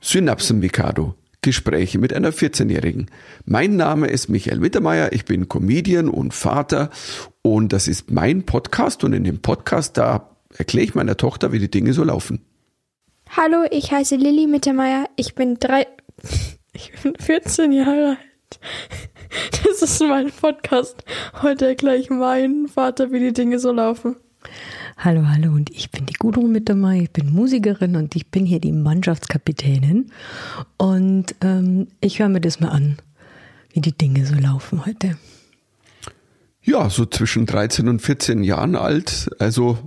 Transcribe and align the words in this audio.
Synapsen 0.00 0.60
Mikado. 0.60 1.14
Gespräche 1.40 1.98
mit 1.98 2.12
einer 2.12 2.32
14-Jährigen. 2.32 3.10
Mein 3.44 3.76
Name 3.76 4.08
ist 4.08 4.28
Michael 4.28 4.58
Mittermeier, 4.58 5.12
ich 5.12 5.24
bin 5.24 5.48
Comedian 5.48 6.08
und 6.08 6.34
Vater 6.34 6.90
und 7.42 7.72
das 7.72 7.88
ist 7.88 8.10
mein 8.10 8.44
Podcast 8.44 9.04
und 9.04 9.12
in 9.12 9.24
dem 9.24 9.40
Podcast, 9.40 9.96
da 9.96 10.36
erkläre 10.56 10.84
ich 10.84 10.94
meiner 10.94 11.16
Tochter, 11.16 11.52
wie 11.52 11.58
die 11.58 11.70
Dinge 11.70 11.92
so 11.92 12.04
laufen. 12.04 12.44
Hallo, 13.30 13.64
ich 13.70 13.92
heiße 13.92 14.16
Lilly 14.16 14.46
Mittermeier, 14.46 15.08
ich 15.16 15.34
bin 15.34 15.58
drei, 15.58 15.86
ich 16.72 16.92
bin 17.02 17.14
14 17.18 17.72
Jahre 17.72 18.18
alt. 18.18 18.60
Das 19.64 19.82
ist 19.82 20.00
mein 20.00 20.30
Podcast. 20.30 21.04
Heute 21.42 21.66
erkläre 21.66 21.96
ich 21.96 22.08
meinen 22.08 22.66
Vater, 22.66 23.12
wie 23.12 23.20
die 23.20 23.32
Dinge 23.32 23.58
so 23.58 23.72
laufen. 23.72 24.16
Hallo, 25.00 25.28
hallo 25.28 25.52
und 25.52 25.70
ich 25.70 25.92
bin 25.92 26.06
die 26.06 26.14
Gudrun 26.14 26.50
mit 26.50 26.68
dabei. 26.68 27.02
Ich 27.02 27.12
bin 27.12 27.32
Musikerin 27.32 27.94
und 27.94 28.16
ich 28.16 28.32
bin 28.32 28.44
hier 28.44 28.58
die 28.58 28.72
Mannschaftskapitänin. 28.72 30.10
Und 30.76 31.36
ähm, 31.40 31.86
ich 32.00 32.18
höre 32.18 32.28
mir 32.28 32.40
das 32.40 32.58
mal 32.58 32.70
an, 32.70 32.96
wie 33.72 33.80
die 33.80 33.96
Dinge 33.96 34.26
so 34.26 34.34
laufen 34.34 34.84
heute. 34.86 35.16
Ja, 36.64 36.90
so 36.90 37.06
zwischen 37.06 37.46
13 37.46 37.88
und 37.88 38.02
14 38.02 38.42
Jahren 38.42 38.74
alt. 38.74 39.30
Also 39.38 39.78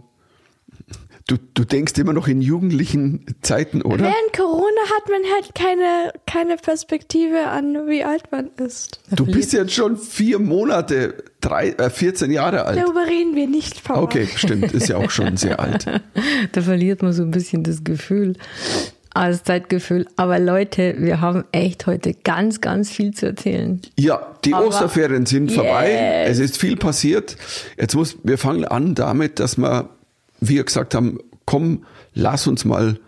Du, 1.32 1.38
du 1.54 1.64
denkst 1.64 1.94
immer 1.98 2.12
noch 2.12 2.28
in 2.28 2.42
jugendlichen 2.42 3.26
Zeiten, 3.42 3.82
oder? 3.84 4.04
Während 4.04 4.34
Corona 4.36 4.82
hat 4.94 5.10
man 5.10 5.22
halt 5.34 5.56
keine, 5.56 6.12
keine 6.26 6.58
Perspektive 6.58 7.48
an, 7.48 7.88
wie 7.88 8.04
alt 8.04 8.34
man 8.34 8.50
ist. 8.58 9.00
Du 9.12 9.26
bist 9.26 9.54
jetzt 9.54 9.72
schon 9.72 9.96
vier 9.96 10.40
Monate, 10.40 11.24
drei, 11.40 11.70
äh, 11.70 11.90
14 11.90 12.32
Jahre 12.32 12.66
alt. 12.66 12.78
Darüber 12.78 13.08
reden 13.08 13.34
wir 13.34 13.48
nicht, 13.48 13.82
Papa. 13.82 14.02
Okay, 14.02 14.28
stimmt, 14.36 14.74
ist 14.74 14.90
ja 14.90 14.98
auch 14.98 15.10
schon 15.10 15.38
sehr 15.38 15.62
alt. 15.62 15.86
Da 16.52 16.62
verliert 16.62 17.02
man 17.02 17.14
so 17.14 17.24
ein 17.24 17.32
bisschen 17.32 17.64
das 17.64 17.86
Gefühl, 17.86 18.36
das 19.14 19.46
Zeitgefühl. 19.46 20.08
Aber 20.18 20.38
Leute, 20.38 20.96
wir 20.98 21.22
haben 21.22 21.46
echt 21.54 21.88
heute 21.88 22.14
ganz, 22.14 22.60
ganz 22.60 22.92
viel 22.92 23.14
zu 23.14 23.28
erzählen. 23.28 23.80
Ja, 23.98 24.36
die 24.44 24.54
Aber 24.54 24.68
Osterferien 24.68 25.26
sind 25.26 25.54
vorbei. 25.54 25.92
yes. 26.26 26.38
Es 26.38 26.40
ist 26.40 26.58
viel 26.58 26.76
passiert. 26.76 27.38
Jetzt 27.78 27.96
muss, 27.96 28.18
wir 28.24 28.38
fangen 28.38 28.66
an 28.66 28.96
damit, 28.96 29.40
dass 29.40 29.58
wir, 29.58 29.90
wie 30.00 30.01
wir 30.42 30.64
gesagt 30.64 30.94
haben, 30.96 31.20
komm, 31.46 31.86
lass 32.14 32.48
uns 32.48 32.66
mal 32.66 33.00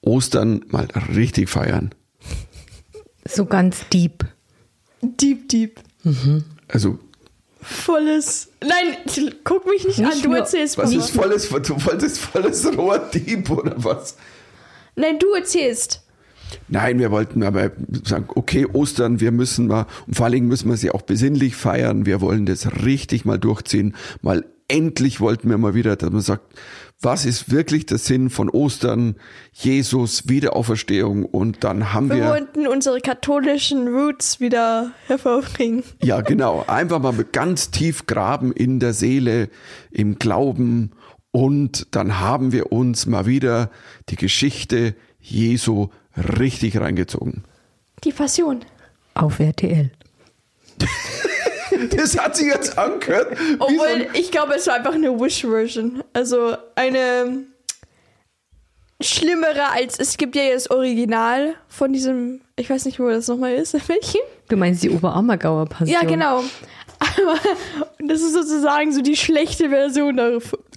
Ostern 0.00 0.64
mal 0.68 0.86
richtig 1.14 1.48
feiern. 1.50 1.90
So 3.28 3.44
ganz 3.44 3.88
deep. 3.92 4.24
Deep, 5.02 5.48
deep. 5.48 5.80
Also, 6.68 6.98
Volles. 7.60 8.48
Nein, 8.60 9.30
guck 9.42 9.66
mich 9.66 9.84
nicht, 9.84 9.98
an, 9.98 10.10
Nicht 10.10 10.24
du 10.24 10.28
nur- 10.28 10.38
erzählst 10.38 10.78
was 10.78 10.92
ist 10.92 11.10
volles, 11.10 11.48
du 11.48 11.84
wolltest 11.84 12.18
volles 12.20 12.64
Rohrdieb 12.78 13.50
oder 13.50 13.74
was? 13.82 14.16
Nein, 14.94 15.18
du 15.18 15.32
erzählst. 15.34 16.02
Nein, 16.68 17.00
wir 17.00 17.10
wollten 17.10 17.42
aber 17.42 17.72
sagen, 18.04 18.28
okay, 18.36 18.66
Ostern, 18.72 19.18
wir 19.18 19.32
müssen 19.32 19.66
mal, 19.66 19.86
und 20.06 20.14
vor 20.14 20.26
allen 20.26 20.34
Dingen 20.34 20.46
müssen 20.48 20.68
wir 20.70 20.76
sie 20.76 20.92
auch 20.92 21.02
besinnlich 21.02 21.56
feiern. 21.56 22.06
Wir 22.06 22.20
wollen 22.20 22.46
das 22.46 22.84
richtig 22.84 23.24
mal 23.24 23.36
durchziehen. 23.38 23.96
Mal 24.22 24.44
endlich 24.68 25.20
wollten 25.20 25.48
wir 25.48 25.58
mal 25.58 25.74
wieder, 25.74 25.96
dass 25.96 26.10
man 26.10 26.20
sagt, 26.20 26.54
was 27.00 27.26
ist 27.26 27.50
wirklich 27.50 27.86
der 27.86 27.98
Sinn 27.98 28.30
von 28.30 28.48
Ostern? 28.48 29.16
Jesus, 29.52 30.28
Wiederauferstehung 30.28 31.24
und 31.24 31.62
dann 31.62 31.92
haben 31.92 32.08
Wir 32.08 32.16
wir, 32.16 32.28
wollten 32.28 32.66
unsere 32.66 33.00
katholischen 33.00 33.88
Roots 33.88 34.40
wieder 34.40 34.92
hervorbringen. 35.06 35.82
ja 36.02 36.20
genau, 36.22 36.64
einfach 36.66 37.00
mal 37.00 37.12
ganz 37.32 37.70
tief 37.70 38.06
graben 38.06 38.52
in 38.52 38.80
der 38.80 38.94
Seele, 38.94 39.50
im 39.90 40.18
Glauben 40.18 40.92
und 41.32 41.88
dann 41.90 42.18
haben 42.18 42.52
wir 42.52 42.72
uns 42.72 43.04
mal 43.06 43.26
wieder 43.26 43.70
die 44.08 44.16
Geschichte 44.16 44.94
Jesu 45.20 45.88
richtig 46.16 46.80
reingezogen. 46.80 47.44
Die 48.04 48.12
Passion. 48.12 48.64
Auf 49.14 49.38
RTL. 49.38 49.90
Das 51.96 52.18
hat 52.18 52.36
sich 52.36 52.46
jetzt 52.46 52.78
angehört. 52.78 53.36
so 53.38 53.54
Obwohl, 53.60 53.86
ein- 53.86 54.06
ich 54.14 54.30
glaube, 54.30 54.54
es 54.54 54.66
war 54.66 54.74
einfach 54.74 54.94
eine 54.94 55.18
Wish-Version. 55.18 56.02
Also 56.12 56.56
eine 56.74 57.44
schlimmere 59.00 59.70
als, 59.72 59.98
es 59.98 60.16
gibt 60.16 60.36
ja 60.36 60.52
das 60.52 60.70
Original 60.70 61.54
von 61.68 61.92
diesem, 61.92 62.40
ich 62.56 62.70
weiß 62.70 62.86
nicht, 62.86 62.98
wo 62.98 63.08
das 63.08 63.28
nochmal 63.28 63.54
ist, 63.54 63.74
in 63.74 63.82
welchem? 63.88 64.20
Du 64.48 64.56
meinst 64.56 64.82
die 64.82 64.90
Oberammergauer 64.90 65.66
Passion? 65.66 65.88
Ja, 65.88 66.02
genau. 66.08 66.42
Aber 66.98 67.38
das 67.98 68.22
ist 68.22 68.32
sozusagen 68.32 68.90
so 68.90 69.02
die 69.02 69.16
schlechte 69.16 69.68
Version 69.68 70.16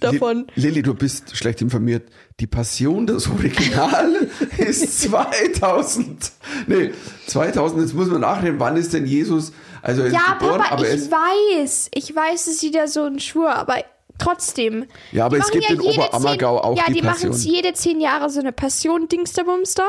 davon. 0.00 0.46
Li- 0.54 0.66
Lilly, 0.68 0.82
du 0.82 0.92
bist 0.92 1.34
schlecht 1.34 1.62
informiert. 1.62 2.10
Die 2.40 2.46
Passion, 2.46 3.06
das 3.06 3.26
Original, 3.30 4.28
ist 4.58 5.00
2000. 5.00 6.32
Nee, 6.66 6.90
2000, 7.26 7.80
jetzt 7.82 7.94
muss 7.94 8.08
man 8.08 8.20
nachreden, 8.20 8.60
wann 8.60 8.76
ist 8.76 8.92
denn 8.92 9.06
Jesus, 9.06 9.52
also 9.82 10.04
Ja, 10.06 10.36
Papa, 10.38 10.66
aber 10.70 10.86
er 10.86 10.94
ich 10.94 11.10
weiß. 11.10 11.90
Ich 11.94 12.14
weiß, 12.14 12.46
es 12.46 12.54
ist 12.54 12.62
wieder 12.62 12.88
so 12.88 13.04
ein 13.04 13.20
Schwur, 13.20 13.54
aber 13.54 13.84
trotzdem. 14.18 14.86
Ja, 15.12 15.26
aber 15.26 15.38
es 15.38 15.50
gibt 15.50 15.70
in 15.70 15.80
jede 15.80 16.00
Oberammergau 16.00 16.56
zehn, 16.56 16.64
auch 16.64 16.76
Ja, 16.76 16.84
die 16.88 16.94
die, 16.94 17.02
machen 17.02 17.30
Passion. 17.30 17.54
jede 17.54 17.72
zehn 17.72 18.00
Jahre 18.00 18.30
so 18.30 18.40
eine 18.40 18.52
Passion-Dingsterbumster. 18.52 19.88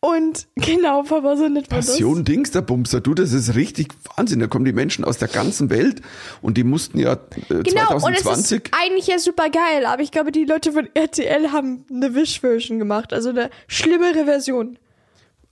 Und 0.00 0.46
genau, 0.56 1.02
Papa, 1.02 1.36
so 1.36 1.48
man 1.48 1.62
Passion 1.64 2.24
Dings, 2.24 2.50
der 2.50 2.60
Bumster, 2.60 3.00
du, 3.00 3.14
das 3.14 3.32
ist 3.32 3.54
richtig 3.54 3.88
Wahnsinn. 4.16 4.40
Da 4.40 4.46
kommen 4.46 4.64
die 4.64 4.72
Menschen 4.72 5.04
aus 5.04 5.18
der 5.18 5.28
ganzen 5.28 5.70
Welt 5.70 6.02
und 6.42 6.56
die 6.56 6.64
mussten 6.64 6.98
ja 6.98 7.14
äh. 7.14 7.62
Genau, 7.62 7.94
und 7.94 8.14
es 8.14 8.22
2020. 8.22 8.64
ist 8.66 8.70
eigentlich 8.78 9.06
ja 9.06 9.18
super 9.18 9.48
geil, 9.50 9.86
aber 9.86 10.02
ich 10.02 10.10
glaube, 10.12 10.32
die 10.32 10.44
Leute 10.44 10.72
von 10.72 10.88
RTL 10.94 11.50
haben 11.50 11.86
eine 11.90 12.14
Wish-Version 12.14 12.78
gemacht, 12.78 13.12
also 13.12 13.30
eine 13.30 13.50
schlimmere 13.68 14.26
Version. 14.26 14.78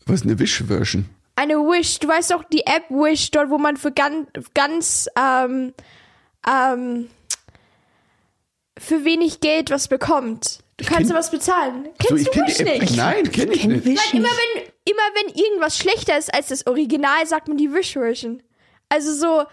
was 0.07 0.21
ist 0.21 0.27
eine 0.27 0.39
Wish-Version? 0.39 1.07
Eine 1.37 1.55
Wish, 1.57 1.99
du 1.99 2.09
weißt 2.09 2.31
doch 2.31 2.45
die 2.45 2.65
App 2.67 2.85
Wish, 2.91 3.31
dort 3.33 3.51
wo 3.51 3.59
man 3.59 3.77
für 3.77 3.91
ganz, 3.93 4.29
ganz 4.55 5.09
ähm, 5.19 5.75
ähm, 6.49 7.11
für 8.79 9.05
wenig 9.05 9.41
Geld 9.41 9.71
was 9.71 9.89
bekommt. 9.89 10.61
Du 10.77 10.85
kannst 10.85 11.03
kenn- 11.03 11.09
ja 11.11 11.15
was 11.15 11.31
bezahlen. 11.31 11.85
So, 11.85 12.07
Kennst 12.17 12.27
ich 12.27 12.31
du 12.33 12.41
Wish 12.47 12.61
App. 12.61 12.81
nicht? 12.83 12.97
Nein, 12.97 13.31
kenne 13.33 13.53
ich 13.53 13.61
kenn 13.63 13.73
nicht. 13.73 13.85
Wish 13.85 14.01
Nein, 14.13 14.21
immer 14.23 14.29
wenn, 14.31 14.63
immer 14.85 15.03
wenn 15.15 15.35
irgendwas 15.35 15.79
schlechter 15.79 16.19
ist 16.19 16.33
als 16.35 16.49
das 16.49 16.67
Original, 16.67 17.27
sagt 17.27 17.49
man 17.49 17.57
die 17.57 17.73
Wish-Version. 17.73 18.43
Also 18.89 19.13
so 19.15 19.45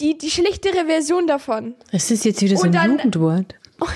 die, 0.00 0.18
die 0.18 0.30
schlechtere 0.30 0.86
Version 0.86 1.26
davon. 1.26 1.74
Das 1.92 2.10
ist 2.10 2.24
jetzt 2.24 2.42
wieder 2.42 2.56
so 2.56 2.64
ein 2.64 2.72
dann- 2.72 2.90
Jugendwort. 2.96 3.54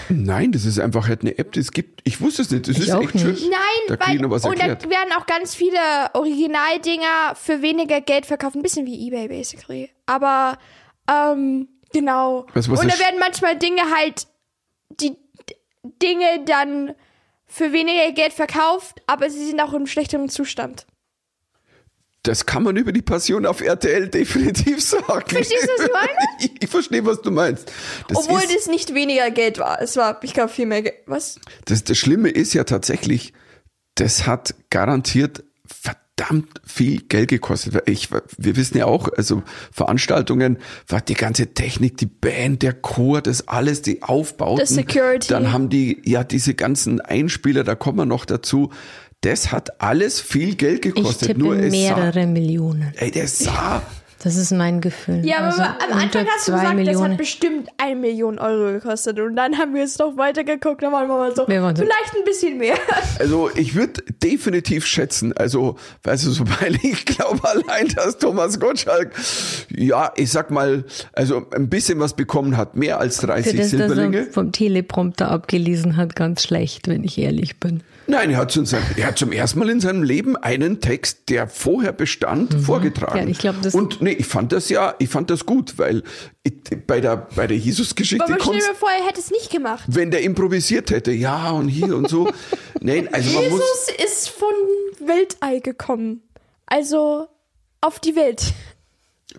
Nein, 0.09 0.53
das 0.53 0.65
ist 0.65 0.79
einfach 0.79 1.09
halt 1.09 1.23
eine 1.23 1.37
App, 1.39 1.53
die 1.53 1.61
es 1.61 1.71
gibt. 1.73 2.01
Ich 2.05 2.21
wusste 2.21 2.43
es 2.43 2.51
nicht. 2.51 2.69
Das 2.69 2.77
Ich 2.77 2.89
ist 2.89 2.91
auch 2.93 3.03
echt 3.03 3.15
nicht. 3.15 3.23
schön. 3.41 3.51
Nein, 3.51 3.97
da 3.99 4.07
weil 4.07 4.17
noch 4.19 4.31
was 4.31 4.45
und 4.45 4.53
erklärt. 4.55 4.85
da 4.85 4.91
werden 4.91 5.13
auch 5.19 5.27
ganz 5.27 5.55
viele 5.55 5.79
Originaldinger 6.15 7.35
für 7.35 7.63
weniger 7.63 8.01
Geld 8.01 8.27
verkauft. 8.27 8.57
Ein 8.57 8.63
bisschen 8.63 8.87
wie 8.87 9.07
Ebay, 9.07 9.29
basically. 9.29 9.91
Aber, 10.07 10.59
ähm, 11.11 11.69
genau. 11.93 12.47
Was- 12.55 12.71
was 12.71 12.81
und 12.81 12.93
da 12.93 12.99
werden 12.99 13.19
manchmal 13.21 13.57
Dinge 13.59 13.83
halt, 13.95 14.27
die 15.01 15.17
Dinge 16.03 16.45
dann 16.45 16.95
für 17.47 17.73
weniger 17.73 18.13
Geld 18.13 18.33
verkauft, 18.35 19.01
aber 19.07 19.31
sie 19.31 19.45
sind 19.47 19.61
auch 19.61 19.73
im 19.73 19.87
schlechteren 19.87 20.29
Zustand. 20.29 20.87
Das 22.29 22.45
kann 22.45 22.63
man 22.63 22.77
über 22.77 22.93
die 22.93 23.01
Passion 23.01 23.47
auf 23.47 23.63
RTL 23.63 24.07
definitiv 24.09 24.83
sagen. 24.83 25.25
Verstehst 25.27 25.65
du, 25.65 25.69
was 25.79 25.87
ich 25.87 25.93
meine? 25.95 26.09
ich, 26.41 26.63
ich 26.63 26.69
verstehe, 26.69 27.07
was 27.07 27.23
du 27.23 27.31
meinst. 27.31 27.73
Das, 28.07 28.19
Obwohl 28.19 28.41
ist, 28.41 28.55
das 28.55 28.67
nicht 28.67 28.93
weniger 28.93 29.31
Geld 29.31 29.59
war. 29.59 29.81
Es 29.81 29.97
war, 29.97 30.23
ich 30.23 30.35
glaube, 30.35 30.51
viel 30.51 30.67
mehr 30.67 30.83
Geld. 30.83 30.97
Was? 31.07 31.41
das, 31.65 31.85
das 31.85 31.97
Schlimme 31.97 32.29
ist 32.29 32.53
ja 32.53 32.65
tatsächlich, 32.65 33.33
das 33.95 34.27
hat 34.27 34.55
garantiert 34.69 35.43
verdammt 35.65 36.61
viel 36.67 37.01
Geld 37.01 37.31
gekostet. 37.31 37.83
Ich, 37.87 38.11
wir 38.11 38.57
wissen 38.57 38.77
ja 38.77 38.85
auch, 38.85 39.09
also 39.17 39.43
Veranstaltungen, 39.73 40.59
war 40.87 41.01
die 41.01 41.15
ganze 41.15 41.55
Technik, 41.55 41.97
die 41.97 42.07
Band, 42.07 42.63
der 42.63 42.75
Chor, 42.75 43.23
das 43.23 43.49
alles, 43.49 43.81
die 43.81 44.03
Aufbauten. 44.03 44.59
Das 44.59 44.69
Security. 44.69 45.29
Dann 45.29 45.51
haben 45.51 45.71
die 45.71 46.03
ja 46.05 46.25
diese 46.25 46.53
ganzen 46.53 47.01
Einspieler, 47.01 47.65
da 47.65 47.75
kommen 47.75 47.97
wir 47.97 48.05
noch 48.07 48.27
dazu. 48.27 48.71
Das 49.23 49.51
hat 49.51 49.81
alles 49.81 50.21
viel 50.21 50.55
Geld 50.55 50.85
Ich 50.87 50.95
gekostet. 50.95 51.29
tippe 51.29 51.41
Nur 51.41 51.57
es 51.57 51.73
sah, 51.73 51.97
mehrere 51.97 52.27
Millionen. 52.27 52.93
ey, 52.97 53.11
der 53.11 53.27
sah 53.27 53.83
Das 54.23 54.35
ist 54.37 54.51
mein 54.53 54.81
Gefühl. 54.81 55.25
Ja, 55.25 55.39
aber 55.39 55.47
Also 55.47 55.63
am 55.63 55.93
Anfang 55.99 56.27
hast 56.27 56.49
du 56.49 56.53
gesagt, 56.53 56.67
das 56.69 56.75
Millionen. 56.75 57.11
hat 57.13 57.19
bestimmt 57.19 57.69
eine 57.77 57.95
Million 57.95 58.39
Euro 58.41 58.73
gekostet. 58.73 59.21
Und 59.21 59.37
dann 59.37 59.57
haben 59.59 59.75
wir 59.75 59.83
jetzt 59.83 60.01
noch 60.01 60.17
weitergeguckt, 60.17 60.83
dann 60.83 60.93
waren 60.93 61.07
wir 61.07 61.17
mal 61.17 61.35
so, 61.37 61.47
Wir 61.47 61.63
waren 61.63 61.77
so- 61.77 61.83
vielleicht 61.85 62.17
ein 62.17 62.25
bisschen 62.25 62.59
mehr. 62.59 62.75
Also 63.21 63.51
ich 63.55 63.75
würde 63.75 64.03
definitiv 64.23 64.87
schätzen, 64.87 65.33
also 65.37 65.77
weißt 66.05 66.27
du, 66.27 66.31
so, 66.31 66.45
weil 66.61 66.77
ich 66.83 67.05
glaube 67.05 67.41
allein, 67.49 67.89
dass 67.89 68.19
Thomas 68.19 68.59
Gottschalk, 68.61 69.13
ja, 69.71 70.13
ich 70.17 70.31
sag 70.31 70.51
mal, 70.51 70.85
also 71.13 71.47
ein 71.55 71.69
bisschen 71.69 71.99
was 72.01 72.15
bekommen 72.15 72.57
hat, 72.57 72.77
mehr 72.77 73.01
als 73.01 73.19
30 73.19 73.51
Für 73.53 73.57
das, 73.57 73.71
dass 73.71 73.79
Silberlinge. 73.81 74.19
er 74.19 74.33
vom 74.33 74.53
Teleprompter 74.53 75.31
abgelesen 75.31 75.97
hat, 75.97 76.15
ganz 76.17 76.43
schlecht, 76.45 76.89
wenn 76.89 77.03
ich 77.05 77.19
ehrlich 77.19 77.59
bin. 77.61 77.83
Nein, 78.11 78.31
er 78.31 78.39
hat, 78.39 78.51
zu 78.53 78.65
seinem, 78.65 78.85
er 78.97 79.09
hat 79.09 79.19
zum 79.19 79.33
ersten 79.33 79.59
Mal 79.59 79.69
in 79.69 79.81
seinem 79.81 80.03
Leben 80.03 80.35
einen 80.37 80.81
Text, 80.81 81.29
der 81.29 81.47
vorher 81.47 81.93
bestand, 81.93 82.55
vorgetragen. 82.55 83.19
Mhm. 83.21 83.25
Ja, 83.27 83.31
ich 83.31 83.39
glaub, 83.39 83.61
das- 83.61 83.75
Und 83.75 84.01
nee, 84.09 84.17
ich 84.19 84.27
fand 84.27 84.53
das 84.53 84.69
ja, 84.69 84.95
ich 84.99 85.09
fand 85.09 85.31
das 85.31 85.47
gut, 85.47 85.79
weil 85.79 86.03
ich, 86.43 86.55
bei 86.87 87.01
der, 87.01 87.29
bei 87.35 87.47
der 87.47 87.57
Jesus-Geschichte 87.57 88.25
Aber 88.25 88.41
stell 88.41 88.55
mir 88.55 88.75
vor, 88.75 88.91
er 88.91 89.07
hätte 89.07 89.21
es 89.21 89.31
nicht 89.31 89.51
gemacht. 89.51 89.85
wenn 89.87 90.11
der 90.11 90.23
improvisiert 90.23 90.91
hätte, 90.91 91.13
ja 91.13 91.51
und 91.51 91.69
hier 91.69 91.97
und 91.97 92.09
so. 92.09 92.29
Nein, 92.81 93.09
also 93.13 93.31
man 93.33 93.51
muss. 93.51 93.61
Jesus 93.61 94.13
ist 94.13 94.29
von 94.31 94.49
Weltall 95.07 95.61
gekommen. 95.61 96.23
Also 96.67 97.29
auf 97.81 98.01
die 98.01 98.17
Welt. 98.17 98.53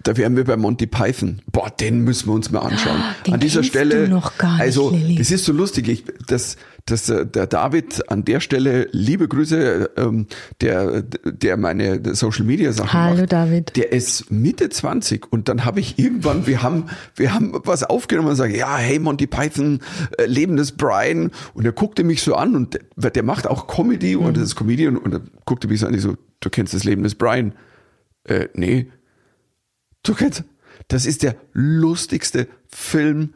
Da 0.04 0.16
wären 0.18 0.36
wir 0.36 0.44
bei 0.44 0.56
Monty 0.56 0.86
Python. 0.86 1.42
Boah, 1.52 1.72
den 1.72 2.02
müssen 2.04 2.28
wir 2.28 2.34
uns 2.34 2.52
mal 2.52 2.60
anschauen. 2.60 3.02
Den 3.26 3.34
an 3.34 3.40
dieser 3.40 3.64
Stelle. 3.64 4.06
du 4.06 4.10
noch 4.12 4.38
gar 4.38 4.54
nicht, 4.54 4.62
also, 4.62 4.92
Lilly. 4.92 5.16
das 5.16 5.32
ist 5.32 5.46
so 5.46 5.52
lustig. 5.52 5.88
Ich, 5.88 6.04
dass, 6.28 6.58
dass 6.86 7.10
äh, 7.10 7.26
der 7.26 7.48
David 7.48 8.08
an 8.08 8.24
der 8.24 8.40
Stelle, 8.40 8.88
liebe 8.92 9.28
Grüße, 9.28 9.90
ähm, 9.98 10.28
der, 10.62 11.02
der 11.02 11.58
meine 11.58 12.14
Social 12.14 12.46
Media 12.46 12.72
Sachen 12.72 12.94
Hallo, 12.94 13.22
macht. 13.22 13.34
David. 13.34 13.76
Der 13.78 13.92
ist 13.92 14.30
Mitte 14.30 14.70
20 14.70 15.34
und 15.34 15.50
dann 15.50 15.66
habe 15.66 15.80
ich 15.80 15.98
irgendwann, 15.98 16.46
wir 16.46 16.62
haben, 16.62 16.86
wir 17.16 17.34
haben 17.34 17.60
was 17.64 17.82
aufgenommen 17.82 18.28
und 18.30 18.36
sagen, 18.36 18.54
ja, 18.54 18.78
hey 18.78 19.00
Monty 19.00 19.26
Python, 19.26 19.80
äh, 20.20 20.28
Leben 20.28 20.56
des 20.56 20.74
Brian. 20.74 21.32
Und 21.56 21.66
er 21.66 21.72
guckte 21.72 22.04
mich 22.04 22.22
so 22.22 22.36
an 22.36 22.56
und 22.56 22.80
der, 22.96 23.10
der 23.10 23.24
macht 23.24 23.48
auch 23.48 23.66
Comedy 23.66 24.16
und 24.16 24.38
das 24.38 24.44
ist 24.44 24.56
Comedian 24.56 24.98
und 24.98 25.14
er 25.16 25.22
guckte 25.46 25.68
mich 25.68 25.80
so 25.80 25.88
an, 25.88 25.96
ich 25.96 26.02
so, 26.04 26.16
du 26.42 26.50
kennst 26.52 26.76
das 26.76 26.84
Leben 26.84 27.02
des 27.02 27.16
Brian? 27.16 27.54
Äh, 28.26 28.50
nee. 28.54 28.92
Du 30.04 30.14
kennst, 30.14 30.44
das 30.88 31.06
ist 31.06 31.24
der 31.24 31.36
lustigste 31.54 32.48
Film 32.68 33.34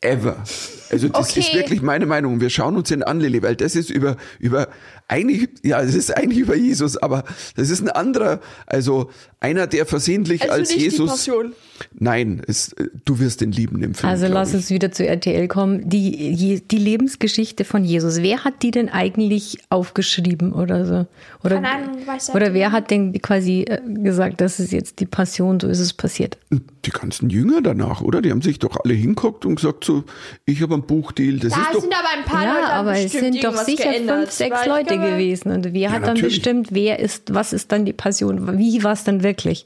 ever. 0.00 0.44
Also 0.90 1.08
das 1.08 1.30
Okay. 1.30 1.40
ist 1.40 1.54
wirklich 1.54 1.82
meine 1.82 2.06
Meinung. 2.06 2.40
Wir 2.40 2.50
schauen 2.50 2.76
uns 2.76 2.88
den 2.88 3.02
an, 3.02 3.20
Lilly, 3.20 3.42
weil 3.42 3.56
das 3.56 3.74
ist 3.74 3.90
über, 3.90 4.16
über, 4.38 4.68
eigentlich, 5.08 5.48
ja, 5.64 5.82
es 5.82 5.94
ist 5.94 6.16
eigentlich 6.16 6.38
über 6.38 6.54
Jesus, 6.54 6.96
aber 6.96 7.24
das 7.56 7.68
ist 7.70 7.80
ein 7.80 7.88
anderer, 7.88 8.40
also 8.66 9.10
einer, 9.40 9.66
der 9.66 9.86
versehentlich 9.86 10.42
Also 10.42 10.54
als 10.54 10.68
nicht 10.70 10.80
die 10.80 10.84
Jesus. 10.84 11.10
Passion. 11.10 11.52
Nein, 11.98 12.42
es, 12.46 12.74
du 13.04 13.18
wirst 13.18 13.40
den 13.40 13.52
lieben 13.52 13.82
im 13.82 13.94
Film. 13.94 14.10
Also 14.10 14.26
lass 14.26 14.50
ich. 14.50 14.54
uns 14.56 14.70
wieder 14.70 14.92
zu 14.92 15.06
RTL 15.06 15.48
kommen. 15.48 15.88
Die, 15.88 16.60
die 16.60 16.78
Lebensgeschichte 16.78 17.64
von 17.64 17.84
Jesus. 17.84 18.22
Wer 18.22 18.44
hat 18.44 18.62
die 18.62 18.70
denn 18.70 18.88
eigentlich 18.88 19.58
aufgeschrieben 19.70 20.52
oder 20.52 20.84
so? 20.86 21.06
Oder, 21.44 21.56
Keine 21.56 21.70
Ahnung, 21.70 22.06
weiß 22.06 22.30
er 22.30 22.34
oder 22.34 22.54
wer 22.54 22.72
hat 22.72 22.90
denn 22.90 23.12
quasi 23.20 23.62
äh, 23.62 23.80
gesagt, 24.02 24.40
das 24.40 24.60
ist 24.60 24.72
jetzt 24.72 25.00
die 25.00 25.06
Passion, 25.06 25.60
so 25.60 25.68
ist 25.68 25.80
es 25.80 25.92
passiert? 25.92 26.36
Die 26.50 26.90
ganzen 26.90 27.30
Jünger 27.30 27.60
danach, 27.62 28.00
oder? 28.00 28.22
Die 28.22 28.30
haben 28.30 28.42
sich 28.42 28.58
doch 28.58 28.76
alle 28.84 28.94
hinguckt 28.94 29.44
und 29.44 29.56
gesagt 29.56 29.84
so, 29.84 30.04
ich 30.46 30.62
habe 30.62 30.74
einen 30.74 30.84
Buchdeal, 30.84 31.38
das 31.38 31.52
Da 31.52 31.60
ist 31.62 31.74
doch, 31.74 31.80
sind 31.80 31.94
aber 31.94 32.08
ein 32.16 32.24
paar 32.24 32.44
Leute 32.44 32.58
Ja, 32.60 32.68
haben 32.68 32.88
aber 32.88 32.98
es 32.98 33.12
sind 33.12 33.44
doch 33.44 33.56
sicher 33.56 33.90
geändert. 33.90 34.18
fünf, 34.18 34.30
sechs 34.32 34.66
Leute 34.66 34.96
gewesen. 34.98 35.52
Und 35.52 35.72
wer 35.72 35.90
hat 35.90 36.02
dann 36.02 36.14
natürlich. 36.14 36.36
bestimmt, 36.36 36.68
wer 36.72 36.98
ist, 36.98 37.34
was 37.34 37.52
ist 37.52 37.70
dann 37.72 37.84
die 37.84 37.92
Passion? 37.92 38.58
Wie 38.58 38.82
war 38.82 38.92
es 38.92 39.04
dann 39.04 39.22
wirklich? 39.22 39.64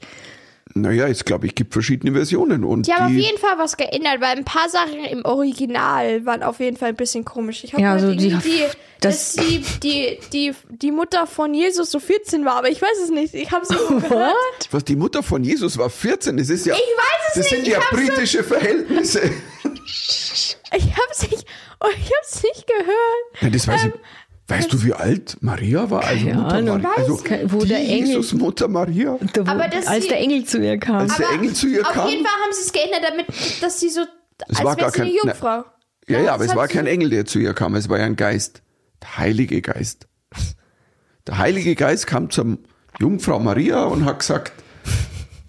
Naja, 0.75 1.07
es 1.07 1.23
glaube 1.25 1.45
ich, 1.45 1.55
gibt 1.55 1.73
verschiedene 1.73 2.13
Versionen 2.13 2.63
und 2.63 2.87
Die 2.87 2.93
haben 2.93 3.03
auf 3.05 3.09
die, 3.11 3.19
jeden 3.19 3.37
Fall 3.37 3.57
was 3.57 3.77
geändert, 3.77 4.21
weil 4.21 4.37
ein 4.37 4.45
paar 4.45 4.69
Sachen 4.69 5.03
im 5.05 5.23
Original 5.25 6.25
waren 6.25 6.41
auf 6.41 6.59
jeden 6.59 6.77
Fall 6.77 6.89
ein 6.89 6.95
bisschen 6.95 7.25
komisch. 7.25 7.63
Ich 7.63 7.73
hoffe, 7.73 7.83
Ja, 7.83 7.91
also 7.93 8.11
die- 8.11 8.17
die, 8.17 8.31
das- 9.01 9.35
dass 9.35 9.45
die, 9.45 9.63
die, 9.83 10.19
die, 10.31 10.53
die 10.69 10.91
Mutter 10.91 11.27
von 11.27 11.53
Jesus 11.53 11.91
so 11.91 11.99
14 11.99 12.45
war, 12.45 12.55
aber 12.55 12.69
ich 12.69 12.81
weiß 12.81 12.97
es 13.03 13.09
nicht. 13.09 13.33
Ich 13.33 13.51
habe 13.51 13.63
es 13.63 13.69
nicht 13.69 13.87
gehört. 14.09 14.33
was 14.71 14.83
die 14.85 14.95
Mutter 14.95 15.21
von 15.21 15.43
Jesus 15.43 15.77
war 15.77 15.89
14, 15.89 16.37
das 16.37 16.49
ist 16.49 16.65
ja, 16.65 16.73
Ich 16.73 16.79
weiß 16.79 16.87
es 17.27 17.33
das 17.35 17.37
nicht, 17.37 17.49
sind 17.49 17.61
ich 17.67 17.73
ja 17.73 17.77
hab's 17.79 17.89
so- 17.89 17.95
britische 17.97 18.43
Verhältnisse. 18.43 19.21
Ich 20.75 20.95
hab's 20.97 21.29
nicht, 21.29 21.45
oh, 21.81 21.87
ich 21.95 22.11
hab's 22.17 22.41
nicht 22.41 22.65
gehört. 22.65 23.41
Ja, 23.41 23.49
das 23.49 23.67
weiß 23.67 23.85
ich. 23.85 23.91
Weißt 24.57 24.73
du, 24.73 24.83
wie 24.83 24.93
alt 24.93 25.37
Maria 25.41 25.89
war? 25.89 26.03
Also 26.03 26.25
Keine 26.25 26.41
Mutter 26.41 26.55
Ahnung. 26.55 26.81
Maria. 26.81 26.97
Also 26.97 27.23
Wo 27.47 27.59
die 27.61 27.67
der 27.69 27.79
Engel- 27.79 28.07
Jesus 28.07 28.33
Mutter 28.33 28.67
Maria. 28.67 29.17
Da, 29.33 29.45
wo, 29.45 29.51
Aber 29.51 29.67
dass 29.67 29.87
als 29.87 30.03
sie- 30.03 30.09
der 30.09 30.19
Engel 30.19 30.43
zu 30.45 30.59
ihr 30.59 30.77
kam. 30.77 30.97
Als 30.97 31.17
der 31.17 31.29
Engel 31.31 31.53
zu 31.53 31.67
ihr 31.67 31.81
auf 31.81 31.93
kam. 31.93 32.09
jeden 32.09 32.23
Fall 32.25 32.33
haben 32.33 32.51
sie 32.53 32.61
es 32.61 32.71
geändert, 32.71 33.01
damit, 33.09 33.27
dass 33.61 33.79
sie 33.79 33.89
so, 33.89 34.01
Es 34.01 34.57
als 34.57 34.63
war 34.65 34.77
wäre 34.77 34.85
gar 34.85 34.91
sie 34.91 35.01
eine 35.01 35.09
kein- 35.11 35.17
Jungfrau. 35.29 35.47
Ja, 35.47 35.63
Ja, 36.07 36.17
ja, 36.17 36.23
das 36.25 36.33
aber 36.33 36.43
es 36.45 36.49
hat 36.51 36.57
war 36.57 36.67
sie- 36.67 36.73
kein 36.73 36.87
Engel, 36.87 37.09
der 37.09 37.25
zu 37.25 37.39
ihr 37.39 37.53
kam. 37.53 37.75
Es 37.75 37.87
war 37.89 37.97
ja 37.99 38.05
ein 38.05 38.15
Geist. 38.15 38.61
Der 39.01 39.17
Heilige 39.17 39.61
Geist. 39.61 40.07
Der 41.27 41.37
Heilige 41.37 41.75
Geist 41.75 42.07
kam 42.07 42.29
zum 42.29 42.59
Jungfrau 42.99 43.39
Maria 43.39 43.83
und 43.85 44.05
hat 44.05 44.19
gesagt, 44.19 44.51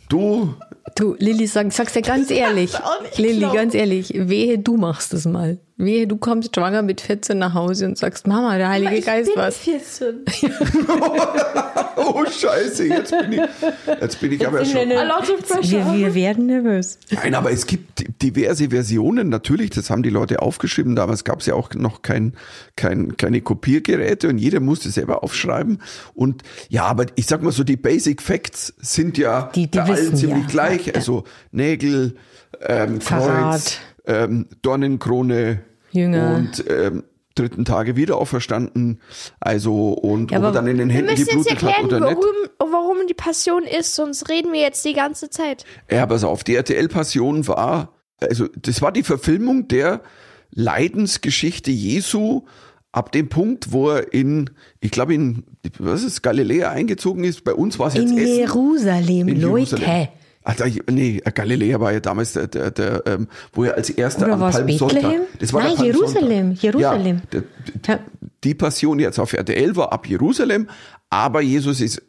du, 0.09 0.55
Du, 0.97 1.17
Lilly, 1.19 1.47
sag, 1.49 1.73
sag's 1.73 1.93
dir 1.95 2.03
ganz 2.03 2.31
ehrlich. 2.31 2.77
auch 2.77 3.03
nicht 3.03 3.19
Lilly, 3.19 3.39
glauben. 3.41 3.57
ganz 3.57 3.75
ehrlich, 3.75 4.13
wehe, 4.15 4.59
du 4.59 4.77
machst 4.77 5.13
es 5.15 5.25
mal. 5.25 5.59
Wehe, 5.77 6.07
du 6.07 6.17
kommst 6.17 6.55
schwanger 6.55 6.83
mit 6.83 7.01
14 7.01 7.37
nach 7.37 7.53
Hause 7.55 7.87
und 7.87 7.99
sagst, 7.99 8.29
Mama, 8.29 8.57
der 8.59 8.69
Heilige 8.69 8.95
ich 8.95 9.07
Geist 9.07 9.35
bin 9.35 9.43
was. 9.43 9.57
14. 9.59 10.21
oh 11.97 12.25
Scheiße, 12.25 12.87
jetzt 12.87 13.11
bin 13.11 13.33
ich, 13.33 13.41
jetzt 14.01 14.21
bin 14.21 14.33
ich 14.33 14.47
aber 14.47 14.65
schon. 14.65 14.89
Wir, 14.89 15.93
wir 15.93 16.15
werden 16.15 16.47
nervös. 16.47 16.99
Nein, 17.11 17.35
aber 17.35 17.51
es 17.51 17.67
gibt 17.67 18.05
diverse 18.23 18.71
Versionen, 18.71 19.29
natürlich, 19.29 19.71
das 19.71 19.91
haben 19.91 20.05
die 20.05 20.11
Leute 20.11 20.43
aufgeschrieben. 20.43 20.95
Damals 20.95 21.25
gab 21.25 21.41
es 21.41 21.47
ja 21.47 21.55
auch 21.55 21.75
noch 21.75 22.03
kein, 22.03 22.35
kein, 22.77 23.17
keine 23.17 23.41
Kopiergeräte 23.41 24.29
und 24.29 24.39
jeder 24.39 24.61
musste 24.61 24.91
selber 24.91 25.25
aufschreiben. 25.25 25.83
Und 26.15 26.43
ja, 26.69 26.85
aber 26.85 27.07
ich 27.17 27.27
sag 27.27 27.43
mal 27.43 27.51
so, 27.53 27.65
die 27.65 27.77
Basic 27.77 28.23
Facts 28.23 28.75
sind 28.79 29.19
ja 29.19 29.51
Die- 29.55 29.69
die 29.69 29.79
bei 29.79 29.85
allen 29.85 30.15
ziemlich 30.15 30.45
ja. 30.45 30.49
gleich. 30.49 30.95
Also 30.95 31.25
Nägel, 31.51 32.15
ähm, 32.61 33.01
Kreuz. 33.01 33.79
Ähm, 34.07 34.47
Dornenkrone 34.63 35.61
Jünger. 35.93 36.35
und 36.37 36.65
ähm, 36.69 37.05
dritten 37.35 37.65
Tage 37.65 37.97
wieder 37.97 38.17
auferstanden. 38.17 39.01
Also 39.41 39.89
und 39.91 40.31
Ja, 40.31 40.39
ob 40.39 40.45
er 40.45 40.53
dann 40.53 40.67
in 40.69 40.79
den 40.79 40.89
Wir 40.89 40.97
Händen 40.97 41.11
müssen 41.11 41.21
jetzt 41.39 41.49
geblutet 41.49 41.63
hat 41.63 41.69
erklären, 41.83 41.87
oder 41.87 42.11
nicht. 42.15 42.23
warum, 42.59 42.73
warum 42.73 43.07
die 43.09 43.15
Passion 43.15 43.65
ist, 43.65 43.95
sonst 43.95 44.29
reden 44.29 44.53
wir 44.53 44.61
jetzt 44.61 44.85
die 44.85 44.93
ganze 44.93 45.31
Zeit. 45.31 45.65
Ja, 45.91 46.07
pass 46.07 46.23
auf, 46.25 46.45
die 46.45 46.55
RTL-Passion 46.55 47.49
war, 47.49 47.93
also 48.21 48.47
das 48.57 48.83
war 48.83 48.93
die 48.93 49.03
Verfilmung 49.03 49.67
der 49.69 50.01
Leidensgeschichte 50.65 51.71
Jesu 51.71 52.43
ab 52.93 53.11
dem 53.11 53.29
Punkt, 53.29 53.73
wo 53.73 53.91
er 53.91 54.13
in, 54.13 54.51
ich 54.81 54.93
glaube 54.93 55.15
in, 55.15 55.43
was 55.81 56.05
ist, 56.05 56.23
Galiläa 56.23 56.71
eingezogen 56.71 57.25
ist. 57.25 57.43
Bei 57.43 57.53
uns 57.53 57.79
war 57.81 57.89
es 57.89 57.95
jetzt 57.95 58.13
In 58.13 58.19
Essen. 58.19 58.37
Jerusalem, 58.37 59.29
In 59.29 59.41
Leute. 59.41 59.77
Jerusalem. 59.77 60.09
Ach, 60.47 60.55
da, 60.55 60.67
nee, 60.91 61.23
Galiläa 61.35 61.81
war 61.81 61.93
ja 61.93 62.01
damals 62.01 62.35
der, 62.35 62.47
der, 62.49 62.71
der 62.71 63.03
ähm, 63.07 63.29
wo 63.55 63.65
er 63.65 63.77
als 63.77 63.89
erster 63.89 64.27
Oder 64.27 64.35
am 64.35 64.41
Palmsonntag. 64.41 65.01
Bethlehem? 65.01 65.23
Das 65.41 65.53
war 65.55 65.63
Nein. 65.63 65.77
Jerusalem, 65.83 66.53
Jerusalem. 66.53 67.23
Ja, 67.33 67.43
der, 67.87 68.01
die 68.45 68.55
Passion 68.55 68.99
jetzt 68.99 69.19
auf 69.19 69.33
RTL 69.33 69.75
war 69.75 69.93
ab 69.93 70.07
Jerusalem, 70.07 70.69
aber 71.09 71.41
Jesus 71.41 71.81
ist 71.81 72.03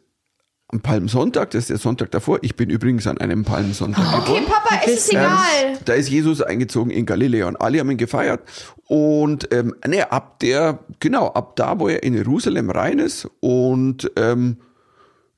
am 0.68 0.80
Palmsonntag, 0.80 1.52
das 1.52 1.64
ist 1.64 1.70
der 1.70 1.78
Sonntag 1.78 2.10
davor. 2.10 2.40
Ich 2.42 2.56
bin 2.56 2.68
übrigens 2.70 3.06
an 3.06 3.18
einem 3.18 3.44
Palmsonntag 3.44 4.04
Okay, 4.06 4.40
geboren. 4.40 4.44
Papa, 4.46 4.74
ist 4.84 4.88
es 4.88 4.94
wissen 5.06 5.16
egal. 5.16 5.78
Da 5.84 5.92
ist 5.94 6.10
Jesus 6.10 6.42
eingezogen 6.42 6.90
in 6.90 7.06
Galiläa 7.06 7.46
und 7.46 7.56
alle 7.56 7.78
haben 7.78 7.90
ihn 7.90 7.96
gefeiert. 7.96 8.42
Und 8.86 9.48
ähm, 9.52 9.76
ne, 9.86 10.10
ab 10.12 10.40
der, 10.40 10.80
genau, 11.00 11.28
ab 11.28 11.56
da, 11.56 11.78
wo 11.78 11.88
er 11.88 12.02
in 12.02 12.14
Jerusalem 12.14 12.68
rein 12.68 12.98
ist 12.98 13.30
und 13.40 14.10
ähm, 14.16 14.58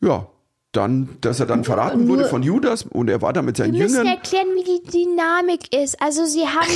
ja, 0.01 0.27
dann, 0.73 1.09
dass 1.23 1.41
er 1.41 1.47
dann 1.47 1.65
verraten 1.65 2.05
Nur- 2.07 2.19
wurde 2.19 2.29
von 2.29 2.43
Judas 2.43 2.83
und 2.83 3.09
er 3.09 3.23
war 3.23 3.33
da 3.33 3.43
mit 3.43 3.57
seinen 3.57 3.73
Wir 3.75 3.85
müssen 3.85 3.99
Jüngern. 3.99 4.15
erklären, 4.17 4.49
wie 4.55 4.65
die 4.65 4.91
Dynamik 5.05 5.75
ist. 5.75 6.01
Also 6.03 6.25
sie 6.27 6.47
haben, 6.47 6.71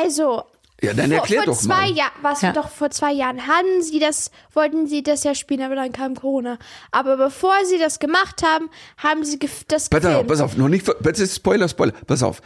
also 0.00 0.44
Ja, 0.82 0.92
dann 0.94 1.06
vor, 1.10 1.16
erklär 1.18 1.42
vor 1.42 1.54
doch 1.54 1.60
zwei 1.60 1.88
mal. 1.88 1.90
Jahren, 1.96 2.12
was 2.22 2.42
Ja. 2.42 2.52
doch 2.52 2.68
vor 2.68 2.90
zwei 2.90 3.12
Jahren 3.12 3.46
hatten 3.46 3.82
sie 3.82 3.98
das, 3.98 4.30
wollten 4.52 4.86
sie 4.86 5.02
das 5.02 5.24
ja 5.24 5.34
spielen, 5.34 5.62
aber 5.62 5.74
dann 5.74 5.90
kam 5.92 6.14
Corona. 6.14 6.58
Aber 6.92 7.16
bevor 7.16 7.54
sie 7.68 7.78
das 7.78 7.98
gemacht 7.98 8.42
haben, 8.44 8.68
haben 8.98 9.24
sie 9.24 9.38
gef- 9.38 9.64
das 9.66 9.88
Pass 9.88 10.04
auf, 10.06 10.26
pass 10.26 10.40
auf, 10.40 10.56
noch 10.56 10.68
nicht, 10.68 10.84
ver- 10.86 10.96
das 11.00 11.18
ist 11.18 11.34
Spoiler, 11.36 11.68
Spoiler, 11.68 11.92
pass 12.06 12.22
auf. 12.22 12.40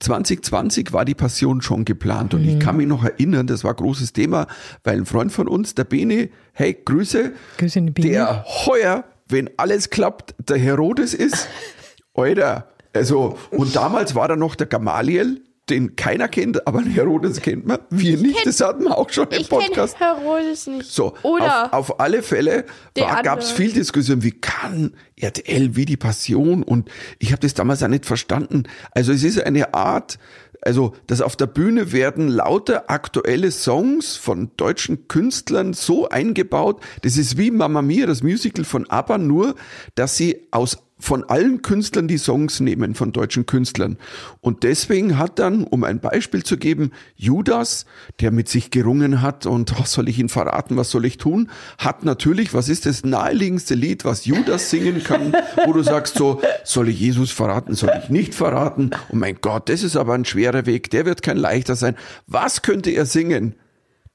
2020 0.00 0.92
war 0.92 1.04
die 1.04 1.14
Passion 1.14 1.62
schon 1.62 1.84
geplant 1.84 2.34
und 2.34 2.42
Mhm. 2.42 2.48
ich 2.48 2.60
kann 2.60 2.76
mich 2.76 2.86
noch 2.86 3.04
erinnern, 3.04 3.46
das 3.46 3.64
war 3.64 3.72
ein 3.72 3.76
großes 3.76 4.12
Thema, 4.12 4.46
weil 4.84 4.98
ein 4.98 5.06
Freund 5.06 5.32
von 5.32 5.48
uns, 5.48 5.74
der 5.74 5.84
Bene, 5.84 6.30
hey, 6.52 6.74
Grüße, 6.84 7.32
Grüße 7.58 7.80
Bene. 7.82 8.08
der 8.08 8.44
heuer, 8.66 9.04
wenn 9.28 9.50
alles 9.56 9.90
klappt, 9.90 10.34
der 10.48 10.58
Herodes 10.58 11.14
ist, 11.14 11.48
Alter, 12.14 12.68
also, 12.92 13.38
und 13.50 13.76
damals 13.76 14.14
war 14.14 14.28
da 14.28 14.36
noch 14.36 14.54
der 14.54 14.66
Gamaliel, 14.66 15.42
den 15.70 15.96
keiner 15.96 16.28
kennt, 16.28 16.66
aber 16.66 16.82
den 16.82 16.92
Herodes 16.92 17.40
kennt 17.40 17.66
man, 17.66 17.78
wir 17.90 18.16
nicht, 18.16 18.46
das 18.46 18.60
hatten 18.60 18.84
wir 18.84 18.96
auch 18.96 19.10
schon 19.10 19.28
im 19.28 19.40
ich 19.40 19.48
kenne 19.48 19.64
Podcast. 19.64 20.00
Herodes 20.00 20.66
nicht. 20.66 20.90
So, 20.90 21.14
Oder 21.22 21.66
auf, 21.66 21.90
auf 21.90 22.00
alle 22.00 22.22
Fälle 22.22 22.64
gab 22.94 23.40
es 23.40 23.50
viel 23.50 23.72
Diskussion, 23.72 24.22
wie 24.22 24.32
kann 24.32 24.94
RTL, 25.16 25.76
wie 25.76 25.84
die 25.84 25.96
Passion 25.96 26.62
und 26.62 26.90
ich 27.18 27.32
habe 27.32 27.40
das 27.40 27.54
damals 27.54 27.82
auch 27.82 27.88
nicht 27.88 28.06
verstanden. 28.06 28.64
Also 28.92 29.12
es 29.12 29.22
ist 29.22 29.42
eine 29.42 29.74
Art, 29.74 30.18
also 30.62 30.94
dass 31.06 31.20
auf 31.20 31.36
der 31.36 31.46
Bühne 31.46 31.92
werden 31.92 32.28
lauter 32.28 32.90
aktuelle 32.90 33.50
Songs 33.50 34.16
von 34.16 34.50
deutschen 34.56 35.08
Künstlern 35.08 35.72
so 35.72 36.08
eingebaut, 36.08 36.82
das 37.02 37.16
ist 37.16 37.38
wie 37.38 37.50
Mamma 37.50 37.82
Mia, 37.82 38.06
das 38.06 38.22
Musical 38.22 38.64
von 38.64 38.88
ABBA, 38.88 39.18
nur 39.18 39.54
dass 39.94 40.16
sie 40.16 40.48
aus 40.50 40.87
von 40.98 41.24
allen 41.24 41.62
Künstlern 41.62 42.08
die 42.08 42.18
Songs 42.18 42.60
nehmen, 42.60 42.94
von 42.94 43.12
deutschen 43.12 43.46
Künstlern. 43.46 43.98
Und 44.40 44.62
deswegen 44.64 45.18
hat 45.18 45.38
dann, 45.38 45.64
um 45.64 45.84
ein 45.84 46.00
Beispiel 46.00 46.42
zu 46.42 46.56
geben, 46.56 46.92
Judas, 47.16 47.86
der 48.20 48.30
mit 48.30 48.48
sich 48.48 48.70
gerungen 48.70 49.22
hat 49.22 49.46
und 49.46 49.78
was 49.78 49.92
soll 49.92 50.08
ich 50.08 50.18
ihn 50.18 50.28
verraten, 50.28 50.76
was 50.76 50.90
soll 50.90 51.04
ich 51.04 51.18
tun, 51.18 51.50
hat 51.78 52.04
natürlich, 52.04 52.54
was 52.54 52.68
ist 52.68 52.86
das 52.86 53.04
naheliegendste 53.04 53.74
Lied, 53.74 54.04
was 54.04 54.24
Judas 54.24 54.70
singen 54.70 55.02
kann, 55.04 55.34
wo 55.64 55.72
du 55.72 55.82
sagst 55.82 56.16
so, 56.16 56.40
soll 56.64 56.88
ich 56.88 56.98
Jesus 56.98 57.30
verraten, 57.30 57.74
soll 57.74 57.92
ich 58.02 58.10
nicht 58.10 58.34
verraten? 58.34 58.90
Oh 59.10 59.16
mein 59.16 59.38
Gott, 59.40 59.68
das 59.68 59.82
ist 59.82 59.96
aber 59.96 60.14
ein 60.14 60.24
schwerer 60.24 60.66
Weg, 60.66 60.90
der 60.90 61.06
wird 61.06 61.22
kein 61.22 61.36
leichter 61.36 61.76
sein. 61.76 61.96
Was 62.26 62.62
könnte 62.62 62.90
er 62.90 63.06
singen? 63.06 63.54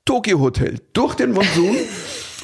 Tokyo 0.06 0.40
Hotel, 0.40 0.82
durch 0.92 1.16
den 1.16 1.32
Monsun. 1.32 1.78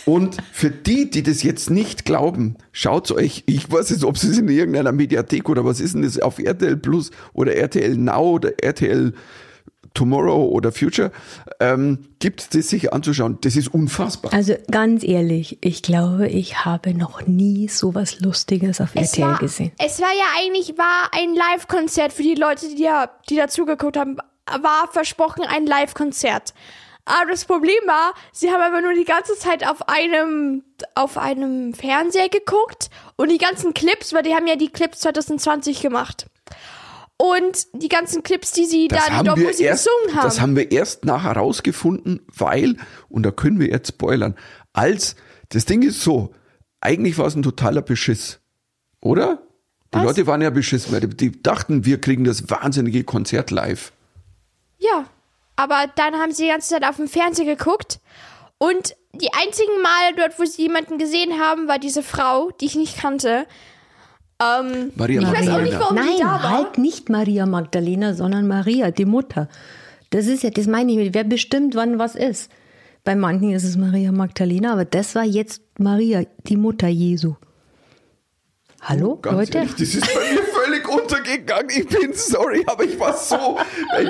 Und 0.06 0.38
für 0.52 0.72
die, 0.72 1.10
die 1.10 1.24
das 1.24 1.44
jetzt 1.44 1.70
nicht 1.70 2.06
glauben, 2.06 2.56
schaut 2.72 3.12
euch, 3.12 3.44
ich 3.46 3.72
weiß 3.72 3.92
nicht, 3.92 4.04
ob 4.04 4.16
es 4.16 4.38
in 4.38 4.48
irgendeiner 4.48 4.92
Mediathek 4.92 5.50
oder 5.50 5.66
was 5.66 5.80
ist 5.80 5.96
denn 5.96 6.02
das 6.02 6.20
auf 6.20 6.40
RTL 6.40 6.78
Plus 6.78 7.12
oder 7.34 7.56
RTL 7.56 7.96
Now 7.96 8.32
oder 8.32 8.64
RTL 8.64 9.14
Tomorrow 9.94 10.50
oder 10.50 10.72
Future, 10.72 11.12
ähm, 11.60 12.00
gibt 12.20 12.54
es 12.56 12.70
sich 12.70 12.94
anzuschauen. 12.94 13.38
Das 13.42 13.56
ist 13.56 13.74
unfassbar. 13.74 14.34
Also 14.34 14.54
ganz 14.70 15.04
ehrlich, 15.04 15.58
ich 15.62 15.82
glaube, 15.82 16.28
ich 16.28 16.64
habe 16.66 16.94
noch 16.94 17.26
nie 17.28 17.68
so 17.68 17.96
was 17.96 18.20
Lustiges 18.20 18.82
auf 18.82 18.92
Es 18.94 19.14
RTL 19.14 19.28
war, 19.28 19.40
gesehen. 19.40 19.72
es 19.78 20.00
war 20.00 20.08
ja 20.08 20.26
eigentlich 20.40 20.78
war 20.78 21.10
ein 21.12 21.34
Live-Konzert 21.36 22.14
für 22.14 22.24
die 22.24 22.36
Leute, 22.36 22.68
die, 22.76 22.84
ja, 22.84 23.10
die 23.30 23.36
dazugeguckt 23.36 23.98
haben, 23.98 24.18
war 24.46 24.90
versprochen 24.92 25.44
ein 25.48 25.66
Live-Konzert. 25.66 26.54
Aber 27.06 27.32
das 27.32 27.46
Problem 27.46 27.80
war, 27.88 28.14
sie 28.32 28.52
haben 28.52 28.62
aber 28.62 28.82
nur 28.82 28.94
die 28.94 29.06
ganze 29.06 29.36
Zeit 29.38 29.68
auf 29.68 29.90
einem, 29.90 30.64
auf 30.96 31.18
einem 31.18 31.74
Fernseher 31.74 32.30
geguckt 32.30 32.90
und 33.16 33.32
die 33.32 33.38
ganzen 33.38 33.74
Clips, 33.74 34.14
weil 34.14 34.24
die 34.24 34.36
haben 34.36 34.48
ja 34.48 34.56
die 34.56 34.70
Clips 34.70 35.00
2020 35.00 35.82
gemacht. 35.82 36.28
Und 37.18 37.68
die 37.74 37.90
ganzen 37.90 38.24
Clips, 38.24 38.54
die 38.54 38.66
sie 38.66 38.88
Das 38.88 39.08
dann 39.08 39.26
dort, 39.26 39.40
wo 39.40 39.52
sie 39.52 39.64
erst, 39.64 39.86
gesungen 39.86 40.16
haben. 40.16 40.24
das 40.24 40.40
haben 40.40 40.56
wir 40.56 40.72
erst 40.72 41.04
nachher 41.04 41.34
rausgefunden, 41.34 42.22
weil, 42.34 42.78
und 43.10 43.24
da 43.24 43.32
können 43.32 43.60
wir 43.60 43.68
jetzt 43.68 43.90
spoilern, 43.90 44.36
als, 44.72 45.16
das 45.50 45.66
Ding 45.66 45.82
ist 45.82 46.02
so, 46.02 46.34
eigentlich 46.80 47.18
war 47.18 47.26
es 47.26 47.36
ein 47.36 47.44
totaler 47.44 47.82
Beschiss. 47.82 48.40
Oder? 49.02 49.42
Die 49.94 49.98
Was? 49.98 50.06
Leute 50.06 50.28
waren 50.28 50.42
ja 50.42 50.50
beschissen, 50.50 50.94
weil 50.94 51.02
die, 51.02 51.32
die 51.32 51.42
dachten, 51.44 51.84
wir 51.84 52.00
kriegen 52.00 52.24
das 52.24 52.50
wahnsinnige 52.50 53.04
Konzert 53.04 53.52
live. 53.52 53.92
Ja, 54.78 55.06
aber 55.60 55.92
dann 55.96 56.14
haben 56.16 56.32
sie 56.32 56.44
die 56.44 56.50
ganze 56.50 56.70
Zeit 56.70 56.86
auf 56.86 56.96
dem 56.96 57.10
Fernseher 57.10 57.44
geguckt 57.44 58.00
und 58.60 58.96
die 59.14 59.28
einzigen 59.34 59.82
Male 59.82 60.16
dort, 60.16 60.40
wo 60.40 60.46
sie 60.46 60.62
jemanden 60.62 60.98
gesehen 60.98 61.38
haben, 61.38 61.68
war 61.68 61.80
diese 61.80 62.02
Frau, 62.02 62.50
die 62.62 62.66
ich 62.66 62.76
nicht 62.76 62.98
kannte. 62.98 63.46
Ähm, 64.42 64.94
Maria 64.96 65.20
ich 65.22 65.28
weiß 65.28 65.50
auch 65.50 65.60
nicht, 65.62 65.74
Magdalena. 65.74 65.80
warum 65.82 65.96
Nein, 65.96 66.08
die 66.16 66.22
da 66.22 66.28
war. 66.28 66.50
halt 66.50 66.78
nicht 66.78 67.10
Maria 67.10 67.46
Magdalena, 67.46 68.14
sondern 68.14 68.48
Maria, 68.48 68.92
die 68.92 69.04
Mutter. 69.04 69.50
Das 70.12 70.28
ist 70.28 70.44
ja, 70.44 70.50
das 70.50 70.66
meine 70.66 70.94
ich 70.94 70.98
mit, 70.98 71.14
wer 71.14 71.26
bestimmt, 71.26 71.76
wann 71.76 72.00
was 72.00 72.16
ist. 72.16 72.50
Bei 73.04 73.16
manchen 73.16 73.52
ist 73.52 73.66
es 73.66 73.76
Maria 73.76 74.14
Magdalena, 74.14 74.72
aber 74.72 74.86
das 74.86 75.14
war 75.14 75.26
jetzt 75.26 75.62
Maria, 75.78 76.24
die 76.48 76.56
Mutter 76.56 76.88
Jesu. 76.88 77.36
Hallo, 78.82 79.18
Ganz 79.22 79.36
Leute? 79.38 79.58
ehrlich, 79.58 79.74
das 79.74 79.96
ist 79.96 80.08
untergegangen. 80.90 81.70
Ich 81.70 81.88
bin 81.88 82.14
sorry, 82.14 82.64
aber 82.68 82.84
ich 82.84 83.00
war 83.00 83.16
so, 83.18 83.58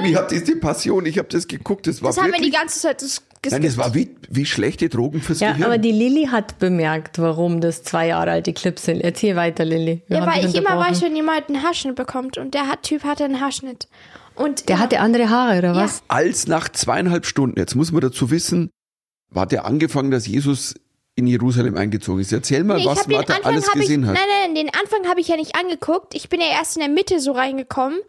mich 0.02 0.16
hat 0.16 0.32
das 0.32 0.44
die 0.44 0.56
Passion, 0.56 1.06
ich 1.06 1.18
habe 1.18 1.28
das 1.30 1.48
geguckt, 1.48 1.88
das 1.88 2.02
war 2.02 2.10
Das 2.10 2.18
haben 2.18 2.28
wir 2.28 2.34
wirklich, 2.34 2.52
die 2.52 2.58
ganze 2.58 2.80
Zeit 2.80 3.02
das 3.02 3.22
nein, 3.52 3.62
das 3.62 3.78
war 3.78 3.94
wie, 3.96 4.16
wie 4.30 4.46
schlechte 4.46 4.90
Drogen 4.90 5.22
fürs 5.22 5.40
Ja, 5.40 5.52
Gehirn. 5.52 5.66
aber 5.66 5.78
die 5.78 5.92
Lilly 5.94 6.26
hat 6.26 6.60
bemerkt, 6.60 7.20
warum 7.20 7.62
das 7.62 7.84
zwei 7.84 8.08
Jahre 8.08 8.32
alte 8.32 8.52
Clips 8.54 8.84
sind. 8.84 9.00
Erzähl 9.02 9.36
weiter, 9.38 9.64
Lilly. 9.64 10.02
Wir 10.08 10.18
Ja, 10.18 10.26
weil 10.28 10.46
ich 10.46 10.56
immer 10.56 10.78
weiß, 10.78 11.02
wenn 11.02 11.16
jemand 11.16 11.48
einen 11.48 11.64
Haarschnitt 11.64 11.96
bekommt 11.96 12.38
und 12.38 12.54
der 12.54 12.68
hat, 12.68 12.84
Typ 12.84 13.04
hatte 13.04 13.24
einen 13.24 13.40
Haarschnitt. 13.40 13.88
Und 14.36 14.68
Der 14.70 14.76
ja, 14.78 14.82
hatte 14.82 15.00
andere 15.00 15.30
Haare, 15.30 15.60
oder 15.60 15.68
Ja. 15.74 15.76
was? 15.76 16.02
als 16.10 16.48
nach 16.48 16.70
zweieinhalb 16.70 17.26
Stunden, 17.26 17.60
jetzt 17.60 17.76
muss 17.76 17.92
man 17.92 18.02
dazu 18.02 18.30
wissen, 18.32 18.70
war 19.32 19.46
der 19.46 19.66
angefangen, 19.66 20.12
dass 20.12 20.28
Jesus 20.28 20.76
in 21.20 21.28
Jerusalem 21.28 21.78
eingezogen 21.78 22.22
ist. 22.22 22.32
Erzähl 22.32 22.64
mal, 22.64 22.78
Nee, 22.78 22.86
was 22.86 23.08
Martha 23.08 23.36
Anfang 23.36 23.52
alles 23.54 23.68
hab 23.68 23.76
ich, 23.76 23.82
gesehen 23.82 24.02
nein, 24.02 24.10
hat. 24.12 24.18
nein, 24.44 24.56
den 24.56 24.70
Anfang 24.70 25.08
habe 25.08 25.20
ich 25.22 25.28
ja 25.28 25.36
nicht 25.36 25.56
angeguckt. 25.56 26.16
Ich 26.16 26.30
bin 26.30 26.42
ja 26.42 26.48
erst 26.48 26.76
in 26.76 26.82
der 26.82 26.90
Mitte 26.90 27.20
so 27.20 27.32
reingekommen, 27.34 28.00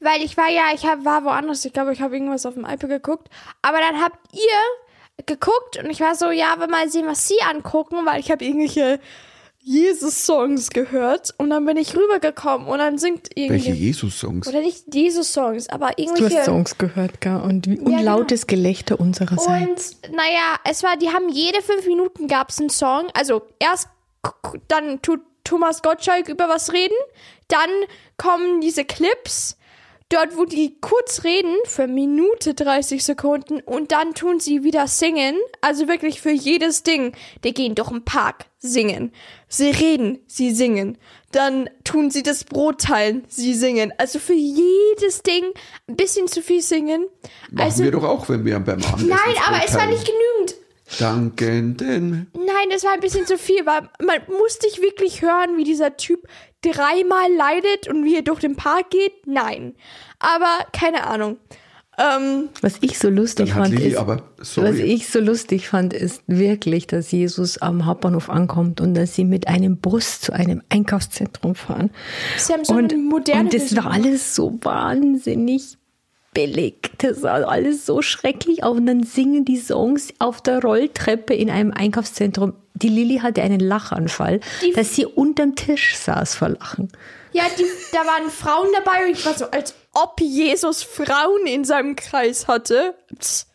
weil 0.00 0.22
ich 0.22 0.36
war 0.36 0.48
ja, 0.48 0.64
ich 0.74 0.86
hab, 0.86 1.04
war 1.04 1.24
woanders. 1.24 1.64
Ich 1.64 1.72
glaube, 1.72 1.92
ich 1.92 2.00
habe 2.00 2.14
irgendwas 2.14 2.46
auf 2.46 2.54
dem 2.54 2.64
iPad 2.64 2.88
geguckt. 2.88 3.28
Aber 3.62 3.78
dann 3.78 4.00
habt 4.02 4.18
ihr 4.32 5.26
geguckt 5.26 5.78
und 5.82 5.90
ich 5.90 6.00
war 6.00 6.14
so, 6.14 6.30
ja, 6.30 6.52
aber 6.52 6.66
mal 6.66 6.88
sehen, 6.88 7.06
was 7.06 7.28
sie 7.28 7.40
angucken, 7.42 8.06
weil 8.06 8.20
ich 8.20 8.30
habe 8.30 8.44
irgendwelche 8.44 9.00
Jesus-Songs 9.62 10.70
gehört 10.70 11.34
und 11.36 11.50
dann 11.50 11.66
bin 11.66 11.76
ich 11.76 11.94
rübergekommen 11.94 12.66
und 12.66 12.78
dann 12.78 12.96
singt 12.98 13.28
Welche 13.36 13.54
irgendwie 13.70 13.84
Jesus-Songs? 13.86 14.48
oder 14.48 14.60
nicht 14.60 14.94
Jesus-Songs, 14.94 15.68
aber 15.68 15.90
Du 15.96 16.02
irgendwelche 16.02 16.38
hast 16.38 16.46
Songs 16.46 16.78
gehört, 16.78 17.20
gell? 17.20 17.36
Und 17.36 17.68
wie 17.68 17.76
genau. 17.76 17.98
unlautes 17.98 18.46
Gelächter 18.46 18.98
unsererseits. 18.98 19.98
Und 20.06 20.16
naja, 20.16 20.56
es 20.64 20.82
war, 20.82 20.96
die 20.96 21.10
haben 21.10 21.28
jede 21.28 21.60
fünf 21.62 21.86
Minuten 21.86 22.26
gab's 22.26 22.58
einen 22.58 22.70
Song. 22.70 23.08
Also 23.12 23.42
erst 23.58 23.88
dann 24.68 25.02
tut 25.02 25.20
Thomas 25.44 25.82
Gottschalk 25.82 26.28
über 26.28 26.48
was 26.48 26.72
reden, 26.72 26.96
dann 27.48 27.70
kommen 28.16 28.60
diese 28.60 28.84
Clips, 28.84 29.56
dort 30.10 30.36
wo 30.36 30.44
die 30.44 30.76
kurz 30.80 31.24
reden 31.24 31.54
für 31.64 31.86
Minute 31.86 32.52
30 32.54 33.02
Sekunden 33.02 33.60
und 33.60 33.92
dann 33.92 34.12
tun 34.12 34.40
sie 34.40 34.62
wieder 34.62 34.86
singen. 34.86 35.36
Also 35.62 35.88
wirklich 35.88 36.20
für 36.20 36.30
jedes 36.30 36.82
Ding. 36.82 37.12
Die 37.44 37.54
gehen 37.54 37.74
durch 37.74 37.88
den 37.88 38.04
Park, 38.04 38.46
singen. 38.58 39.12
Sie 39.48 39.70
reden, 39.70 40.18
sie 40.26 40.52
singen. 40.52 40.98
Dann 41.32 41.70
tun 41.84 42.10
sie 42.10 42.22
das 42.22 42.44
Brot 42.44 42.82
teilen, 42.82 43.24
sie 43.28 43.54
singen. 43.54 43.92
Also 43.98 44.18
für 44.18 44.34
jedes 44.34 45.22
Ding 45.22 45.44
ein 45.88 45.96
bisschen 45.96 46.26
zu 46.28 46.42
viel 46.42 46.60
singen. 46.60 47.06
Machen 47.50 47.64
also 47.64 47.84
wir 47.84 47.92
doch 47.92 48.04
auch, 48.04 48.28
wenn 48.28 48.44
wir 48.44 48.58
beim 48.58 48.82
Abendessen 48.82 49.08
Nein, 49.08 49.42
aber 49.46 49.64
es 49.64 49.74
war 49.74 49.86
nicht 49.86 50.04
genügend. 50.04 50.56
Dankenden. 50.98 52.30
Nein, 52.34 52.68
das 52.70 52.82
war 52.82 52.92
ein 52.92 53.00
bisschen 53.00 53.26
zu 53.26 53.38
viel, 53.38 53.64
weil 53.64 53.88
man 54.04 54.20
musste 54.28 54.66
ich 54.66 54.82
wirklich 54.82 55.22
hören, 55.22 55.56
wie 55.56 55.64
dieser 55.64 55.96
Typ 55.96 56.26
dreimal 56.62 57.32
leidet 57.36 57.88
und 57.88 58.04
wie 58.04 58.16
er 58.16 58.22
durch 58.22 58.40
den 58.40 58.56
Park 58.56 58.90
geht. 58.90 59.26
Nein. 59.26 59.74
Aber 60.18 60.66
keine 60.72 61.06
Ahnung. 61.06 61.38
Ähm, 61.98 62.48
Was 62.62 62.78
ich 62.80 62.98
so 62.98 63.10
lustig 63.10 63.52
fand, 63.52 63.74
Lilly 63.74 63.88
ist, 63.88 63.96
aber, 63.96 64.22
was 64.38 64.76
ich 64.76 65.08
so 65.08 65.20
lustig 65.20 65.68
fand, 65.68 65.92
ist 65.92 66.22
wirklich, 66.26 66.86
dass 66.86 67.10
Jesus 67.10 67.58
am 67.58 67.84
Hauptbahnhof 67.84 68.30
ankommt 68.30 68.80
und 68.80 68.94
dass 68.94 69.14
sie 69.14 69.24
mit 69.24 69.48
einem 69.48 69.76
Bus 69.76 70.20
zu 70.20 70.32
einem 70.32 70.62
Einkaufszentrum 70.70 71.54
fahren. 71.54 71.90
sie 72.38 72.54
haben 72.54 72.64
so 72.64 72.74
und, 72.74 72.92
eine 72.92 73.02
moderne 73.02 73.42
und 73.42 73.54
das 73.54 73.76
war 73.76 73.90
alles 73.90 74.34
so 74.34 74.58
wahnsinnig 74.62 75.76
billig. 76.32 76.90
Das 76.98 77.20
sah 77.20 77.42
alles 77.44 77.86
so 77.86 78.02
schrecklich 78.02 78.62
aus. 78.64 78.76
Und 78.76 78.86
dann 78.86 79.02
singen 79.02 79.44
die 79.44 79.58
Songs 79.58 80.12
auf 80.18 80.40
der 80.42 80.60
Rolltreppe 80.60 81.34
in 81.34 81.50
einem 81.50 81.72
Einkaufszentrum. 81.72 82.54
Die 82.74 82.88
Lilly 82.88 83.18
hatte 83.18 83.42
einen 83.42 83.60
Lachanfall, 83.60 84.40
Die- 84.62 84.72
dass 84.72 84.94
sie 84.94 85.06
unterm 85.06 85.54
Tisch 85.56 85.96
saß 85.96 86.34
vor 86.34 86.50
Lachen. 86.50 86.88
Ja, 87.32 87.44
die, 87.58 87.64
da 87.92 87.98
waren 87.98 88.30
Frauen 88.30 88.68
dabei 88.74 89.06
und 89.06 89.12
ich 89.12 89.24
war 89.26 89.34
so, 89.34 89.50
als 89.50 89.74
ob 89.92 90.20
Jesus 90.20 90.82
Frauen 90.82 91.46
in 91.46 91.64
seinem 91.64 91.94
Kreis 91.96 92.48
hatte. 92.48 92.94
Psst. 93.18 93.46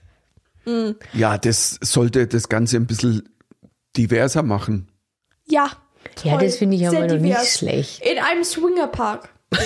ja, 1.13 1.37
das 1.37 1.77
sollte 1.81 2.27
das 2.27 2.49
Ganze 2.49 2.77
ein 2.77 2.87
bisschen 2.87 3.29
diverser 3.97 4.43
machen. 4.43 4.87
Ja. 5.45 5.69
Ja, 6.23 6.33
toll. 6.37 6.45
das 6.45 6.57
finde 6.57 6.77
ich 6.77 6.87
aber 6.87 7.07
noch 7.07 7.15
nicht 7.19 7.45
schlecht. 7.47 8.01
In 8.05 8.19
einem 8.19 8.43
Swingerpark. 8.43 9.29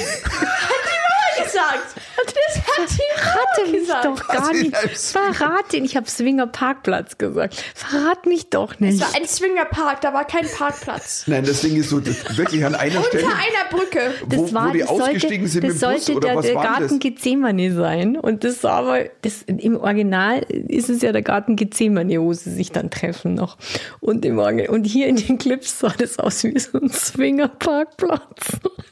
gesagt. 1.43 1.95
Das 2.25 2.55
hat 2.57 2.89
die 2.91 3.21
Mama 3.21 3.71
mich 3.71 3.79
gesagt. 3.81 4.05
doch 4.05 4.27
gar 4.27 4.53
nicht. 4.53 4.73
das? 4.73 5.11
Verrat 5.11 5.73
ihn. 5.73 5.85
Ich 5.85 5.95
habe 5.95 6.07
Swinger 6.09 6.47
Parkplatz 6.47 7.17
gesagt. 7.17 7.63
Verrat 7.75 8.25
mich 8.25 8.49
doch 8.49 8.73
Es 8.73 8.79
nicht. 8.79 9.01
war 9.01 9.15
ein 9.15 9.27
Swingerpark, 9.27 10.01
da 10.01 10.13
war 10.13 10.25
kein 10.25 10.45
Parkplatz. 10.47 11.23
Nein, 11.27 11.43
das 11.45 11.61
Ding 11.61 11.75
ist 11.75 11.89
so, 11.89 11.99
das, 11.99 12.37
wirklich 12.37 12.63
an 12.65 12.75
einer 12.75 12.97
Unter 12.97 13.09
Stelle, 13.09 13.25
einer 13.27 13.69
Brücke. 13.69 14.13
wo, 14.25 14.51
wo 14.51 14.71
die 14.71 14.83
ausgestiegen 14.83 15.47
sind 15.47 15.63
das 15.63 15.73
mit 15.73 15.81
dem 15.81 15.89
Bus 15.93 16.05
sollte 16.05 16.13
oder 16.17 16.27
der, 16.27 16.37
was 16.37 16.45
der 16.45 16.55
war 16.55 16.63
Garten 16.63 16.87
das? 16.87 16.99
Gethsemane 16.99 17.73
sein. 17.73 18.17
Und 18.17 18.43
das 18.43 18.63
war 18.63 18.71
aber, 18.73 18.99
das, 19.21 19.43
im 19.45 19.77
Original 19.77 20.39
ist 20.49 20.89
es 20.89 21.01
ja 21.01 21.11
der 21.11 21.21
Garten 21.21 21.55
Gethsemane, 21.55 22.21
wo 22.21 22.33
sie 22.33 22.51
sich 22.51 22.71
dann 22.71 22.89
treffen 22.89 23.33
noch. 23.33 23.57
Und, 23.99 24.25
im 24.25 24.39
und 24.39 24.83
hier 24.85 25.07
in 25.07 25.15
den 25.17 25.37
Clips 25.37 25.79
sah 25.79 25.93
das 25.97 26.17
aus 26.19 26.43
wie 26.43 26.57
so 26.57 26.77
ein 26.79 26.89
Swinger-Parkplatz. 26.89 28.21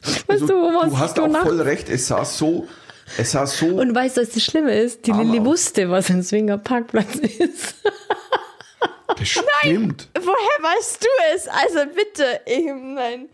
Weißt 0.02 0.24
Also, 0.28 0.46
du, 0.46 0.54
wo 0.54 0.70
man 0.70 0.90
du 0.90 0.98
hast 0.98 1.16
so 1.16 1.22
auch 1.24 1.28
nach 1.28 1.42
voll 1.42 1.60
recht, 1.60 1.88
es 1.88 2.06
sah 2.08 2.24
so, 2.38 2.66
es 3.16 3.32
sah 3.32 3.46
so, 3.46 3.66
Und 3.66 3.94
weißt 3.94 4.16
du, 4.16 4.22
was 4.22 4.30
das 4.30 4.42
Schlimme 4.44 4.72
ist? 4.78 5.06
Die 5.06 5.12
Lilly 5.12 5.44
wusste, 5.44 5.90
was 5.90 6.10
ein 6.10 6.22
Swinger-Parkplatz 6.22 7.14
ist. 7.16 7.74
das 9.16 9.28
stimmt. 9.28 10.08
Woher 10.14 10.74
weißt 10.76 11.02
du 11.02 11.08
es? 11.34 11.48
Also 11.48 11.80
bitte, 11.94 12.40
ich, 12.46 12.66
nein. 12.66 13.28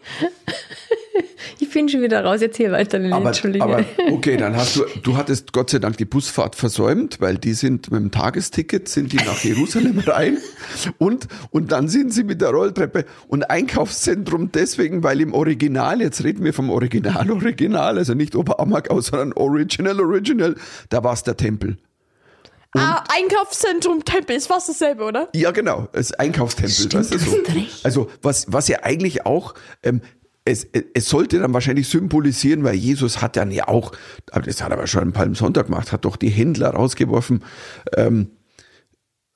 Ich 1.61 1.71
bin 1.71 1.88
schon 1.88 2.02
wieder 2.02 2.25
raus, 2.25 2.40
erzähl 2.42 2.73
weiter, 2.73 2.99
Lilly, 2.99 3.12
Aber, 3.12 3.26
Entschuldige. 3.28 3.64
aber 3.64 3.85
okay, 4.12 4.37
dann 4.37 4.56
hast 4.56 4.76
du, 4.76 4.85
du 5.02 5.16
hattest 5.16 5.52
Gott 5.52 5.71
sei 5.71 5.78
Dank 5.78 5.97
die 5.97 6.04
Busfahrt 6.04 6.56
versäumt, 6.56 7.21
weil 7.21 7.38
die 7.38 7.52
sind 7.54 7.90
mit 7.90 8.00
dem 8.00 8.11
Tagesticket, 8.11 8.88
sind 8.88 9.12
die 9.12 9.16
nach 9.16 9.38
Jerusalem 9.40 9.99
rein 10.06 10.38
und, 10.99 11.28
und 11.50 11.73
dann 11.73 11.88
sind 11.88 12.12
sie 12.12 12.25
mit 12.25 12.40
der 12.40 12.50
Rolltreppe 12.50 13.04
und 13.28 13.50
Einkaufszentrum 13.50 14.50
deswegen, 14.52 15.02
weil 15.02 15.21
im 15.21 15.33
Original, 15.33 16.00
jetzt 16.00 16.25
reden 16.25 16.44
wir 16.44 16.52
vom 16.54 16.71
Original, 16.71 17.30
Original, 17.30 17.99
also 17.99 18.14
nicht 18.14 18.35
Oberammergau, 18.35 19.00
sondern 19.00 19.33
Original, 19.35 20.00
Original, 20.00 20.56
da 20.88 21.04
war 21.04 21.12
es 21.14 21.23
der 21.23 21.37
Tempel. 21.37 21.76
ah, 22.76 23.04
Einkaufszentrum 23.14 24.04
Tempel 24.04 24.37
ist 24.37 24.47
fast 24.49 24.68
dasselbe, 24.68 25.04
oder? 25.04 25.28
Ja, 25.35 25.50
genau, 25.52 25.88
das 25.92 26.12
Einkaufstempel, 26.12 26.75
Stimmt, 26.75 26.94
weißt 26.94 27.14
du 27.14 27.18
so. 27.18 27.37
Also 27.85 28.11
was, 28.23 28.52
was 28.52 28.68
ja 28.68 28.78
eigentlich 28.83 29.26
auch, 29.26 29.54
ähm, 29.83 30.00
es, 30.44 30.66
es 30.72 31.08
sollte 31.08 31.38
dann 31.38 31.54
wahrscheinlich 31.54 31.88
symbolisieren, 31.88 32.64
weil 32.64 32.74
Jesus 32.74 33.22
hat 33.22 33.36
dann 33.36 33.50
ja 33.50 33.68
auch, 33.68 33.92
aber 34.30 34.42
das 34.42 34.62
hat 34.62 34.70
er 34.70 34.78
aber 34.78 34.86
schon 34.86 35.02
am 35.02 35.12
Palmsonntag 35.12 35.66
gemacht, 35.66 35.90
hat 35.92 36.04
doch 36.04 36.16
die 36.16 36.28
Händler 36.28 36.70
rausgeworfen 36.70 37.42
ähm, 37.96 38.30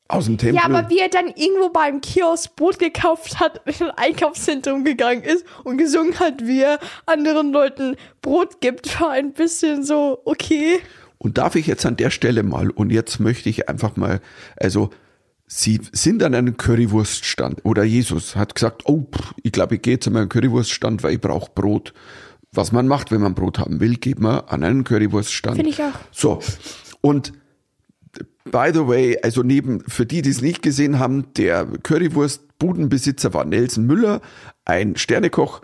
aus 0.06 0.26
dem 0.26 0.36
Tempel. 0.36 0.56
Ja, 0.56 0.64
aber 0.64 0.90
wie 0.90 0.98
er 0.98 1.08
dann 1.08 1.28
irgendwo 1.28 1.70
beim 1.70 2.02
Kiosk 2.02 2.56
Brot 2.56 2.78
gekauft 2.78 3.40
hat, 3.40 3.62
in 3.80 3.86
ein 3.86 3.90
Einkaufszentrum 3.92 4.84
gegangen 4.84 5.22
ist 5.22 5.46
und 5.64 5.78
gesungen 5.78 6.18
hat, 6.18 6.46
wie 6.46 6.62
er 6.62 6.78
anderen 7.06 7.52
Leuten 7.52 7.96
Brot 8.20 8.60
gibt, 8.60 9.00
war 9.00 9.10
ein 9.10 9.32
bisschen 9.32 9.84
so, 9.84 10.20
okay. 10.26 10.80
Und 11.16 11.38
darf 11.38 11.56
ich 11.56 11.66
jetzt 11.66 11.86
an 11.86 11.96
der 11.96 12.10
Stelle 12.10 12.42
mal, 12.42 12.70
und 12.70 12.90
jetzt 12.90 13.18
möchte 13.18 13.48
ich 13.48 13.68
einfach 13.68 13.96
mal, 13.96 14.20
also 14.56 14.90
Sie 15.50 15.80
sind 15.92 16.22
an 16.22 16.34
einem 16.34 16.58
Currywurststand 16.58 17.64
oder 17.64 17.82
Jesus 17.82 18.36
hat 18.36 18.54
gesagt, 18.54 18.82
oh, 18.84 19.06
ich 19.42 19.50
glaube, 19.50 19.76
ich 19.76 19.82
gehe 19.82 19.98
zu 19.98 20.10
meinem 20.10 20.28
Currywurststand, 20.28 21.02
weil 21.02 21.14
ich 21.14 21.20
brauche 21.20 21.50
Brot. 21.54 21.94
Was 22.52 22.70
man 22.70 22.86
macht, 22.86 23.10
wenn 23.10 23.22
man 23.22 23.34
Brot 23.34 23.58
haben 23.58 23.80
will, 23.80 23.96
geht 23.96 24.20
man 24.20 24.40
an 24.40 24.62
einen 24.62 24.84
Currywurststand. 24.84 25.56
Finde 25.56 25.70
ich 25.70 25.82
auch. 25.82 25.94
So, 26.12 26.40
und 27.00 27.32
by 28.44 28.70
the 28.72 28.86
way, 28.86 29.18
also 29.22 29.42
neben, 29.42 29.80
für 29.88 30.04
die, 30.04 30.20
die 30.20 30.30
es 30.30 30.42
nicht 30.42 30.62
gesehen 30.62 30.98
haben, 30.98 31.32
der 31.34 31.66
Currywurst-Budenbesitzer 31.82 33.32
war 33.32 33.46
Nelson 33.46 33.86
Müller, 33.86 34.20
ein 34.66 34.96
Sternekoch 34.96 35.62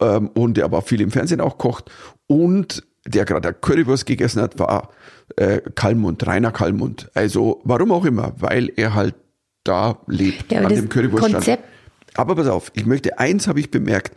ähm, 0.00 0.28
und 0.28 0.56
der 0.56 0.64
aber 0.64 0.82
viel 0.82 1.00
im 1.00 1.12
Fernsehen 1.12 1.40
auch 1.40 1.58
kocht 1.58 1.90
und 2.26 2.84
der 3.06 3.24
gerade 3.24 3.52
Currywurst 3.52 4.06
gegessen 4.06 4.40
hat, 4.42 4.58
war 4.58 4.90
äh, 5.36 5.60
Kalmund, 5.74 6.26
Rainer 6.26 6.52
Kalmund. 6.52 7.10
Also 7.14 7.60
warum 7.64 7.92
auch 7.92 8.04
immer, 8.04 8.34
weil 8.38 8.72
er 8.76 8.94
halt 8.94 9.14
da 9.64 9.98
lebt, 10.06 10.52
Ja, 10.52 10.60
an 10.60 10.68
dem 10.74 10.88
Currywurststand. 10.88 11.34
Konzept- 11.34 11.64
Aber 12.14 12.34
pass 12.36 12.48
auf, 12.48 12.70
ich 12.74 12.86
möchte, 12.86 13.18
eins 13.18 13.48
habe 13.48 13.60
ich 13.60 13.70
bemerkt, 13.70 14.14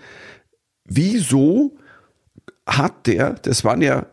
wieso 0.85 1.77
hat 2.65 3.07
der, 3.07 3.33
das 3.33 3.63
waren 3.63 3.81
ja 3.81 4.07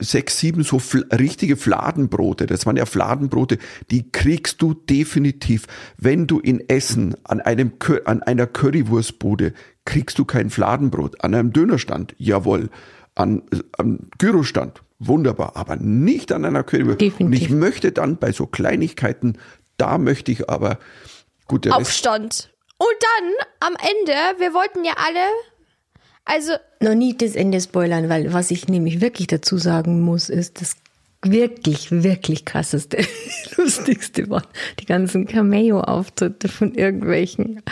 sechs, 0.00 0.38
sieben 0.38 0.62
so 0.62 0.78
fl 0.78 1.04
richtige 1.12 1.56
Fladenbrote, 1.56 2.46
das 2.46 2.66
waren 2.66 2.76
ja 2.76 2.86
Fladenbrote, 2.86 3.58
die 3.90 4.10
kriegst 4.10 4.62
du 4.62 4.72
definitiv, 4.74 5.66
wenn 5.96 6.26
du 6.26 6.38
in 6.38 6.68
Essen 6.68 7.16
an 7.24 7.40
einem 7.40 7.72
an 8.04 8.22
einer 8.22 8.46
Currywurstbude 8.46 9.52
kriegst 9.84 10.18
du 10.18 10.24
kein 10.24 10.50
Fladenbrot, 10.50 11.24
an 11.24 11.34
einem 11.34 11.52
Dönerstand, 11.52 12.14
jawohl, 12.18 12.70
an 13.18 13.42
am 13.76 14.10
Gyrostand, 14.18 14.82
wunderbar, 14.98 15.56
aber 15.56 15.76
nicht 15.76 16.32
an 16.32 16.44
einer. 16.44 16.64
Und 16.72 17.00
Definitiv. 17.00 17.42
ich 17.42 17.50
möchte 17.50 17.92
dann 17.92 18.16
bei 18.16 18.32
so 18.32 18.46
Kleinigkeiten, 18.46 19.38
da 19.76 19.98
möchte 19.98 20.32
ich 20.32 20.48
aber 20.48 20.78
gut 21.46 21.64
der 21.64 21.72
Rest, 21.72 21.80
Aufstand. 21.80 22.50
Und 22.78 22.96
dann 23.00 23.68
am 23.70 23.74
Ende, 23.74 24.12
wir 24.38 24.54
wollten 24.54 24.84
ja 24.84 24.92
alle, 24.96 25.26
also 26.24 26.52
noch 26.80 26.94
nie 26.94 27.16
das 27.16 27.34
Ende 27.34 27.60
spoilern, 27.60 28.08
weil 28.08 28.32
was 28.32 28.50
ich 28.50 28.68
nämlich 28.68 29.00
wirklich 29.00 29.26
dazu 29.26 29.58
sagen 29.58 30.00
muss, 30.00 30.28
ist, 30.28 30.60
das 30.60 30.76
wirklich, 31.22 31.90
wirklich 31.90 32.44
krasseste, 32.44 32.98
lustigste 33.56 34.30
war 34.30 34.44
die 34.78 34.86
ganzen 34.86 35.26
Cameo-Auftritte 35.26 36.48
von 36.48 36.74
irgendwelchen, 36.74 37.62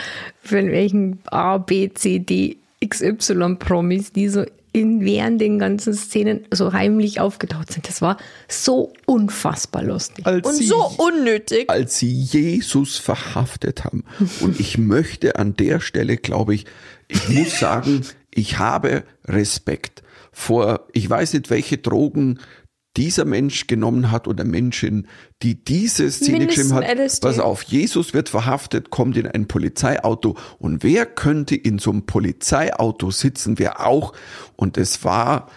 von 0.41 0.57
irgendwelchen 0.57 1.19
A, 1.27 1.57
B, 1.57 1.89
C, 1.93 2.19
D, 2.19 2.57
XY-Promis, 2.85 4.11
die 4.11 4.27
so 4.27 4.45
in, 4.73 5.01
während 5.01 5.41
den 5.41 5.59
ganzen 5.59 5.93
Szenen 5.93 6.45
so 6.51 6.73
heimlich 6.73 7.19
aufgetaucht 7.19 7.71
sind. 7.71 7.87
Das 7.87 8.01
war 8.01 8.17
so 8.47 8.93
unfassbar 9.05 9.83
lustig. 9.83 10.25
als 10.25 10.47
und 10.47 10.55
sie 10.55 10.67
so 10.67 10.91
unnötig. 10.97 11.69
als 11.69 11.97
sie 11.97 12.11
Jesus 12.11 12.97
verhaftet 12.97 13.83
haben. 13.83 14.03
Und 14.39 14.59
ich 14.59 14.77
möchte 14.77 15.37
an 15.37 15.55
der 15.55 15.79
Stelle, 15.79 16.17
glaube 16.17 16.55
ich, 16.55 16.65
ich 17.07 17.29
muss 17.29 17.59
sagen, 17.59 18.01
ich 18.33 18.59
habe 18.59 19.03
Respekt 19.25 20.03
vor, 20.31 20.87
ich 20.93 21.09
weiß 21.09 21.33
nicht, 21.33 21.49
welche 21.49 21.77
Drogen 21.77 22.39
dieser 22.97 23.25
Mensch 23.25 23.67
genommen 23.67 24.11
hat 24.11 24.27
oder 24.27 24.43
Menschin, 24.43 25.07
die 25.43 25.63
diese 25.63 26.09
Szene 26.11 26.39
Mindestens 26.39 26.69
geschrieben 26.69 26.87
hat. 26.87 26.97
LSD. 26.97 27.27
Pass 27.27 27.39
auf, 27.39 27.61
Jesus 27.63 28.13
wird 28.13 28.29
verhaftet, 28.29 28.89
kommt 28.89 29.15
in 29.17 29.27
ein 29.27 29.47
Polizeiauto 29.47 30.35
und 30.57 30.83
wer 30.83 31.05
könnte 31.05 31.55
in 31.55 31.79
so 31.79 31.91
einem 31.91 32.05
Polizeiauto 32.05 33.11
sitzen? 33.11 33.59
Wer 33.59 33.85
auch? 33.85 34.13
Und 34.55 34.77
es 34.77 35.03
war 35.03 35.49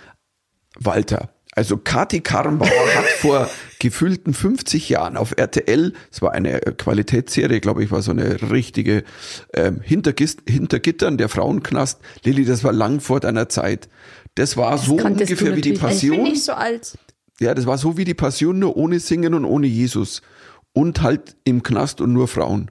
Walter. 0.78 1.30
Also 1.52 1.76
Kati 1.76 2.20
Karrenbauer 2.20 2.94
hat 2.94 3.04
vor 3.18 3.50
gefühlten 3.80 4.34
50 4.34 4.88
Jahren 4.88 5.16
auf 5.16 5.34
RTL, 5.36 5.94
es 6.12 6.22
war 6.22 6.32
eine 6.32 6.60
Qualitätsserie, 6.60 7.60
glaube 7.60 7.82
ich, 7.82 7.90
war 7.90 8.02
so 8.02 8.12
eine 8.12 8.50
richtige 8.50 9.02
ähm, 9.54 9.80
Hintergis 9.80 10.36
hinter 10.46 10.78
Gittern, 10.78 11.18
der 11.18 11.28
Frauenknast. 11.28 12.00
Lilly, 12.22 12.44
das 12.44 12.62
war 12.62 12.72
lang 12.72 13.00
vor 13.00 13.20
deiner 13.20 13.48
Zeit. 13.48 13.88
Das 14.36 14.56
war 14.56 14.78
so 14.78 14.96
kanntest 14.96 15.30
du 15.30 15.34
ungefähr 15.34 15.56
wie 15.56 15.60
die 15.60 15.72
natürlich 15.72 16.02
nicht. 16.02 16.02
Ich 16.04 16.10
bin 16.10 16.18
Passion. 16.18 16.32
nicht 16.32 16.44
so 16.44 16.52
alt. 16.52 16.98
Ja, 17.40 17.54
das 17.54 17.66
war 17.66 17.78
so 17.78 17.96
wie 17.96 18.04
die 18.04 18.14
Passion, 18.14 18.58
nur 18.58 18.76
ohne 18.76 19.00
Singen 19.00 19.34
und 19.34 19.44
ohne 19.44 19.66
Jesus. 19.66 20.22
Und 20.72 21.02
halt 21.02 21.36
im 21.44 21.62
Knast 21.62 22.00
und 22.00 22.12
nur 22.12 22.28
Frauen. 22.28 22.70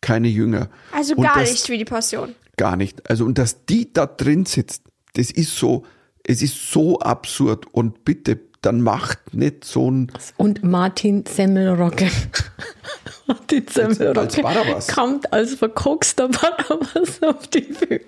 Keine 0.00 0.28
Jünger. 0.28 0.68
Also 0.92 1.14
und 1.14 1.24
gar 1.24 1.40
das, 1.40 1.50
nicht 1.50 1.68
wie 1.70 1.78
die 1.78 1.84
Passion. 1.86 2.34
Gar 2.56 2.76
nicht. 2.76 3.08
Also, 3.10 3.24
und 3.24 3.38
dass 3.38 3.64
die 3.64 3.92
da 3.92 4.06
drin 4.06 4.44
sitzt, 4.44 4.82
das 5.14 5.30
ist 5.30 5.56
so, 5.56 5.84
es 6.22 6.42
ist 6.42 6.70
so 6.70 7.00
absurd. 7.00 7.66
Und 7.72 8.04
bitte, 8.04 8.38
dann 8.64 8.80
macht 8.80 9.18
nicht 9.34 9.64
so 9.64 9.90
ein, 9.90 10.12
Und 10.36 10.62
Martin 10.64 11.24
Semmelrocke. 11.26 12.08
Martin 13.26 13.66
Semmelrocke 13.68 14.20
als 14.20 14.36
Barabbas. 14.36 14.88
kommt 14.88 15.32
als 15.32 15.54
verkokster 15.54 16.28
Barabbas 16.28 17.22
auf 17.22 17.46
die 17.48 17.60
Bühne 17.62 18.00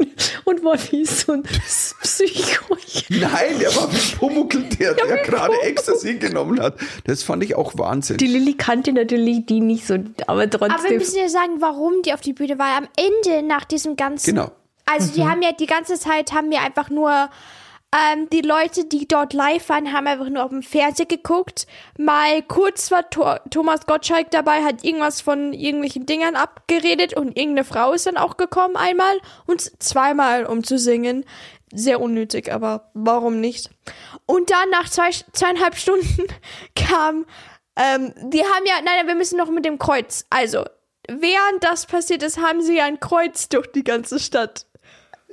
und 0.45 0.63
war 0.63 0.79
wie 0.91 1.05
so 1.05 1.33
ein 1.33 1.43
Psycho. 1.43 2.77
nein, 3.09 3.59
der 3.59 3.75
war 3.77 3.91
wie 3.93 4.17
Pumuckl, 4.17 4.63
der, 4.79 4.95
der 4.95 5.05
wie 5.05 5.23
gerade 5.31 5.49
Pumuckl. 5.53 5.69
Ecstasy 5.69 6.15
genommen 6.17 6.61
hat. 6.61 6.77
Das 7.05 7.23
fand 7.23 7.43
ich 7.45 7.55
auch 7.55 7.77
Wahnsinn. 7.79 8.19
Die 8.19 8.27
Lilly 8.27 8.55
kannte 8.55 8.93
natürlich 8.93 9.47
die 9.47 9.61
nicht 9.61 9.87
so, 9.87 9.95
aber 9.95 10.07
Aber 10.27 10.41
wir 10.43 10.51
trotzdem. 10.51 10.99
müssen 10.99 11.19
ja 11.19 11.29
sagen, 11.29 11.57
warum 11.61 12.03
die 12.05 12.13
auf 12.13 12.21
die 12.21 12.33
Bühne 12.33 12.59
war. 12.59 12.77
Am 12.77 12.89
Ende 12.97 13.47
nach 13.47 13.65
diesem 13.65 13.97
ganzen. 13.97 14.35
Genau. 14.35 14.53
Also 14.85 15.13
die 15.15 15.25
haben 15.25 15.43
ja 15.43 15.51
die 15.53 15.67
ganze 15.67 15.99
Zeit 15.99 16.33
haben 16.33 16.51
wir 16.51 16.61
einfach 16.61 16.91
nur 16.91 17.29
ähm, 17.95 18.29
die 18.31 18.41
Leute, 18.41 18.85
die 18.85 19.07
dort 19.07 19.33
live 19.33 19.69
waren, 19.69 19.93
haben 19.93 20.07
einfach 20.07 20.29
nur 20.29 20.45
auf 20.45 20.51
dem 20.51 20.63
Fernseher 20.63 21.07
geguckt. 21.07 21.67
Mal 21.97 22.43
kurz 22.43 22.91
war 22.91 23.09
Tor 23.11 23.41
Thomas 23.51 23.87
Gottschalk 23.87 24.31
dabei, 24.31 24.65
hat 24.65 24.85
irgendwas 24.85 25.21
von 25.21 25.53
irgendwelchen 25.53 26.05
Dingern 26.05 26.35
abgeredet 26.35 27.17
und 27.17 27.37
irgendeine 27.37 27.65
Frau 27.65 27.93
ist 27.93 28.07
dann 28.07 28.17
auch 28.17 28.37
gekommen 28.37 28.77
einmal 28.77 29.19
und 29.47 29.83
zweimal, 29.83 30.47
um 30.47 30.65
zu 30.65 30.79
singen. 30.79 31.25
Sehr 31.73 32.01
unnötig, 32.01 32.53
aber 32.53 32.91
warum 32.95 33.41
nicht? 33.41 33.71
Und 34.25 34.51
dann 34.51 34.71
nach 34.71 34.89
zwei, 34.89 35.11
zweieinhalb 35.11 35.77
Stunden 35.77 36.27
kam, 36.75 37.25
ähm, 37.77 38.13
die 38.31 38.43
haben 38.43 38.67
ja, 38.67 38.75
nein, 38.85 39.07
wir 39.07 39.15
müssen 39.15 39.39
noch 39.39 39.51
mit 39.51 39.65
dem 39.65 39.79
Kreuz. 39.79 40.27
Also, 40.31 40.65
während 41.09 41.63
das 41.63 41.87
passiert 41.87 42.23
ist, 42.23 42.39
haben 42.39 42.63
sie 42.63 42.81
ein 42.81 43.01
Kreuz 43.01 43.49
durch 43.49 43.71
die 43.71 43.85
ganze 43.85 44.19
Stadt. 44.19 44.67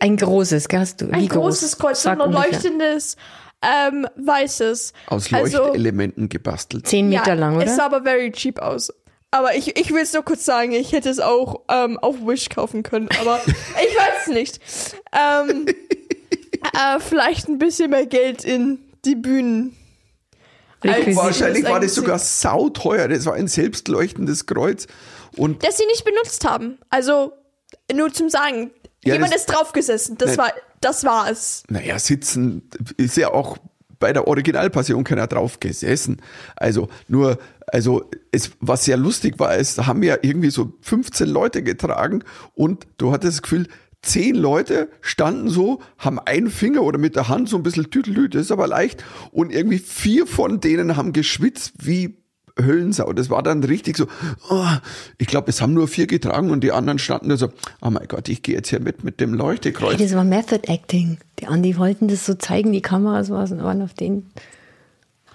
Ein 0.04 0.18
großes, 0.18 0.68
hast 0.74 1.02
du? 1.02 1.06
Ein 1.12 1.28
groß? 1.28 1.42
großes 1.62 1.78
Kreuz, 1.78 2.04
so 2.04 2.10
Sag 2.10 2.20
ein 2.20 2.28
ungefähr. 2.28 2.52
leuchtendes, 2.52 3.16
ähm, 3.62 4.08
weißes. 4.18 4.94
Aus 5.08 5.34
Also, 5.34 5.58
Leuchtelementen 5.60 6.30
gebastelt. 6.30 6.86
Zehn 6.88 7.10
Meter 7.10 7.30
ja, 7.30 7.34
lang, 7.36 7.56
Es 7.58 7.64
oder? 7.64 7.76
sah 7.76 7.86
aber 7.86 8.04
very 8.04 8.32
cheap 8.32 8.60
aus. 8.60 8.92
Aber 9.32 9.56
ich, 9.56 9.78
ich 9.80 9.92
will 9.92 10.02
es 10.04 10.14
nur 10.14 10.24
kurz 10.24 10.46
sagen, 10.46 10.74
ich 10.74 10.92
hätte 10.92 11.10
es 11.10 11.20
auch 11.20 11.62
ähm, 11.70 11.98
auf 11.98 12.16
Wish 12.26 12.50
kaufen 12.50 12.84
können, 12.84 13.10
aber 13.20 13.40
ich 13.48 13.96
weiß 13.98 14.14
es 14.22 14.28
nicht. 14.28 14.60
Ähm, 15.12 15.66
äh, 16.74 17.00
vielleicht 17.00 17.48
ein 17.48 17.58
bisschen 17.58 17.90
mehr 17.90 18.06
Geld 18.06 18.44
in 18.44 18.80
die 19.06 19.16
Bühnen. 19.16 19.76
Requisiten. 20.84 21.16
Wahrscheinlich 21.16 21.64
war 21.64 21.80
das 21.80 21.96
sogar 21.96 22.20
sauteuer. 22.20 23.08
Das 23.08 23.26
war 23.26 23.36
ein 23.36 23.48
selbstleuchtendes 23.48 24.46
Kreuz. 24.46 24.86
Und 25.38 25.64
Das 25.66 25.78
sie 25.78 25.86
nicht 25.86 26.04
benutzt 26.04 26.44
haben. 26.46 26.78
Also, 26.90 27.32
nur 27.94 28.12
zum 28.12 28.30
Sagen. 28.30 28.72
Ja, 29.04 29.14
Jemand 29.16 29.34
das- 29.34 29.42
ist 29.42 29.46
draufgesessen. 29.48 30.18
Das 30.18 30.38
war, 30.38 30.52
das 30.82 31.04
war 31.04 31.30
es. 31.30 31.64
Naja, 31.70 32.00
sitzen 32.00 32.70
ist 32.98 33.18
ja 33.18 33.32
auch 33.34 33.58
bei 34.00 34.12
der 34.12 34.28
Originalpassion 34.28 35.04
keiner 35.04 35.28
drauf 35.28 35.60
gesessen. 35.60 36.22
Also 36.56 36.90
nur, 37.08 37.38
also 37.68 38.10
es, 38.32 38.52
was 38.60 38.84
sehr 38.86 38.98
lustig 38.98 39.40
war, 39.40 39.56
es 39.56 39.78
haben 39.78 40.04
ja 40.04 40.18
irgendwie 40.22 40.50
so 40.50 40.74
15 40.82 41.30
Leute 41.30 41.64
getragen 41.64 42.24
und 42.54 42.86
du 42.98 43.14
hattest 43.14 43.38
das 43.38 43.42
Gefühl, 43.44 43.68
zehn 44.02 44.36
Leute 44.36 44.90
standen 45.00 45.50
so, 45.50 45.82
haben 45.98 46.20
einen 46.20 46.50
Finger 46.52 46.84
oder 46.84 46.98
mit 46.98 47.16
der 47.16 47.30
Hand 47.30 47.48
so 47.48 47.56
ein 47.56 47.64
bisschen 47.64 47.90
tüdelü, 47.90 48.28
das 48.28 48.42
ist 48.44 48.52
aber 48.52 48.68
leicht. 48.68 49.04
Und 49.32 49.54
irgendwie 49.54 49.80
vier 49.80 50.28
von 50.28 50.60
denen 50.60 50.98
haben 50.98 51.14
geschwitzt 51.14 51.74
wie 51.80 52.18
Höllensau. 52.60 53.12
Das 53.14 53.30
war 53.30 53.44
dann 53.44 53.64
richtig 53.64 53.98
so, 53.98 54.06
oh, 54.50 54.66
ich 55.18 55.28
glaube, 55.28 55.50
es 55.50 55.62
haben 55.62 55.74
nur 55.74 55.88
vier 55.88 56.08
getragen 56.08 56.52
und 56.52 56.64
die 56.64 56.72
anderen 56.72 57.00
standen 57.00 57.30
da 57.30 57.38
so, 57.38 57.50
oh 57.82 57.90
mein 57.90 58.08
Gott, 58.08 58.30
ich 58.30 58.44
gehe 58.44 58.56
jetzt 58.56 58.70
hier 58.70 58.80
mit 58.80 59.04
mit 59.04 59.20
dem 59.20 59.34
Leuchtekreuz. 59.34 59.98
Hey, 59.98 60.06
das 60.06 60.16
war 60.16 60.24
Method 60.24 60.68
Acting. 60.68 61.18
Die 61.40 61.48
Andi 61.48 61.78
wollten 61.78 62.08
das 62.08 62.26
so 62.26 62.36
zeigen, 62.36 62.72
die 62.72 62.82
Kameras 62.82 63.30
waren 63.30 63.82
auf 63.82 63.94
den. 63.94 64.30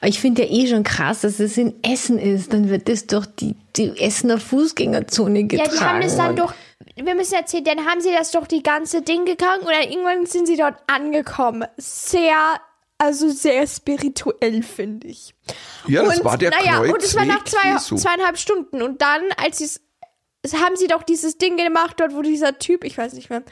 Ich 0.01 0.21
finde 0.21 0.45
ja 0.45 0.51
eh 0.51 0.67
schon 0.69 0.85
krass, 0.85 1.23
dass 1.23 1.41
es 1.41 1.57
in 1.57 1.75
Essen 1.83 2.19
ist. 2.19 2.53
Dann 2.53 2.69
wird 2.69 2.89
das 2.89 3.09
durch 3.09 3.27
die, 3.27 3.57
die 3.77 3.99
Essener 3.99 4.39
Fußgängerzone 4.39 5.45
getragen. 5.45 5.71
Ja, 5.73 5.77
die 5.77 5.85
haben 5.85 6.01
das 6.01 6.17
dann 6.17 6.37
durch, 6.37 6.53
wir 6.95 7.15
müssen 7.17 7.35
erzählen, 7.35 7.65
dann 7.65 7.87
haben 7.87 8.01
sie 8.01 8.13
das 8.17 8.31
durch 8.31 8.47
die 8.47 8.63
ganze 8.63 9.03
Ding 9.03 9.25
gegangen 9.25 9.63
und 9.63 9.71
dann 9.71 9.91
irgendwann 9.91 10.27
sind 10.27 10.47
sie 10.47 10.57
dort 10.57 10.77
angekommen. 10.87 11.67
Sehr, 11.77 12.61
also 12.99 13.31
sehr 13.31 13.67
spirituell, 13.67 14.63
finde 14.63 15.07
ich. 15.07 15.35
Ja, 15.87 16.03
das 16.03 16.19
und, 16.19 16.25
war 16.25 16.37
der 16.37 16.51
naja, 16.51 16.79
Kreuzweg 16.79 16.95
und 16.95 17.03
es 17.03 17.15
war 17.15 17.25
nach 17.25 17.45
zwei, 17.45 17.97
zweieinhalb 17.97 18.39
Stunden. 18.39 18.83
Und 18.83 19.01
dann, 19.01 19.23
als 19.37 19.59
sie 19.59 19.65
es, 19.65 19.81
es 20.43 20.55
haben 20.55 20.77
sie 20.77 20.89
doch 20.89 21.05
dieses 21.05 21.39
Ding 21.39 21.57
gemacht, 21.57 22.01
dort, 22.01 22.15
wo 22.15 22.23
dieser 22.23 22.59
Typ, 22.59 22.85
ich 22.85 22.99
weiß 22.99 23.13
nicht 23.15 23.31
mehr, 23.31 23.43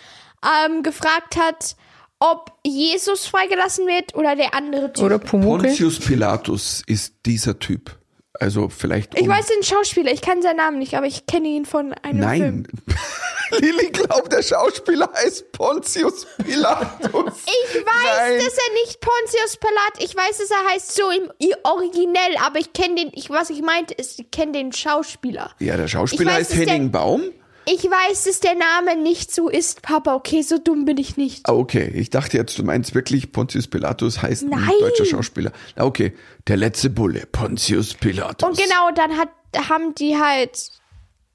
ähm, 0.66 0.82
gefragt 0.82 1.36
hat, 1.36 1.76
ob 2.18 2.52
Jesus 2.64 3.26
freigelassen 3.26 3.86
wird 3.86 4.14
oder 4.14 4.36
der 4.36 4.54
andere 4.54 4.92
Typ. 4.92 5.04
Oder 5.04 5.18
Pumuckl. 5.18 5.66
Pontius 5.68 6.00
Pilatus 6.00 6.82
ist 6.86 7.14
dieser 7.24 7.58
Typ. 7.58 7.98
Also 8.40 8.68
vielleicht. 8.68 9.14
ich 9.14 9.22
um- 9.22 9.28
weiß 9.28 9.46
den 9.46 9.62
Schauspieler, 9.62 10.12
ich 10.12 10.20
kenne 10.22 10.42
seinen 10.42 10.56
Namen 10.56 10.78
nicht, 10.78 10.94
aber 10.94 11.06
ich 11.06 11.26
kenne 11.26 11.48
ihn 11.48 11.64
von 11.64 11.92
einem 12.02 12.28
Film. 12.28 12.66
Nein. 12.66 12.68
Lilly 13.60 13.90
glaubt, 13.92 14.32
der 14.32 14.42
Schauspieler 14.42 15.08
heißt 15.14 15.52
Pontius 15.52 16.26
Pilatus. 16.44 17.34
Ich 17.46 17.74
weiß, 17.76 18.18
Nein. 18.18 18.38
dass 18.38 18.54
er 18.58 18.72
nicht 18.84 19.00
Pontius 19.00 19.56
Pilat, 19.58 20.02
ich 20.02 20.16
weiß, 20.16 20.38
dass 20.38 20.50
er 20.50 20.72
heißt 20.72 20.94
so 20.96 21.10
im 21.10 21.30
Originell, 21.62 22.36
aber 22.44 22.58
ich 22.58 22.72
kenne 22.72 22.96
den, 22.96 23.10
ich, 23.14 23.30
was 23.30 23.50
ich 23.50 23.62
meinte 23.62 23.94
ist, 23.94 24.18
ich 24.18 24.30
kenne 24.30 24.52
den 24.52 24.72
Schauspieler. 24.72 25.52
Ja, 25.60 25.76
der 25.76 25.86
Schauspieler 25.88 26.22
Ich 26.22 26.28
weiß, 26.28 26.36
heißt 26.38 26.50
dass 26.52 26.58
der- 26.58 26.66
Henning 26.74 26.90
Baum. 26.90 27.22
Ich 27.68 27.82
weiß, 27.82 28.24
dass 28.24 28.38
der 28.38 28.54
Name 28.54 28.96
nicht 28.96 29.34
so 29.34 29.48
ist, 29.48 29.82
Papa, 29.82 30.14
okay, 30.14 30.42
so 30.42 30.56
dumm 30.58 30.84
bin 30.84 30.98
ich 30.98 31.16
nicht. 31.16 31.48
Ah, 31.48 31.52
okay. 31.52 31.90
Ich 31.94 32.10
dachte 32.10 32.36
jetzt, 32.36 32.56
du 32.56 32.62
meinst 32.62 32.94
wirklich, 32.94 33.32
Pontius 33.32 33.66
Pilatus 33.66 34.22
heißt 34.22 34.44
ein 34.44 34.50
Nein. 34.50 34.70
deutscher 34.78 35.04
Schauspieler. 35.04 35.50
Okay. 35.76 36.12
Der 36.46 36.56
letzte 36.56 36.90
Bulle, 36.90 37.26
Pontius 37.26 37.94
Pilatus. 37.94 38.48
Und 38.48 38.56
genau, 38.56 38.92
dann 38.94 39.16
hat, 39.16 39.30
haben 39.68 39.96
die 39.96 40.16
halt 40.16 40.70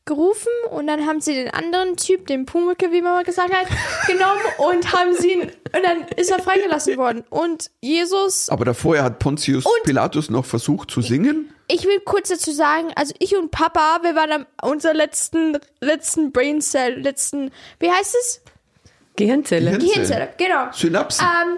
gerufen 0.05 0.51
und 0.71 0.87
dann 0.87 1.05
haben 1.05 1.19
sie 1.19 1.33
den 1.33 1.49
anderen 1.49 1.97
Typ, 1.97 2.27
den 2.27 2.45
Pumucke, 2.45 2.91
wie 2.91 3.01
man 3.01 3.13
mal 3.13 3.23
gesagt 3.23 3.53
hat, 3.53 3.67
genommen 4.07 4.41
und 4.57 4.93
haben 4.93 5.13
sie 5.13 5.33
ihn, 5.33 5.41
und 5.41 5.83
dann 5.83 6.07
ist 6.15 6.31
er 6.31 6.39
freigelassen 6.39 6.97
worden. 6.97 7.23
Und 7.29 7.71
Jesus 7.81 8.49
Aber 8.49 8.65
davor 8.65 9.01
hat 9.01 9.19
Pontius 9.19 9.65
Pilatus 9.83 10.29
noch 10.29 10.45
versucht 10.45 10.91
zu 10.91 11.01
singen. 11.01 11.53
Ich 11.71 11.85
will 11.85 11.99
kurz 12.01 12.29
dazu 12.29 12.51
sagen, 12.51 12.91
also 12.95 13.13
ich 13.19 13.35
und 13.35 13.51
Papa, 13.51 13.99
wir 14.03 14.15
waren 14.15 14.31
am 14.31 14.45
unser 14.61 14.93
letzten 14.93 15.57
letzten 15.79 16.31
Brain 16.31 16.61
Cell, 16.61 16.99
letzten, 17.01 17.51
wie 17.79 17.91
heißt 17.91 18.15
es? 18.19 18.41
Gehirnzelle. 19.15 19.71
Gehirn- 19.71 19.79
Gehirnzelle, 19.79 20.33
genau. 20.37 20.71
Synapsen. 20.71 21.25
Ähm, 21.25 21.57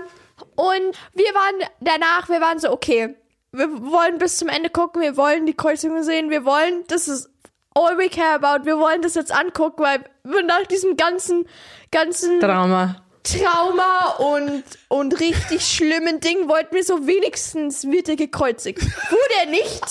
und 0.55 0.97
wir 1.13 1.25
waren 1.33 1.69
danach, 1.79 2.29
wir 2.29 2.41
waren 2.41 2.59
so, 2.59 2.71
okay, 2.71 3.15
wir 3.51 3.69
wollen 3.91 4.17
bis 4.17 4.37
zum 4.37 4.49
Ende 4.49 4.69
gucken, 4.69 5.01
wir 5.01 5.15
wollen 5.17 5.45
die 5.45 5.53
Kreuzung 5.55 6.01
sehen, 6.03 6.29
wir 6.29 6.43
wollen, 6.45 6.83
das 6.87 7.07
ist 7.07 7.29
all 7.75 7.97
we 7.97 8.09
care 8.09 8.35
about, 8.35 8.65
wir 8.65 8.77
wollen 8.79 9.01
das 9.01 9.15
jetzt 9.15 9.31
angucken, 9.31 9.83
weil 9.83 10.03
wir 10.23 10.43
nach 10.43 10.65
diesem 10.67 10.97
ganzen, 10.97 11.47
ganzen 11.91 12.39
Drama. 12.39 13.02
Trauma 13.23 14.15
und, 14.17 14.63
und 14.89 15.19
richtig 15.19 15.65
schlimmen 15.65 16.19
Ding 16.19 16.49
wollten 16.49 16.75
wir 16.75 16.83
so 16.83 17.07
wenigstens 17.07 17.85
wird 17.89 18.09
er 18.09 18.15
gekreuzigt. 18.17 18.81
Wurde 18.81 19.33
er 19.39 19.45
nicht? 19.49 19.81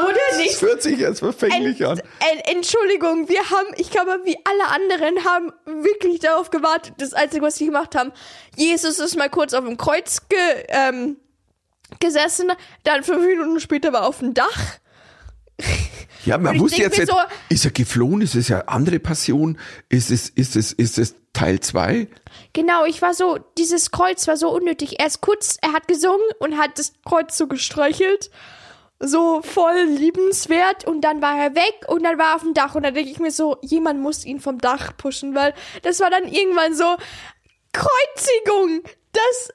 Wurde 0.00 0.18
er 0.18 0.28
Das 0.30 0.38
nicht? 0.38 0.62
hört 0.62 0.82
sich 0.82 0.98
jetzt 0.98 1.18
verfänglich 1.20 1.84
an. 1.86 1.98
Ent, 1.98 2.02
Ent, 2.20 2.48
Entschuldigung, 2.48 3.28
wir 3.28 3.50
haben, 3.50 3.68
ich 3.76 3.90
glaube, 3.90 4.20
wie 4.24 4.36
alle 4.44 4.68
anderen 4.68 5.24
haben 5.24 5.52
wirklich 5.66 6.20
darauf 6.20 6.50
gewartet. 6.50 6.94
Das 6.98 7.12
Einzige, 7.14 7.42
was 7.44 7.56
sie 7.56 7.66
gemacht 7.66 7.94
haben, 7.94 8.12
Jesus 8.56 8.98
ist 8.98 9.16
mal 9.16 9.28
kurz 9.30 9.54
auf 9.54 9.64
dem 9.64 9.76
Kreuz 9.76 10.28
ge, 10.28 10.38
ähm, 10.68 11.16
gesessen, 12.00 12.52
dann 12.84 13.04
fünf 13.04 13.24
Minuten 13.26 13.60
später 13.60 13.92
war 13.92 14.02
er 14.02 14.06
auf 14.08 14.18
dem 14.20 14.34
Dach. 14.34 14.78
Ja, 16.24 16.38
man 16.38 16.58
wusste 16.60 16.82
jetzt 16.82 16.98
nicht, 16.98 17.10
so- 17.10 17.16
ist 17.48 17.64
er 17.64 17.70
geflohen? 17.70 18.20
Ist 18.22 18.34
es 18.34 18.48
ja 18.48 18.60
andere 18.66 18.98
Passion? 19.00 19.58
Ist 19.88 20.10
es, 20.10 20.28
ist 20.28 20.56
es, 20.56 20.72
ist 20.72 20.98
es 20.98 21.14
Teil 21.32 21.60
2? 21.60 22.08
Genau, 22.52 22.84
ich 22.84 23.02
war 23.02 23.14
so, 23.14 23.38
dieses 23.58 23.90
Kreuz 23.90 24.26
war 24.28 24.36
so 24.36 24.50
unnötig. 24.50 25.00
Er 25.00 25.06
ist 25.06 25.20
kurz, 25.20 25.56
er 25.62 25.72
hat 25.72 25.88
gesungen 25.88 26.20
und 26.38 26.58
hat 26.58 26.78
das 26.78 26.92
Kreuz 27.04 27.36
so 27.36 27.46
gestreichelt. 27.46 28.30
So 29.04 29.42
voll 29.42 29.82
liebenswert 29.88 30.86
und 30.86 31.00
dann 31.00 31.20
war 31.20 31.36
er 31.36 31.56
weg 31.56 31.74
und 31.88 32.04
dann 32.04 32.18
war 32.18 32.26
er 32.30 32.34
auf 32.36 32.42
dem 32.42 32.54
Dach 32.54 32.76
und 32.76 32.84
dann 32.84 32.94
denke 32.94 33.10
ich 33.10 33.18
mir 33.18 33.32
so, 33.32 33.56
jemand 33.60 34.00
muss 34.00 34.24
ihn 34.24 34.38
vom 34.38 34.58
Dach 34.58 34.96
pushen, 34.96 35.34
weil 35.34 35.54
das 35.82 35.98
war 35.98 36.08
dann 36.08 36.28
irgendwann 36.28 36.76
so 36.76 36.84
Kreuzigung. 37.72 38.82
Das 39.12 39.52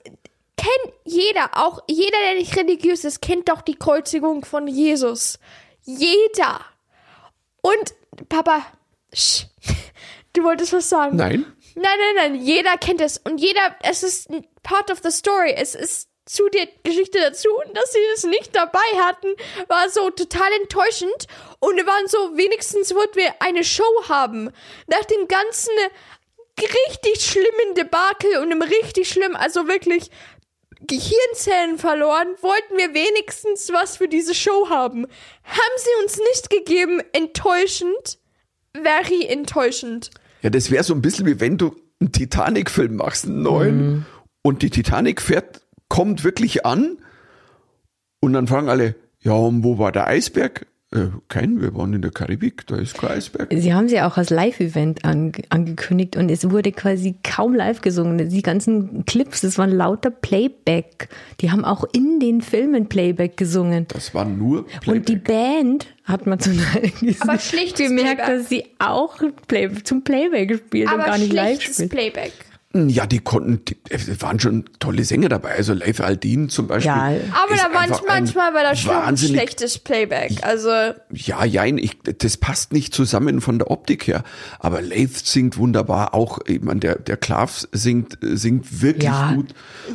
kennt 0.57 0.93
jeder, 1.05 1.51
auch 1.53 1.81
jeder, 1.89 2.17
der 2.27 2.39
nicht 2.39 2.55
religiös 2.57 3.05
ist, 3.05 3.21
kennt 3.21 3.47
doch 3.49 3.61
die 3.61 3.75
Kreuzigung 3.75 4.43
von 4.43 4.67
Jesus. 4.67 5.39
Jeder. 5.87 6.59
Und 7.61 7.93
Papa, 8.27 8.65
sch, 9.13 9.45
du 10.33 10.43
wolltest 10.43 10.73
was 10.73 10.89
sagen. 10.89 11.15
Nein? 11.15 11.45
Nein, 11.75 11.97
nein, 11.97 12.15
nein, 12.15 12.35
jeder 12.41 12.77
kennt 12.77 13.01
es. 13.01 13.17
Und 13.17 13.37
jeder, 13.37 13.75
es 13.83 14.03
ist 14.03 14.29
ein 14.29 14.45
part 14.63 14.91
of 14.91 14.99
the 15.01 15.11
story. 15.11 15.53
Es 15.55 15.75
ist 15.75 16.09
zu 16.25 16.49
der 16.49 16.67
Geschichte 16.83 17.19
dazu. 17.19 17.49
Und 17.65 17.77
dass 17.77 17.93
sie 17.93 17.99
es 18.15 18.25
nicht 18.25 18.53
dabei 18.53 18.79
hatten, 18.99 19.27
war 19.69 19.89
so 19.89 20.09
total 20.09 20.51
enttäuschend. 20.61 21.27
Und 21.59 21.77
wir 21.77 21.87
waren 21.87 22.07
so, 22.07 22.35
wenigstens 22.35 22.93
wollten 22.93 23.15
wir 23.15 23.41
eine 23.41 23.63
Show 23.63 24.09
haben. 24.09 24.51
Nach 24.87 25.05
dem 25.05 25.27
ganzen 25.29 25.71
richtig 26.59 27.23
schlimmen 27.23 27.75
Debakel 27.75 28.37
und 28.37 28.51
einem 28.51 28.61
richtig 28.61 29.07
schlimmen, 29.07 29.35
also 29.35 29.67
wirklich 29.67 30.09
Gehirnzellen 30.81 31.77
verloren, 31.77 32.27
wollten 32.41 32.77
wir 32.77 32.93
wenigstens 32.93 33.71
was 33.71 33.97
für 33.97 34.07
diese 34.07 34.35
Show 34.35 34.69
haben. 34.69 35.07
Haben 35.43 35.77
sie 35.77 36.03
uns 36.03 36.17
nicht 36.17 36.49
gegeben. 36.49 37.01
Enttäuschend. 37.13 38.19
Very 38.73 39.25
enttäuschend. 39.25 40.11
Ja, 40.41 40.49
das 40.49 40.69
wäre 40.69 40.83
so 40.83 40.93
ein 40.93 41.01
bisschen 41.01 41.25
wie 41.25 41.39
wenn 41.39 41.57
du 41.57 41.75
einen 41.99 42.11
Titanic-Film 42.11 42.95
machst, 42.95 43.25
einen 43.25 43.41
neuen, 43.41 44.05
und 44.43 44.61
die 44.61 44.69
Titanic 44.69 45.21
fährt, 45.21 45.61
kommt 45.89 46.23
wirklich 46.23 46.65
an 46.65 46.97
und 48.21 48.33
dann 48.33 48.47
fragen 48.47 48.69
alle, 48.69 48.95
ja, 49.19 49.33
und 49.33 49.63
wo 49.63 49.77
war 49.77 49.91
der 49.91 50.07
Eisberg? 50.07 50.67
Äh, 50.95 51.07
kein, 51.27 51.59
wir 51.61 51.75
waren 51.75 51.91
in 51.93 52.01
der 52.01 52.11
Karibik, 52.11 52.65
da 52.67 52.77
ist 52.77 52.97
kein 52.97 53.11
Eisberg. 53.11 53.49
Sie 53.53 53.73
haben 53.73 53.89
sie 53.89 53.99
auch 54.01 54.15
als 54.15 54.29
Live-Event 54.29 55.03
ange 55.03 55.33
angekündigt 55.49 56.15
und 56.15 56.31
es 56.31 56.49
wurde 56.49 56.71
quasi 56.71 57.17
kaum 57.23 57.53
live 57.55 57.81
gesungen. 57.81 58.29
Die 58.29 58.41
ganzen 58.41 59.03
Clips, 59.05 59.41
das 59.41 59.57
waren 59.57 59.71
lauter 59.71 60.11
Playback. 60.11 61.09
Die 61.41 61.51
haben 61.51 61.65
auch 61.65 61.83
in 61.91 62.21
den 62.21 62.39
Filmen 62.39 62.87
Playback 62.87 63.35
gesungen. 63.35 63.85
Das 63.89 64.13
war 64.13 64.23
nur 64.23 64.65
Playback. 64.65 64.87
Und 64.87 65.09
die 65.09 65.15
Band 65.17 65.87
hat 66.05 66.25
man 66.25 66.39
zum 66.39 66.57
Teil 66.57 66.91
Aber 67.19 67.37
gemerkt, 67.37 67.75
Playback. 67.75 68.17
dass 68.25 68.47
sie 68.47 68.63
auch 68.79 69.17
Play 69.47 69.69
zum 69.83 70.05
Playback 70.05 70.47
gespielt 70.47 70.87
und 70.87 70.93
Aber 70.93 71.05
gar 71.05 71.17
nicht 71.17 71.33
live 71.33 71.55
schlechtes 71.57 71.75
spielt. 71.75 71.91
Playback. 71.91 72.31
Ja, 72.89 73.05
die 73.05 73.19
konnten, 73.19 73.63
die, 73.65 73.77
es 73.89 74.21
waren 74.21 74.39
schon 74.39 74.65
tolle 74.79 75.03
Sänger 75.03 75.29
dabei, 75.29 75.55
also 75.55 75.73
Leif 75.73 75.99
Aldin 75.99 76.49
zum 76.49 76.67
Beispiel. 76.67 76.91
Ja. 76.91 77.11
Aber 77.43 77.55
da 77.55 77.73
war 77.73 77.87
manchmal 78.07 78.53
war 78.53 78.63
das 78.63 78.79
schon 78.79 79.17
schlechtes 79.17 79.79
Playback. 79.79 80.31
Also 80.41 80.69
Ja, 81.11 81.43
jein, 81.45 81.77
ich, 81.77 81.97
das 82.01 82.37
passt 82.37 82.73
nicht 82.73 82.93
zusammen 82.93 83.41
von 83.41 83.59
der 83.59 83.71
Optik 83.71 84.07
her. 84.07 84.23
Aber 84.59 84.81
Leif 84.81 85.25
singt 85.25 85.57
wunderbar, 85.57 86.13
auch, 86.13 86.39
ich 86.45 86.61
meine, 86.61 86.79
der, 86.79 86.95
der 86.99 87.17
Klav 87.17 87.67
singt, 87.71 88.17
singt 88.21 88.81
wirklich 88.81 89.05
Ja. 89.05 89.33
gut. 89.33 89.53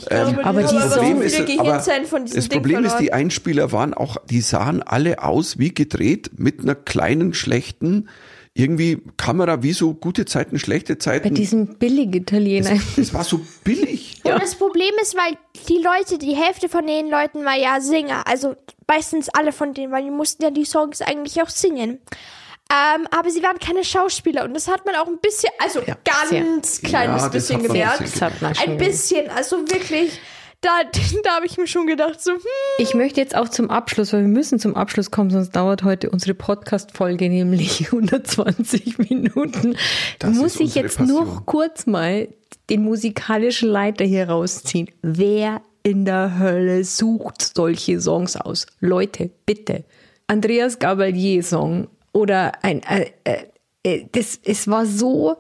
glaube, 0.08 0.44
aber 0.44 0.62
die 0.62 0.68
die 0.68 0.78
haben 0.78 0.90
so 0.90 1.00
ist, 1.00 2.10
diesem 2.24 2.36
das 2.36 2.48
Ding 2.48 2.58
Problem 2.60 2.84
ist, 2.84 2.96
die 2.98 3.12
Einspieler 3.12 3.72
waren 3.72 3.94
auch, 3.94 4.16
die 4.30 4.40
sahen 4.40 4.82
alle 4.82 5.22
aus 5.22 5.58
wie 5.58 5.72
gedreht 5.74 6.30
mit 6.36 6.60
einer 6.60 6.74
kleinen, 6.74 7.34
schlechten, 7.34 8.08
irgendwie 8.54 9.02
Kamera 9.16 9.62
wie 9.62 9.72
so 9.72 9.94
gute 9.94 10.24
Zeiten, 10.26 10.58
schlechte 10.58 10.94
Bei 10.94 10.98
Zeiten. 11.00 11.34
diesem 11.34 11.78
billig 11.78 12.14
Italiener. 12.14 12.78
Das 12.96 13.14
war 13.14 13.24
so 13.24 13.40
billig. 13.64 14.20
Und 14.24 14.42
das 14.42 14.54
Problem 14.56 14.92
ist, 15.00 15.16
weil 15.16 15.36
die 15.68 15.82
Leute, 15.82 16.18
die 16.18 16.34
Hälfte 16.34 16.68
von 16.68 16.86
den 16.86 17.08
Leuten 17.08 17.44
war 17.44 17.56
ja 17.56 17.80
Sänger. 17.80 18.26
Also 18.26 18.54
meistens 18.86 19.28
alle 19.30 19.52
von 19.52 19.72
denen, 19.72 19.90
weil 19.90 20.04
die 20.04 20.10
mussten 20.10 20.42
ja 20.42 20.50
die 20.50 20.66
Songs 20.66 21.00
eigentlich 21.00 21.40
auch 21.42 21.48
singen. 21.48 21.98
Ähm, 22.70 23.06
aber 23.10 23.30
sie 23.30 23.42
waren 23.42 23.58
keine 23.58 23.84
Schauspieler 23.84 24.44
und 24.44 24.54
das 24.54 24.68
hat 24.68 24.86
man 24.86 24.94
auch 24.96 25.06
ein 25.06 25.18
bisschen, 25.20 25.50
also 25.58 25.80
Ja, 25.86 25.96
ganz 26.04 26.80
kleines 26.80 27.22
Ja, 27.22 27.28
bisschen 27.28 27.58
man 27.58 27.66
gemerkt. 27.68 28.20
man 28.40 28.56
Ein 28.56 28.78
bisschen, 28.78 29.28
also 29.30 29.58
wirklich, 29.70 30.18
da, 30.62 30.70
da 31.24 31.36
habe 31.36 31.46
ich 31.46 31.58
mir 31.58 31.66
schon 31.66 31.86
gedacht, 31.86 32.22
so, 32.22 32.32
hm, 32.32 32.40
Ich 32.78 32.94
möchte 32.94 33.20
jetzt 33.20 33.36
auch 33.36 33.48
zum 33.48 33.68
Abschluss, 33.68 34.12
weil 34.12 34.22
wir 34.22 34.28
müssen 34.28 34.58
zum 34.58 34.74
Abschluss 34.74 35.10
kommen, 35.10 35.30
sonst 35.30 35.54
dauert 35.54 35.82
heute 35.82 36.08
unsere 36.08 36.34
Podcast-Folge 36.34 37.28
nämlich 37.28 37.86
120 37.92 38.98
Minuten. 38.98 39.76
Das 40.18 40.34
Muss 40.36 40.58
ich 40.60 40.74
jetzt 40.74 40.96
Passion. 40.96 41.26
noch 41.26 41.44
kurz 41.46 41.86
mal 41.86 42.28
den 42.70 42.84
musikalischen 42.84 43.68
Leiter 43.68 44.04
hier 44.04 44.28
rausziehen. 44.30 44.88
Wer 45.02 45.60
in 45.82 46.04
der 46.04 46.38
Hölle 46.38 46.84
sucht 46.84 47.54
solche 47.54 48.00
Songs 48.00 48.36
aus? 48.36 48.66
Leute, 48.80 49.30
bitte. 49.44 49.84
Andreas 50.28 50.78
Gabalier 50.78 51.42
Song 51.42 51.88
oder 52.12 52.52
ein, 52.62 52.82
äh, 52.84 53.10
äh, 53.24 53.44
äh, 53.82 54.06
das, 54.12 54.38
es 54.44 54.68
war 54.68 54.86
so, 54.86 55.36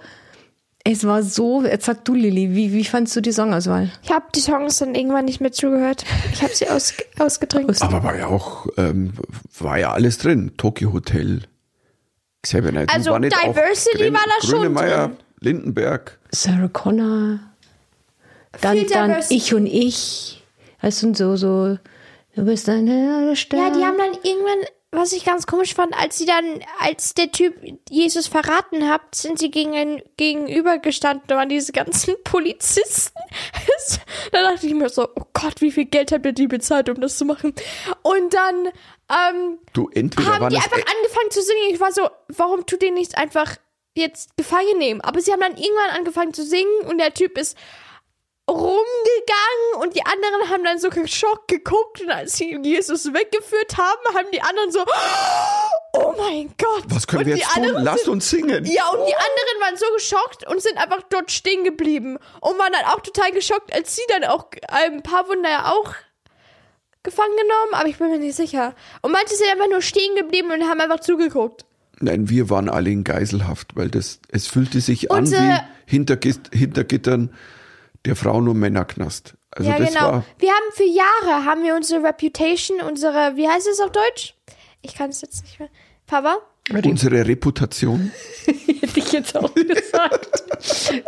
es 0.84 1.04
war 1.06 1.22
so, 1.22 1.62
jetzt 1.62 1.86
sag 1.86 2.04
du 2.04 2.14
Lilly, 2.14 2.54
wie, 2.54 2.72
wie 2.72 2.84
fandst 2.84 3.14
du 3.14 3.20
die 3.20 3.32
Songauswahl? 3.32 3.90
ich 4.02 4.10
habe 4.10 4.26
die 4.34 4.40
Songs 4.40 4.78
dann 4.78 4.94
irgendwann 4.94 5.24
nicht 5.26 5.40
mehr 5.40 5.52
zugehört. 5.52 6.04
Ich 6.32 6.42
habe 6.42 6.54
sie 6.54 6.68
aus, 6.68 6.94
ausgedrängt. 7.18 7.80
Aber 7.82 8.02
war 8.02 8.16
ja 8.16 8.26
auch, 8.26 8.66
ähm, 8.76 9.12
war 9.58 9.78
ja 9.78 9.92
alles 9.92 10.18
drin. 10.18 10.52
Tokyo 10.56 10.92
Hotel. 10.92 11.42
Xavier 12.42 12.86
Also 12.92 13.12
war 13.12 13.20
Diversity 13.20 14.12
war 14.12 14.20
da 14.26 14.46
schon 14.46 14.74
drin. 14.74 15.16
Lindenberg. 15.38 16.18
Sarah 16.32 16.68
Connor, 16.68 17.38
dann, 18.60 18.78
Viel 18.78 18.88
dann 18.88 19.10
Diversity. 19.10 19.36
ich 19.36 19.54
und 19.54 19.66
ich. 19.66 20.44
Weißt 20.80 21.02
du, 21.04 21.14
so, 21.14 21.36
so, 21.36 21.78
du 22.34 22.44
bist 22.44 22.68
eine 22.68 23.34
Stern. 23.36 23.60
Ja, 23.60 23.70
die 23.70 23.84
haben 23.84 23.98
dann 23.98 24.12
irgendwann, 24.22 24.66
was 24.94 25.12
ich 25.12 25.24
ganz 25.24 25.46
komisch 25.46 25.74
fand, 25.74 25.98
als 25.98 26.18
sie 26.18 26.26
dann, 26.26 26.60
als 26.78 27.14
der 27.14 27.32
Typ 27.32 27.54
Jesus 27.88 28.26
verraten 28.26 28.88
hat, 28.88 29.14
sind 29.14 29.38
sie 29.38 29.50
gegen 29.50 30.02
gegenübergestanden, 30.18 31.26
da 31.26 31.36
waren 31.36 31.48
diese 31.48 31.72
ganzen 31.72 32.14
Polizisten. 32.24 33.18
da 34.32 34.42
dachte 34.42 34.66
ich 34.66 34.74
mir 34.74 34.90
so, 34.90 35.08
oh 35.08 35.24
Gott, 35.32 35.60
wie 35.60 35.72
viel 35.72 35.86
Geld 35.86 36.12
habt 36.12 36.26
ihr 36.26 36.32
die 36.32 36.46
bezahlt, 36.46 36.90
um 36.90 37.00
das 37.00 37.16
zu 37.16 37.24
machen? 37.24 37.54
Und 38.02 38.34
dann, 38.34 38.66
ähm, 39.08 39.58
Du, 39.72 39.88
entweder 39.88 40.34
haben 40.34 40.50
die 40.50 40.56
einfach 40.56 40.76
angefangen 40.76 41.30
zu 41.30 41.42
singen. 41.42 41.70
Ich 41.70 41.80
war 41.80 41.92
so, 41.92 42.08
warum 42.28 42.66
tut 42.66 42.82
ihr 42.82 42.92
nicht 42.92 43.16
einfach 43.16 43.56
jetzt 43.94 44.36
gefangen 44.36 44.76
nehmen? 44.76 45.00
Aber 45.00 45.22
sie 45.22 45.32
haben 45.32 45.40
dann 45.40 45.56
irgendwann 45.56 45.96
angefangen 45.96 46.34
zu 46.34 46.44
singen 46.44 46.86
und 46.86 46.98
der 46.98 47.14
Typ 47.14 47.38
ist 47.38 47.56
rumgegangen 48.48 49.80
und 49.80 49.94
die 49.94 50.04
anderen 50.04 50.50
haben 50.50 50.64
dann 50.64 50.78
so 50.78 50.90
geschockt 50.90 51.48
geguckt 51.48 52.00
und 52.00 52.10
als 52.10 52.36
sie 52.36 52.58
Jesus 52.62 53.12
weggeführt 53.12 53.76
haben, 53.78 54.16
haben 54.16 54.26
die 54.32 54.42
anderen 54.42 54.70
so, 54.72 54.84
oh 55.94 56.14
mein 56.18 56.52
Gott. 56.58 56.84
Was 56.88 57.06
können 57.06 57.20
und 57.22 57.26
wir 57.28 57.36
jetzt 57.36 57.54
tun? 57.54 57.74
Lasst 57.82 58.08
uns 58.08 58.28
singen. 58.30 58.64
Ja, 58.64 58.88
und 58.88 59.06
die 59.06 59.14
anderen 59.14 59.60
waren 59.60 59.76
so 59.76 59.86
geschockt 59.94 60.46
und 60.48 60.60
sind 60.62 60.76
einfach 60.78 61.02
dort 61.10 61.30
stehen 61.30 61.64
geblieben 61.64 62.18
und 62.40 62.58
waren 62.58 62.72
dann 62.72 62.84
auch 62.86 63.00
total 63.00 63.30
geschockt, 63.32 63.72
als 63.74 63.94
sie 63.96 64.02
dann 64.08 64.24
auch 64.24 64.46
ein 64.68 65.02
paar 65.02 65.28
Wunder 65.28 65.50
ja 65.50 65.72
auch 65.72 65.94
gefangen 67.04 67.36
genommen, 67.36 67.74
aber 67.74 67.88
ich 67.88 67.98
bin 67.98 68.10
mir 68.10 68.18
nicht 68.18 68.36
sicher. 68.36 68.74
Und 69.02 69.12
manche 69.12 69.34
sind 69.34 69.50
einfach 69.50 69.68
nur 69.68 69.82
stehen 69.82 70.14
geblieben 70.16 70.50
und 70.52 70.62
haben 70.68 70.80
einfach 70.80 71.00
zugeguckt. 71.00 71.64
Nein, 72.00 72.28
wir 72.28 72.48
waren 72.50 72.68
alle 72.68 72.90
in 72.90 73.04
Geiselhaft, 73.04 73.76
weil 73.76 73.88
das, 73.88 74.20
es 74.28 74.46
fühlte 74.46 74.80
sich 74.80 75.10
an 75.10 75.18
Unsere- 75.20 75.42
wie 75.42 75.58
hinter, 75.86 76.18
hinter 76.52 76.84
Gittern 76.84 77.34
der 78.04 78.16
Frauen- 78.16 78.48
und 78.48 78.58
Männerknast. 78.58 79.34
Also 79.50 79.70
ja, 79.70 79.78
das 79.78 79.88
genau. 79.90 80.00
war, 80.00 80.24
Wir 80.38 80.48
haben 80.50 80.72
für 80.72 80.84
Jahre 80.84 81.44
haben 81.44 81.62
wir 81.62 81.74
unsere 81.76 82.02
Reputation, 82.04 82.80
unsere, 82.80 83.36
wie 83.36 83.48
heißt 83.48 83.68
es 83.68 83.80
auf 83.80 83.92
Deutsch? 83.92 84.34
Ich 84.80 84.94
kann 84.94 85.10
es 85.10 85.20
jetzt 85.20 85.42
nicht 85.44 85.60
mehr. 85.60 85.68
Papa? 86.06 86.36
unsere 86.84 87.26
Reputation. 87.26 88.12
Hätte 88.44 88.98
ich 89.00 89.12
jetzt 89.12 89.36
auch 89.36 89.52
gesagt. 89.54 90.44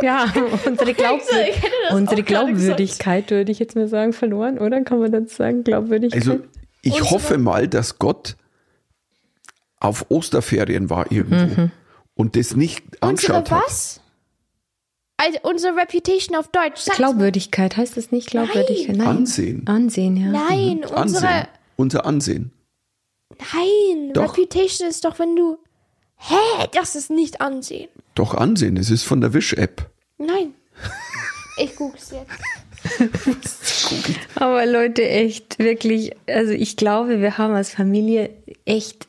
ja, 0.02 0.32
unsere, 0.66 0.94
Glaubwür 0.94 1.46
unsere 1.92 2.22
Glaubwürdigkeit, 2.24 3.30
würde 3.30 3.52
ich 3.52 3.60
jetzt 3.60 3.76
mal 3.76 3.86
sagen, 3.88 4.12
verloren, 4.12 4.58
oder? 4.58 4.80
Kann 4.82 4.98
man 4.98 5.12
das 5.12 5.36
sagen? 5.36 5.62
Glaubwürdigkeit? 5.64 6.20
Also 6.28 6.40
ich 6.82 6.94
Unsere- 6.94 7.10
hoffe 7.10 7.38
mal, 7.38 7.68
dass 7.68 7.98
Gott 7.98 8.36
auf 9.78 10.06
Osterferien 10.10 10.90
war 10.90 11.10
irgendwo 11.12 11.70
und 12.14 12.36
das 12.36 12.56
nicht 12.56 12.82
Unsere 13.00 13.34
angeschaut 13.36 13.50
hat. 13.50 13.64
was? 13.66 14.00
Also 15.16 15.38
unsere 15.42 15.76
Reputation 15.76 16.36
auf 16.36 16.48
Deutsch. 16.48 16.80
Sag's. 16.80 16.96
Glaubwürdigkeit 16.96 17.76
heißt 17.76 17.96
das 17.96 18.10
nicht 18.10 18.28
Glaubwürdigkeit? 18.28 18.96
Nein. 18.96 19.06
Ansehen. 19.06 19.66
Ansehen, 19.66 20.16
ja. 20.16 20.26
Nein, 20.26 20.78
unsere. 20.84 20.96
Ansehen. 21.28 21.48
Unser 21.76 22.06
Ansehen. 22.06 22.52
Nein, 23.52 24.12
Doch. 24.12 24.36
Reputation 24.36 24.88
ist 24.88 25.04
doch, 25.04 25.18
wenn 25.18 25.36
du. 25.36 25.58
Hä? 26.16 26.68
Das 26.72 26.94
ist 26.94 27.10
nicht 27.10 27.40
ansehen. 27.40 27.88
Doch 28.14 28.34
Ansehen, 28.34 28.76
es 28.76 28.90
ist 28.90 29.02
von 29.02 29.20
der 29.20 29.34
Wish-App. 29.34 29.90
Nein. 30.18 30.54
Ich 31.56 31.76
guck's 31.76 32.10
jetzt. 32.10 32.28
Aber 34.34 34.66
Leute, 34.66 35.08
echt, 35.08 35.60
wirklich, 35.60 36.10
also 36.26 36.50
ich 36.50 36.76
glaube, 36.76 37.20
wir 37.20 37.38
haben 37.38 37.54
als 37.54 37.70
Familie 37.70 38.30
echt 38.64 39.06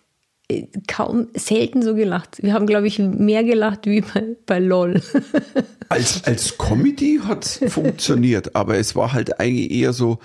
kaum, 0.88 1.27
selten 1.36 1.81
so 1.81 1.95
gelacht. 1.95 2.41
Wir 2.43 2.53
haben, 2.53 2.67
glaube 2.67 2.88
ich, 2.88 2.99
mehr 2.99 3.43
gelacht 3.43 3.86
wie 3.88 4.01
bei, 4.01 4.36
bei 4.45 4.60
LOL. 4.60 5.01
Als, 5.89 6.23
als 6.23 6.58
Comedy 6.58 7.19
hat 7.23 7.45
es 7.45 7.71
funktioniert, 7.71 8.55
aber 8.55 8.77
es 8.77 8.95
war 8.95 9.13
halt 9.13 9.39
eigentlich 9.39 9.69
eher 9.69 9.93
so, 9.93 10.17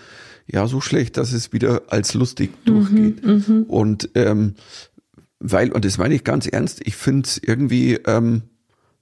ja, 0.47 0.67
so 0.67 0.81
schlecht, 0.81 1.19
dass 1.19 1.33
es 1.35 1.53
wieder 1.53 1.83
als 1.89 2.15
lustig 2.15 2.51
durchgeht. 2.65 3.23
und 3.69 4.09
ähm, 4.15 4.55
weil, 5.39 5.71
und 5.71 5.85
das 5.85 5.99
meine 5.99 6.15
ich 6.15 6.25
ganz 6.25 6.47
ernst, 6.47 6.81
ich 6.87 6.97
finde 6.97 7.27
es 7.27 7.37
irgendwie, 7.43 7.95
ähm, 8.07 8.43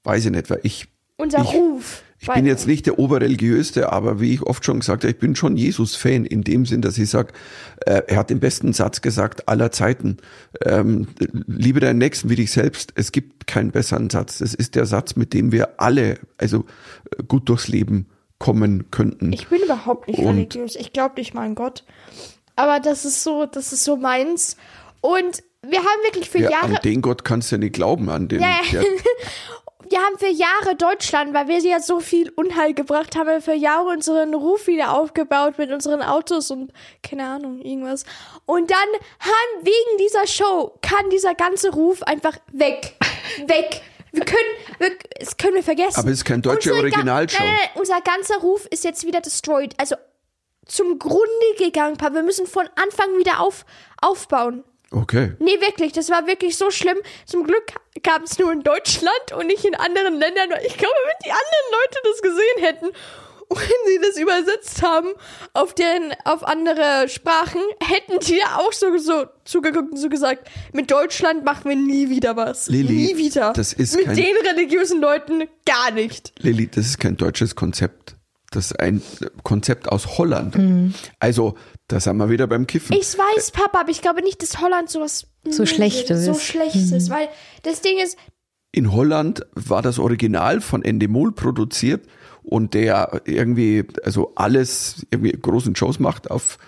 weiß 0.02 0.24
ich 0.26 0.32
nicht, 0.32 0.50
weil 0.50 0.58
ich, 0.64 0.88
Unser 1.16 1.42
Ich- 1.42 1.54
Ruf. 1.54 2.02
Ich 2.20 2.28
bin 2.28 2.46
jetzt 2.46 2.66
nicht 2.66 2.86
der 2.86 2.98
Oberreligiöste, 2.98 3.92
aber 3.92 4.20
wie 4.20 4.34
ich 4.34 4.42
oft 4.42 4.64
schon 4.64 4.80
gesagt 4.80 5.04
habe, 5.04 5.12
ich 5.12 5.18
bin 5.18 5.36
schon 5.36 5.56
Jesus-Fan 5.56 6.24
in 6.24 6.42
dem 6.42 6.66
Sinn, 6.66 6.82
dass 6.82 6.98
ich 6.98 7.08
sage, 7.10 7.32
äh, 7.86 8.02
er 8.08 8.16
hat 8.16 8.30
den 8.30 8.40
besten 8.40 8.72
Satz 8.72 9.00
gesagt 9.02 9.48
aller 9.48 9.70
Zeiten. 9.70 10.16
Ähm, 10.64 11.06
liebe 11.46 11.80
deinen 11.80 11.98
Nächsten 11.98 12.28
wie 12.28 12.34
dich 12.36 12.50
selbst. 12.50 12.92
Es 12.96 13.12
gibt 13.12 13.46
keinen 13.46 13.70
besseren 13.70 14.10
Satz. 14.10 14.38
Das 14.38 14.52
ist 14.54 14.74
der 14.74 14.86
Satz, 14.86 15.14
mit 15.16 15.32
dem 15.32 15.52
wir 15.52 15.80
alle, 15.80 16.18
also 16.38 16.64
äh, 17.16 17.22
gut 17.22 17.48
durchs 17.48 17.68
Leben 17.68 18.06
kommen 18.38 18.90
könnten. 18.90 19.32
Ich 19.32 19.46
bin 19.48 19.60
überhaupt 19.62 20.08
nicht 20.08 20.18
Und- 20.18 20.36
religiös. 20.36 20.76
Ich 20.76 20.92
glaube 20.92 21.14
nicht 21.18 21.34
mal 21.34 21.44
an 21.46 21.54
Gott. 21.54 21.84
Aber 22.56 22.80
das 22.80 23.04
ist 23.04 23.22
so, 23.22 23.46
das 23.46 23.72
ist 23.72 23.84
so 23.84 23.96
meins. 23.96 24.56
Und 25.00 25.42
wir 25.62 25.78
haben 25.78 26.02
wirklich 26.04 26.30
für 26.30 26.38
ja, 26.40 26.50
Jahre. 26.50 26.76
an 26.76 26.78
den 26.84 27.02
Gott 27.02 27.24
kannst 27.24 27.50
du 27.52 27.56
ja 27.56 27.60
nicht 27.60 27.74
glauben, 27.74 28.08
an 28.10 28.26
den. 28.28 28.40
Ja, 28.40 28.56
ja. 28.72 28.80
Der, 28.80 28.82
wir 29.90 29.98
haben 30.00 30.18
für 30.18 30.28
Jahre 30.28 30.74
Deutschland, 30.76 31.34
weil 31.34 31.48
wir 31.48 31.58
ja 31.58 31.80
so 31.80 32.00
viel 32.00 32.30
Unheil 32.36 32.74
gebracht 32.74 33.16
haben, 33.16 33.26
wir 33.28 33.40
für 33.42 33.54
Jahre 33.54 33.88
unseren 33.90 34.34
Ruf 34.34 34.66
wieder 34.66 34.92
aufgebaut 34.94 35.58
mit 35.58 35.70
unseren 35.70 36.02
Autos 36.02 36.50
und 36.50 36.72
keine 37.02 37.24
Ahnung, 37.26 37.60
irgendwas. 37.60 38.04
Und 38.46 38.70
dann 38.70 38.78
haben 39.20 39.64
wegen 39.66 39.98
dieser 39.98 40.26
Show 40.26 40.74
kann 40.82 41.10
dieser 41.10 41.34
ganze 41.34 41.70
Ruf 41.72 42.02
einfach 42.02 42.36
weg. 42.52 42.96
Weg. 43.46 43.82
Wir 44.12 44.24
können, 44.24 44.38
wir, 44.78 44.90
das 45.20 45.36
können 45.36 45.54
wir 45.54 45.62
vergessen. 45.62 46.00
Aber 46.00 46.08
es 46.10 46.18
ist 46.18 46.24
kein 46.24 46.40
deutsche 46.40 46.70
Unsere 46.70 46.88
ga- 46.90 46.96
Originalshow. 46.96 47.38
Nein, 47.42 47.46
nein, 47.52 47.58
nein, 47.74 47.80
unser 47.80 48.00
ganzer 48.00 48.38
Ruf 48.38 48.66
ist 48.70 48.84
jetzt 48.84 49.04
wieder 49.06 49.20
destroyed. 49.20 49.74
Also 49.76 49.96
zum 50.64 50.98
Grunde 50.98 51.26
gegangen, 51.58 51.96
Papa. 51.98 52.14
Wir 52.14 52.22
müssen 52.22 52.46
von 52.46 52.68
Anfang 52.82 53.18
wieder 53.18 53.40
auf, 53.40 53.64
aufbauen. 54.00 54.64
Okay. 54.90 55.32
Nee, 55.38 55.60
wirklich, 55.60 55.92
das 55.92 56.10
war 56.10 56.26
wirklich 56.26 56.56
so 56.56 56.70
schlimm. 56.70 56.98
Zum 57.26 57.44
Glück 57.44 57.64
gab 58.02 58.24
es 58.24 58.38
nur 58.38 58.52
in 58.52 58.62
Deutschland 58.62 59.32
und 59.36 59.46
nicht 59.46 59.64
in 59.64 59.74
anderen 59.74 60.14
Ländern. 60.18 60.50
Ich 60.66 60.76
glaube, 60.76 60.94
wenn 61.06 61.26
die 61.26 61.30
anderen 61.30 61.66
Leute 61.72 61.98
das 62.04 62.22
gesehen 62.22 62.64
hätten 62.64 62.86
und 63.50 63.58
wenn 63.60 63.86
sie 63.86 64.00
das 64.06 64.16
übersetzt 64.18 64.82
haben 64.82 65.08
auf 65.54 65.74
deren, 65.74 66.12
auf 66.24 66.44
andere 66.46 67.08
Sprachen, 67.08 67.62
hätten 67.82 68.18
die 68.20 68.36
ja 68.36 68.58
auch 68.58 68.72
so, 68.72 68.96
so 68.98 69.24
zugeguckt 69.44 69.92
und 69.92 69.96
so 69.96 70.08
gesagt, 70.10 70.48
mit 70.74 70.90
Deutschland 70.90 71.44
machen 71.44 71.68
wir 71.70 71.76
nie 71.76 72.10
wieder 72.10 72.36
was. 72.36 72.68
Lilly, 72.68 72.92
nie 72.92 73.16
wieder. 73.16 73.54
das 73.54 73.72
ist 73.72 73.96
mit 73.96 74.04
kein- 74.04 74.16
den 74.16 74.36
religiösen 74.46 75.00
Leuten 75.00 75.48
gar 75.64 75.90
nicht. 75.92 76.32
Lilly, 76.40 76.66
das 76.68 76.84
ist 76.86 76.98
kein 76.98 77.16
deutsches 77.16 77.56
Konzept. 77.56 78.16
Das 78.50 78.66
ist 78.70 78.80
ein 78.80 79.02
Konzept 79.42 79.90
aus 79.90 80.18
Holland. 80.18 80.56
Also, 81.18 81.54
da 81.86 82.00
sind 82.00 82.16
wir 82.16 82.30
wieder 82.30 82.46
beim 82.46 82.66
Kiffen. 82.66 82.96
Ich 82.96 83.16
weiß, 83.18 83.50
Papa, 83.50 83.80
aber 83.80 83.90
ich 83.90 84.00
glaube 84.00 84.22
nicht, 84.22 84.42
dass 84.42 84.60
Holland 84.60 84.88
sowas 84.88 85.26
So 85.48 85.66
Schlechtes 85.66 86.24
so 86.24 86.32
ist. 86.32 86.42
schlecht 86.44 86.76
ist, 86.76 87.10
weil 87.10 87.28
das 87.62 87.82
Ding 87.82 87.98
ist, 88.02 88.16
In 88.72 88.92
Holland 88.92 89.46
war 89.54 89.82
das 89.82 89.98
Original 89.98 90.60
von 90.60 90.82
Endemol 90.82 91.32
produziert 91.32 92.06
und 92.42 92.72
der 92.72 93.20
irgendwie, 93.26 93.84
also 94.04 94.32
alles, 94.34 95.06
irgendwie 95.10 95.32
großen 95.32 95.76
Shows 95.76 95.98
macht 95.98 96.30
auf, 96.30 96.58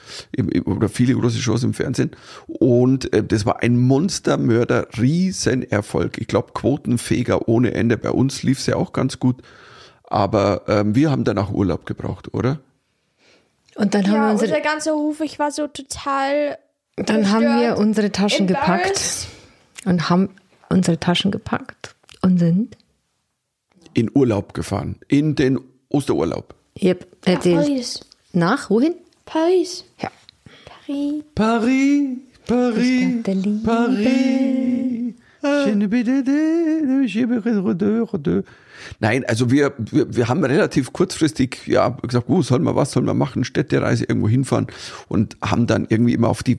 oder 0.67 0.91
viele 0.91 1.15
große 1.15 1.39
Shows 1.39 1.63
im 1.63 1.73
Fernsehen. 1.73 2.11
Und 2.47 3.11
äh, 3.15 3.25
das 3.25 3.47
war 3.47 3.63
ein 3.63 3.79
Monstermörder, 3.81 4.89
Riesenerfolg. 4.99 6.19
Ich 6.19 6.27
glaube, 6.27 6.53
Quotenfeger 6.53 7.49
ohne 7.49 7.73
Ende. 7.73 7.97
Bei 7.97 8.11
uns 8.11 8.43
lief 8.43 8.59
es 8.59 8.67
ja 8.67 8.77
auch 8.77 8.93
ganz 8.93 9.19
gut. 9.19 9.43
Aber 10.11 10.63
ähm, 10.69 10.95
wir 10.95 11.11
haben 11.11 11.25
danach 11.25 11.51
Urlaub 11.51 11.87
gebraucht, 11.87 12.35
oder? 12.35 12.61
Und 13.77 13.95
dann 13.95 14.07
haben 14.09 14.15
ja, 14.15 14.27
wir 14.27 14.33
unser 14.33 14.45
unsere, 14.45 14.61
ganzer 14.61 14.93
Ruf, 14.93 15.21
ich 15.21 15.39
war 15.39 15.51
so 15.51 15.67
total 15.69 16.59
dann 16.97 17.31
haben 17.31 17.61
wir 17.61 17.79
unsere 17.79 18.13
Taschen 18.13 18.47
gepackt 18.47 19.29
und 19.87 20.11
haben 20.11 20.29
unsere 20.69 21.01
Taschen 21.01 21.31
gepackt 21.31 21.95
und 22.21 22.39
sind, 22.39 22.77
In 23.95 24.11
Urlaub 24.15 24.53
gefahren. 24.53 24.97
In 25.09 25.35
den 25.35 25.59
Osterurlaub. 25.89 26.55
yep, 26.81 27.07
Nach 27.25 27.33
erzählt. 27.33 27.57
Paris. 27.57 28.01
Nach, 28.33 28.69
wohin? 28.69 28.95
Paris. 29.25 29.85
Ja. 29.99 30.11
Paris. 30.67 31.23
Paris, 31.35 32.19
Paris, 32.47 33.13
Stadt 33.13 33.27
der 33.27 33.35
Liebe. 33.35 33.65
Paris. 33.65 35.15
Nein, 38.99 39.25
also 39.27 39.51
wir, 39.51 39.73
wir, 39.79 40.15
wir 40.15 40.29
haben 40.29 40.45
relativ 40.45 40.93
kurzfristig 40.93 41.67
ja 41.67 41.89
gesagt, 41.89 42.29
wo 42.29 42.43
soll 42.43 42.61
man, 42.61 42.77
was 42.77 42.93
soll 42.93 43.03
man 43.03 43.19
machen, 43.19 43.45
Städtereise 43.45 44.05
irgendwo 44.05 44.29
hinfahren 44.29 44.67
und 45.09 45.37
haben 45.43 45.67
dann 45.67 45.87
irgendwie 45.89 46.15
immer 46.15 46.29
auf 46.29 46.43
die 46.43 46.59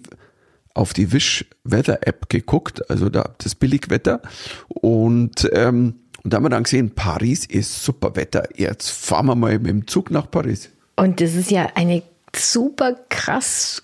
auf 0.73 0.93
die 0.93 1.11
Wish 1.11 1.45
Weather 1.65 2.07
App 2.07 2.29
geguckt, 2.29 2.89
also 2.89 3.09
da 3.09 3.31
das 3.39 3.55
Billigwetter 3.55 4.21
und 4.69 5.49
ähm, 5.53 5.95
und 6.23 6.31
da 6.31 6.37
haben 6.37 6.43
wir 6.43 6.49
dann 6.49 6.63
gesehen, 6.63 6.91
Paris 6.91 7.45
ist 7.45 7.83
super 7.83 8.15
Wetter. 8.15 8.47
Jetzt 8.55 8.91
fahren 8.91 9.25
wir 9.25 9.35
mal 9.35 9.57
mit 9.57 9.67
dem 9.67 9.87
Zug 9.87 10.11
nach 10.11 10.29
Paris. 10.29 10.69
Und 10.95 11.19
das 11.19 11.33
ist 11.33 11.49
ja 11.49 11.69
eine 11.73 12.03
super 12.35 12.95
krass 13.09 13.81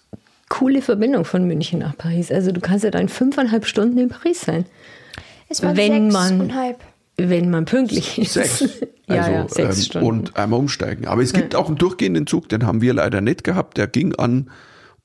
coole 0.50 0.82
Verbindung 0.82 1.26
von 1.26 1.46
München 1.46 1.80
nach 1.80 1.98
Paris. 1.98 2.32
Also 2.32 2.52
du 2.52 2.62
kannst 2.62 2.84
ja 2.84 2.92
dann 2.92 3.10
fünfeinhalb 3.10 3.66
Stunden 3.66 3.98
in 3.98 4.10
Paris 4.10 4.42
sein, 4.42 4.66
Es 5.50 5.64
waren 5.64 5.76
Wenn 5.78 6.12
sechs 6.12 6.14
man- 6.14 6.42
und 6.42 6.56
halb. 6.56 6.80
Wenn 7.18 7.50
man 7.50 7.66
pünktlich 7.66 8.20
ist. 8.20 8.34
Sechs. 8.34 8.62
ja, 8.62 8.68
Also, 9.10 9.32
ja, 9.32 9.48
sechs 9.48 9.78
ähm, 9.78 9.84
Stunden. 9.84 10.08
Und 10.08 10.36
einmal 10.36 10.60
umsteigen. 10.60 11.08
Aber 11.08 11.22
es 11.22 11.32
gibt 11.32 11.56
auch 11.56 11.68
einen 11.68 11.78
durchgehenden 11.78 12.28
Zug, 12.28 12.50
den 12.50 12.66
haben 12.66 12.82
wir 12.82 12.94
leider 12.94 13.22
nicht 13.22 13.46
gehabt. 13.46 13.78
Der 13.78 13.88
ging 13.88 14.14
an 14.16 14.52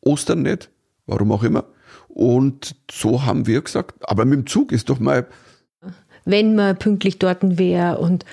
Ostern 0.01 0.43
nicht. 0.43 0.71
Warum 1.07 1.31
auch 1.31 1.45
immer. 1.45 1.67
Und 2.09 2.75
so 2.91 3.25
haben 3.25 3.47
wir 3.47 3.63
gesagt, 3.63 3.95
aber 4.03 4.25
mit 4.25 4.39
dem 4.41 4.47
Zug 4.47 4.73
ist 4.73 4.91
doch 4.91 4.99
mal, 4.99 5.27
wenn 6.25 6.55
man 6.55 6.77
pünktlich 6.79 7.19
dort 7.19 7.59
wäre 7.59 7.99
und, 7.99 8.25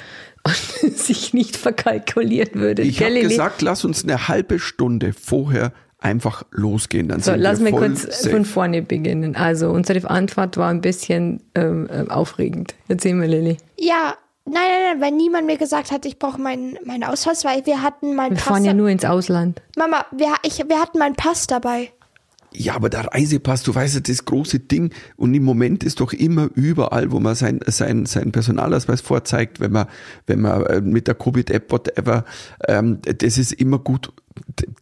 und 0.81 0.97
sich 0.97 1.33
nicht 1.33 1.55
verkalkuliert 1.55 2.55
würde. 2.55 2.81
ich 2.81 3.03
habe 3.03 3.21
gesagt, 3.21 3.61
lass 3.61 3.85
uns 3.85 4.03
eine 4.03 4.27
halbe 4.27 4.59
Stunde 4.59 5.13
vorher 5.13 5.71
einfach 5.99 6.43
losgehen. 6.51 7.07
Dann 7.09 7.19
So, 7.21 7.31
sind 7.31 7.41
lass 7.41 7.59
wir 7.59 7.65
mir 7.65 7.69
voll 7.77 7.87
kurz 7.89 8.01
safe. 8.21 8.29
von 8.29 8.45
vorne 8.45 8.81
beginnen. 8.81 9.35
Also, 9.35 9.69
unsere 9.69 10.09
Anfahrt 10.09 10.57
war 10.57 10.69
ein 10.69 10.81
bisschen 10.81 11.41
ähm, 11.55 11.87
ähm, 11.91 12.09
aufregend. 12.09 12.73
Erzähl 12.87 13.13
mir, 13.15 13.27
Lilly. 13.27 13.57
Ja, 13.77 14.15
nein, 14.45 14.53
nein, 14.55 14.93
nein, 14.93 15.01
weil 15.01 15.11
niemand 15.11 15.45
mir 15.47 15.57
gesagt 15.57 15.91
hat, 15.91 16.05
ich 16.05 16.17
brauche 16.19 16.39
meinen 16.41 16.77
meinen 16.85 17.03
Ausweis, 17.03 17.43
weil 17.45 17.65
wir 17.65 17.81
hatten 17.81 18.15
meinen 18.15 18.31
Wir 18.31 18.37
Pass. 18.37 18.47
fahren 18.47 18.65
ja 18.65 18.73
nur 18.73 18.89
ins 18.89 19.05
Ausland. 19.05 19.61
Mama, 19.77 20.05
wir, 20.11 20.33
ich, 20.43 20.59
wir 20.67 20.79
hatten 20.81 20.99
meinen 20.99 21.15
Pass 21.15 21.47
dabei. 21.47 21.91
Ja, 22.53 22.75
aber 22.75 22.89
der 22.89 23.05
Reisepass, 23.05 23.63
du 23.63 23.75
weißt 23.75 23.95
ja, 23.95 24.01
das 24.01 24.25
große 24.25 24.59
Ding 24.59 24.93
und 25.17 25.33
im 25.33 25.43
Moment 25.43 25.83
ist 25.83 25.99
doch 25.99 26.13
immer 26.13 26.49
überall, 26.55 27.11
wo 27.11 27.19
man 27.19 27.35
sein, 27.35 27.59
sein, 27.67 28.05
sein 28.05 28.31
Personalausweis 28.31 29.01
vorzeigt, 29.01 29.59
wenn 29.59 29.71
man, 29.71 29.87
wenn 30.25 30.41
man 30.41 30.65
äh, 30.65 30.81
mit 30.81 31.07
der 31.07 31.15
Covid-App, 31.15 31.71
whatever, 31.71 32.25
ähm, 32.67 32.99
das 33.03 33.37
ist 33.37 33.53
immer 33.53 33.77
gut, 33.77 34.11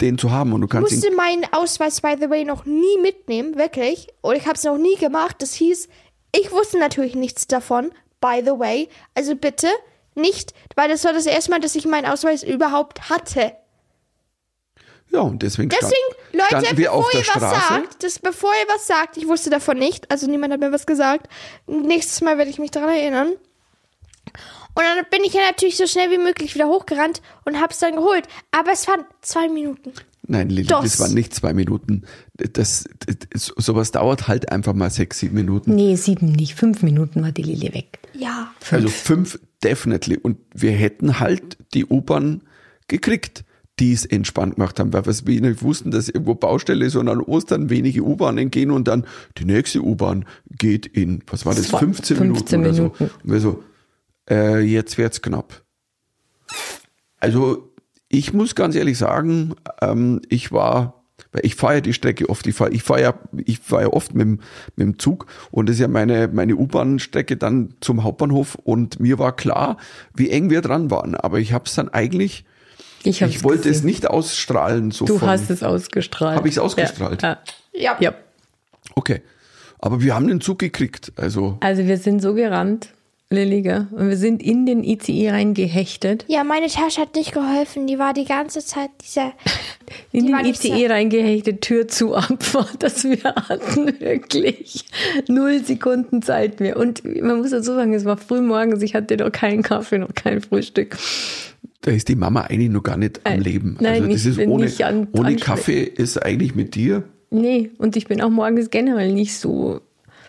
den 0.01 0.17
zu 0.17 0.31
haben 0.31 0.53
und 0.53 0.61
du 0.61 0.67
Ich 0.67 0.71
kannst 0.71 0.91
ihn 0.91 0.97
musste 0.97 1.15
meinen 1.15 1.45
Ausweis, 1.51 2.01
by 2.01 2.15
the 2.19 2.29
way, 2.29 2.45
noch 2.45 2.65
nie 2.65 3.01
mitnehmen, 3.01 3.55
wirklich. 3.55 4.07
Und 4.21 4.35
ich 4.35 4.45
habe 4.45 4.55
es 4.55 4.63
noch 4.63 4.77
nie 4.77 4.95
gemacht. 4.95 5.37
Das 5.39 5.53
hieß, 5.53 5.89
ich 6.33 6.51
wusste 6.51 6.79
natürlich 6.79 7.15
nichts 7.15 7.47
davon, 7.47 7.91
by 8.21 8.41
the 8.45 8.51
way. 8.51 8.89
Also 9.13 9.35
bitte 9.35 9.67
nicht, 10.15 10.53
weil 10.75 10.89
das 10.89 11.03
war 11.03 11.13
das 11.13 11.25
erste 11.25 11.51
Mal, 11.51 11.59
dass 11.59 11.75
ich 11.75 11.85
meinen 11.85 12.05
Ausweis 12.05 12.43
überhaupt 12.43 13.09
hatte. 13.09 13.53
Ja, 15.11 15.21
und 15.21 15.41
deswegen, 15.41 15.69
Deswegen, 15.69 15.93
stand, 15.93 16.33
Leute, 16.33 16.47
standen 16.49 16.77
wir 16.77 16.85
bevor 16.87 16.99
auf 16.99 17.11
der 17.11 17.21
ihr 17.21 17.27
was 17.27 17.33
Straße. 17.35 17.73
sagt, 17.73 18.03
das, 18.03 18.19
bevor 18.19 18.51
ihr 18.51 18.75
was 18.75 18.87
sagt, 18.87 19.17
ich 19.17 19.27
wusste 19.27 19.49
davon 19.49 19.77
nicht, 19.77 20.11
also 20.11 20.27
niemand 20.27 20.53
hat 20.53 20.59
mir 20.59 20.71
was 20.71 20.85
gesagt. 20.85 21.27
Nächstes 21.65 22.21
Mal 22.21 22.37
werde 22.37 22.51
ich 22.51 22.59
mich 22.59 22.71
daran 22.71 22.89
erinnern. 22.89 23.29
Und 24.73 24.83
dann 24.83 25.05
bin 25.09 25.23
ich 25.23 25.33
ja 25.33 25.41
natürlich 25.47 25.77
so 25.77 25.87
schnell 25.87 26.11
wie 26.11 26.19
möglich 26.19 26.53
wieder 26.53 26.67
hochgerannt 26.67 27.21
und 27.45 27.59
hab's 27.59 27.79
dann 27.79 27.95
geholt. 27.95 28.27
Aber 28.51 28.71
es 28.71 28.87
waren 28.87 29.05
zwei 29.21 29.47
Minuten. 29.49 29.91
Nein, 30.27 30.49
Lilly, 30.49 30.67
das 30.67 30.99
waren 30.99 31.13
nicht 31.13 31.33
zwei 31.33 31.53
Minuten. 31.53 32.03
Das, 32.35 32.83
das, 33.05 33.53
sowas 33.55 33.91
dauert 33.91 34.27
halt 34.27 34.51
einfach 34.51 34.73
mal 34.73 34.89
sechs, 34.89 35.19
sieben 35.19 35.35
Minuten. 35.35 35.73
Nee, 35.73 35.95
sieben 35.95 36.33
nicht. 36.33 36.53
Fünf 36.53 36.83
Minuten 36.83 37.23
war 37.23 37.31
die 37.31 37.43
Lilly 37.43 37.73
weg. 37.73 37.99
Ja. 38.13 38.51
Also 38.69 38.89
fünf, 38.89 39.39
definitely. 39.63 40.17
Und 40.17 40.37
wir 40.53 40.71
hätten 40.71 41.19
halt 41.19 41.57
die 41.73 41.85
U-Bahn 41.85 42.43
gekriegt, 42.89 43.45
die 43.79 43.93
es 43.93 44.05
entspannt 44.05 44.55
gemacht 44.55 44.79
haben, 44.79 44.91
weil 44.93 45.05
wir 45.05 45.41
nicht 45.41 45.61
wussten, 45.61 45.91
dass 45.91 46.09
irgendwo 46.09 46.33
Baustelle 46.35 46.85
ist 46.85 46.95
und 46.95 47.07
an 47.09 47.21
Ostern 47.21 47.69
wenige 47.69 48.01
U-Bahnen 48.03 48.49
gehen 48.49 48.71
und 48.71 48.87
dann 48.87 49.05
die 49.37 49.45
nächste 49.45 49.81
U-Bahn 49.83 50.25
geht 50.57 50.85
in, 50.87 51.21
was 51.27 51.45
war 51.45 51.53
das, 51.53 51.63
Das 51.63 51.73
war 51.73 51.79
15, 51.81 52.17
15 52.17 52.27
Minuten 52.27 52.55
oder 52.61 52.71
Minuten. 52.73 52.95
so. 52.97 53.05
Und 53.23 53.31
wir 53.31 53.39
so, 53.39 53.63
äh, 54.29 54.59
jetzt 54.61 54.97
wird's 54.97 55.21
knapp. 55.21 55.61
Also 57.19 57.71
ich 58.09 58.33
muss 58.33 58.55
ganz 58.55 58.75
ehrlich 58.75 58.97
sagen, 58.97 59.53
ähm, 59.81 60.21
ich 60.29 60.51
war, 60.51 61.03
weil 61.31 61.45
ich 61.45 61.55
fahre 61.55 61.75
ja 61.75 61.81
die 61.81 61.93
Strecke 61.93 62.29
oft, 62.29 62.47
ich 62.47 62.55
fahre 62.55 62.71
ich 62.71 62.83
fahr 62.83 62.99
ja, 62.99 63.13
ich 63.45 63.59
fahr 63.59 63.81
ja 63.81 63.87
oft 63.87 64.13
mit, 64.13 64.21
dem- 64.25 64.39
mit 64.75 64.87
dem 64.87 64.99
Zug 64.99 65.25
und 65.51 65.67
das 65.67 65.75
ist 65.75 65.81
ja 65.81 65.87
meine, 65.87 66.27
meine 66.29 66.55
U-Bahn-Strecke 66.55 67.37
dann 67.37 67.73
zum 67.81 68.03
Hauptbahnhof 68.03 68.55
und 68.55 68.99
mir 68.99 69.19
war 69.19 69.35
klar, 69.35 69.77
wie 70.15 70.29
eng 70.29 70.49
wir 70.49 70.61
dran 70.61 70.89
waren, 70.91 71.15
aber 71.15 71.39
ich 71.39 71.53
habe 71.53 71.65
es 71.65 71.75
dann 71.75 71.89
eigentlich, 71.89 72.45
Ich, 73.03 73.21
ich 73.21 73.43
wollte 73.43 73.69
es 73.69 73.77
gesehen. 73.77 73.85
nicht 73.85 74.07
ausstrahlen. 74.09 74.91
So 74.91 75.05
Du 75.05 75.17
von, 75.19 75.29
hast 75.29 75.49
es 75.49 75.63
ausgestrahlt. 75.63 76.37
Hab 76.37 76.45
ich's 76.45 76.57
ausgestrahlt? 76.57 77.21
Ja. 77.21 77.37
Ja. 77.73 77.97
ja. 77.99 78.13
Okay, 78.95 79.21
aber 79.79 80.01
wir 80.01 80.15
haben 80.15 80.27
den 80.27 80.41
Zug 80.41 80.59
gekriegt, 80.59 81.11
also 81.17 81.57
Also 81.59 81.85
wir 81.85 81.97
sind 81.97 82.21
so 82.21 82.33
gerannt, 82.33 82.89
Lilly, 83.29 83.61
gell? 83.61 83.87
und 83.91 84.07
wir 84.09 84.15
sind 84.17 84.41
in 84.41 84.65
den 84.65 84.83
ICE 84.83 85.29
reingehechtet. 85.31 86.23
Ja, 86.29 86.43
meine 86.45 86.67
Tasche 86.67 87.01
hat 87.01 87.15
nicht 87.15 87.33
geholfen. 87.33 87.85
Die 87.85 87.99
war 87.99 88.13
die 88.13 88.23
ganze 88.23 88.59
Zeit 88.65 88.89
dieser. 89.03 89.33
In 90.11 90.25
Die 90.25 90.31
den 90.33 90.45
ICE 90.45 90.87
reingehechtet, 90.87 91.61
Tür 91.61 91.87
zu, 91.87 92.13
Abfahrt, 92.15 92.81
dass 92.83 93.03
wir 93.05 93.23
hatten 93.23 93.99
wirklich 94.01 94.85
null 95.27 95.63
Sekunden 95.63 96.21
Zeit 96.21 96.59
mehr. 96.59 96.77
Und 96.77 97.03
man 97.21 97.37
muss 97.37 97.51
dazu 97.51 97.73
sagen, 97.73 97.93
es 97.93 98.03
war 98.03 98.17
früh 98.17 98.41
morgens, 98.41 98.81
ich 98.81 98.95
hatte 98.95 99.15
noch 99.17 99.31
keinen 99.31 99.61
Kaffee, 99.61 99.97
noch 99.97 100.13
kein 100.13 100.41
Frühstück. 100.41 100.97
Da 101.87 101.93
ist 101.95 102.07
die 102.09 102.15
Mama 102.15 102.41
eigentlich 102.41 102.69
noch 102.69 102.83
gar 102.83 102.97
nicht 102.97 103.21
am. 103.25 103.39
Leben. 103.39 103.77
Nein, 103.79 103.93
also 104.03 104.07
das 104.11 104.21
ich 104.21 104.27
ist 104.27 104.35
bin 104.37 104.49
ohne, 104.49 104.65
nicht 104.65 104.83
an- 104.83 105.07
ohne 105.13 105.35
Kaffee 105.37 105.83
ist 105.83 106.21
eigentlich 106.23 106.53
mit 106.55 106.75
dir. 106.75 107.03
Nee, 107.29 107.71
und 107.77 107.95
ich 107.95 108.07
bin 108.07 108.21
auch 108.21 108.29
morgens 108.29 108.69
generell 108.69 109.13
nicht 109.13 109.35
so 109.37 109.81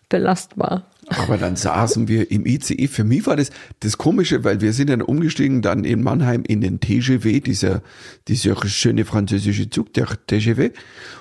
belastbar. 0.09 0.87
Aber 1.11 1.39
dann 1.39 1.57
saßen 1.57 2.07
wir 2.07 2.31
im 2.31 2.45
ICE. 2.45 2.87
Für 2.87 3.03
mich 3.05 3.27
war 3.27 3.37
das 3.37 3.51
das 3.81 3.97
Komische, 3.97 4.45
weil 4.45 4.61
wir 4.61 4.73
sind 4.75 4.91
dann 4.91 5.01
umgestiegen 5.01 5.63
dann 5.63 5.85
in 5.85 6.03
Mannheim 6.03 6.43
in 6.47 6.61
den 6.61 6.81
TGV, 6.81 7.41
dieser, 7.43 7.83
dieser 8.29 8.57
schöne 8.67 9.05
französische 9.07 9.71
Zug, 9.71 9.95
der 9.95 10.07
TGV. 10.27 10.71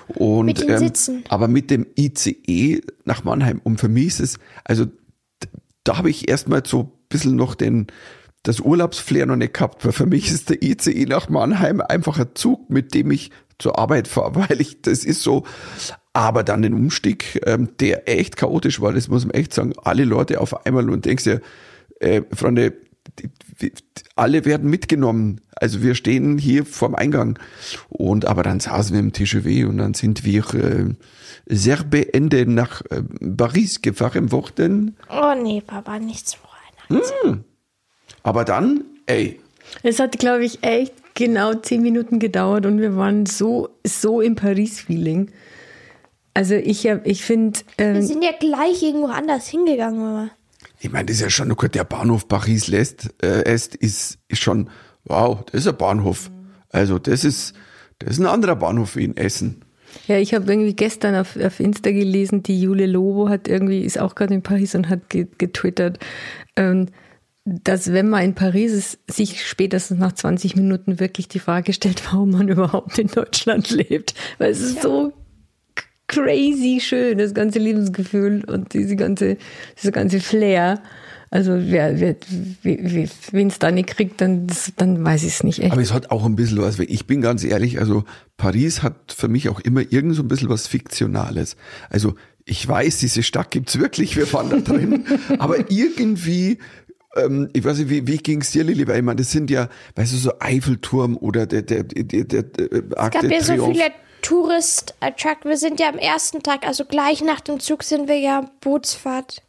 Und, 0.08 0.46
Mit 0.46 0.60
den 0.60 0.76
Sitzen. 0.78 1.24
Aber 1.30 1.48
mit 1.48 1.70
dem 1.70 1.86
ICE 1.98 2.82
nach 3.06 3.24
Mannheim. 3.24 3.60
Und 3.64 3.80
für 3.80 3.88
mich 3.88 4.06
ist 4.08 4.20
es, 4.20 4.38
also 4.64 4.86
da 5.84 5.96
habe 5.96 6.10
ich 6.10 6.28
erstmal 6.28 6.62
so 6.66 6.80
ein 6.82 6.88
bisschen 7.08 7.36
noch 7.36 7.54
den, 7.54 7.86
das 8.42 8.60
Urlaubsflair 8.60 9.26
noch 9.26 9.36
nicht 9.36 9.54
gehabt, 9.54 9.84
weil 9.84 9.92
für 9.92 10.06
mich 10.06 10.30
ist 10.30 10.50
der 10.50 10.62
ICE 10.62 11.06
nach 11.06 11.28
Mannheim 11.28 11.80
einfach 11.80 12.18
ein 12.18 12.30
Zug, 12.34 12.70
mit 12.70 12.94
dem 12.94 13.10
ich 13.10 13.30
zur 13.58 13.78
Arbeit 13.78 14.08
fahre, 14.08 14.34
weil 14.48 14.60
ich, 14.60 14.82
das 14.82 15.04
ist 15.04 15.22
so, 15.22 15.44
aber 16.12 16.44
dann 16.44 16.62
den 16.62 16.74
Umstieg, 16.74 17.40
ähm, 17.46 17.70
der 17.80 18.08
echt 18.08 18.36
chaotisch 18.36 18.80
war, 18.80 18.92
das 18.92 19.08
muss 19.08 19.24
man 19.24 19.34
echt 19.34 19.52
sagen, 19.52 19.72
alle 19.82 20.04
Leute 20.04 20.40
auf 20.40 20.66
einmal 20.66 20.88
und 20.90 21.04
denkst 21.04 21.24
dir, 21.24 21.40
äh, 22.00 22.22
Freunde, 22.32 22.74
die, 23.18 23.30
die, 23.60 23.72
alle 24.16 24.44
werden 24.44 24.68
mitgenommen. 24.70 25.40
Also 25.56 25.82
wir 25.82 25.94
stehen 25.94 26.38
hier 26.38 26.64
vorm 26.64 26.94
Eingang 26.94 27.38
und 27.88 28.26
aber 28.26 28.42
dann 28.42 28.60
saßen 28.60 28.92
wir 28.92 29.00
im 29.00 29.12
TGV 29.12 29.68
und 29.68 29.78
dann 29.78 29.94
sind 29.94 30.24
wir 30.24 30.54
äh, 30.54 30.94
sehr 31.46 31.78
beende 31.84 32.46
nach 32.46 32.82
äh, 32.90 33.02
Paris 33.02 33.82
gefahren 33.82 34.30
worden. 34.30 34.96
Oh 35.08 35.34
nee, 35.40 35.62
Papa, 35.66 35.98
nichts 35.98 36.34
vor 36.34 36.50
Weihnachten. 36.88 37.44
Aber 38.22 38.44
dann, 38.44 38.84
ey, 39.06 39.40
Es 39.82 40.00
hat, 40.00 40.18
glaube 40.18 40.44
ich, 40.44 40.62
echt 40.62 40.92
genau 41.14 41.54
zehn 41.54 41.82
Minuten 41.82 42.18
gedauert 42.18 42.66
und 42.66 42.80
wir 42.80 42.96
waren 42.96 43.26
so, 43.26 43.68
so 43.84 44.20
im 44.20 44.34
Paris-Feeling. 44.34 45.30
Also 46.34 46.54
ich, 46.54 46.84
ich 46.86 47.24
finde, 47.24 47.58
Wir 47.76 47.86
ähm, 47.86 48.02
sind 48.02 48.22
ja 48.22 48.30
gleich 48.38 48.82
irgendwo 48.82 49.08
anders 49.08 49.48
hingegangen, 49.48 49.98
Mama. 49.98 50.30
ich 50.80 50.90
meine, 50.92 51.06
das 51.06 51.16
ist 51.16 51.22
ja 51.22 51.30
schon, 51.30 51.48
gut, 51.56 51.74
der 51.74 51.84
Bahnhof 51.84 52.28
Paris 52.28 52.68
lässt, 52.68 53.10
äh, 53.22 53.42
Est 53.42 53.74
ist, 53.74 54.18
ist 54.28 54.40
schon, 54.40 54.70
wow, 55.04 55.38
das 55.46 55.62
ist 55.62 55.68
ein 55.68 55.76
Bahnhof. 55.76 56.30
Also 56.70 56.98
das 57.00 57.24
ist, 57.24 57.54
das 57.98 58.10
ist 58.10 58.18
ein 58.20 58.26
anderer 58.26 58.54
Bahnhof 58.54 58.94
wie 58.94 59.04
in 59.04 59.16
Essen. 59.16 59.64
ja, 60.06 60.18
ich 60.18 60.34
habe 60.34 60.48
irgendwie 60.52 60.74
gestern 60.76 61.16
auf, 61.16 61.36
auf 61.36 61.58
Insta 61.58 61.90
gelesen, 61.90 62.44
die 62.44 62.60
Jule 62.60 62.86
Lobo 62.86 63.28
hat 63.28 63.48
irgendwie, 63.48 63.80
ist 63.82 63.98
auch 63.98 64.14
gerade 64.14 64.34
in 64.34 64.42
Paris 64.42 64.76
und 64.76 64.88
hat 64.88 65.10
ge 65.10 65.26
getwittert, 65.38 65.98
ähm, 66.54 66.86
dass 67.64 67.92
wenn 67.92 68.08
man 68.08 68.22
in 68.24 68.34
Paris 68.34 68.72
ist, 68.72 68.98
sich 69.10 69.46
spätestens 69.46 69.98
nach 69.98 70.12
20 70.12 70.56
Minuten 70.56 71.00
wirklich 71.00 71.28
die 71.28 71.38
Frage 71.38 71.72
stellt, 71.72 72.02
warum 72.12 72.30
man 72.30 72.48
überhaupt 72.48 72.98
in 72.98 73.08
Deutschland 73.08 73.70
lebt. 73.70 74.14
Weil 74.38 74.50
es 74.50 74.60
ist 74.60 74.82
so 74.82 75.12
k- 75.74 75.84
crazy 76.06 76.80
schön, 76.80 77.18
das 77.18 77.34
ganze 77.34 77.58
Lebensgefühl 77.58 78.44
und 78.44 78.74
diese 78.74 78.96
ganze, 78.96 79.36
diese 79.80 79.92
ganze 79.92 80.20
Flair. 80.20 80.82
Also 81.30 81.52
wer, 81.58 82.00
wer, 82.00 82.16
wen 82.62 83.48
es 83.48 83.58
da 83.58 83.70
nicht 83.70 83.88
kriegt, 83.88 84.20
dann, 84.22 84.46
dann 84.76 85.04
weiß 85.04 85.24
ich 85.24 85.34
es 85.34 85.44
nicht 85.44 85.60
echt. 85.62 85.72
Aber 85.72 85.82
es 85.82 85.92
hat 85.92 86.10
auch 86.10 86.24
ein 86.24 86.36
bisschen 86.36 86.58
was, 86.62 86.78
ich 86.78 87.06
bin 87.06 87.20
ganz 87.20 87.44
ehrlich, 87.44 87.78
also 87.78 88.04
Paris 88.38 88.82
hat 88.82 89.12
für 89.14 89.28
mich 89.28 89.50
auch 89.50 89.60
immer 89.60 89.82
irgend 89.92 90.14
so 90.16 90.22
ein 90.22 90.28
bisschen 90.28 90.48
was 90.48 90.66
Fiktionales. 90.66 91.56
Also 91.90 92.14
ich 92.46 92.66
weiß, 92.66 93.00
diese 93.00 93.22
Stadt 93.22 93.50
gibt's 93.50 93.78
wirklich, 93.78 94.16
wir 94.16 94.26
fahren 94.26 94.48
da 94.48 94.56
drin, 94.56 95.04
aber 95.38 95.70
irgendwie 95.70 96.56
ähm, 97.16 97.48
ich 97.52 97.64
weiß 97.64 97.78
nicht, 97.78 97.90
wie, 97.90 98.06
wie 98.06 98.18
ging 98.18 98.40
es 98.40 98.50
dir, 98.50 98.64
Lili? 98.64 98.86
Weil 98.86 98.98
ich 98.98 99.02
meine, 99.02 99.16
das 99.16 99.30
sind 99.30 99.50
ja, 99.50 99.68
weißt 99.96 100.12
du, 100.12 100.16
so 100.16 100.32
Eiffelturm 100.40 101.16
oder 101.16 101.46
der, 101.46 101.62
der, 101.62 101.84
der, 101.84 102.24
der, 102.24 102.42
der 102.42 102.98
Arc 102.98 103.14
Es 103.14 103.22
gab 103.22 103.30
ja 103.30 103.42
so 103.42 103.66
viele 103.72 103.90
Tourist-Attract. 104.22 105.44
Wir 105.44 105.56
sind 105.56 105.80
ja 105.80 105.88
am 105.88 105.98
ersten 105.98 106.42
Tag, 106.42 106.66
also 106.66 106.84
gleich 106.84 107.22
nach 107.22 107.40
dem 107.40 107.60
Zug 107.60 107.82
sind 107.82 108.08
wir 108.08 108.18
ja 108.18 108.50
Bootsfahrt 108.60 109.42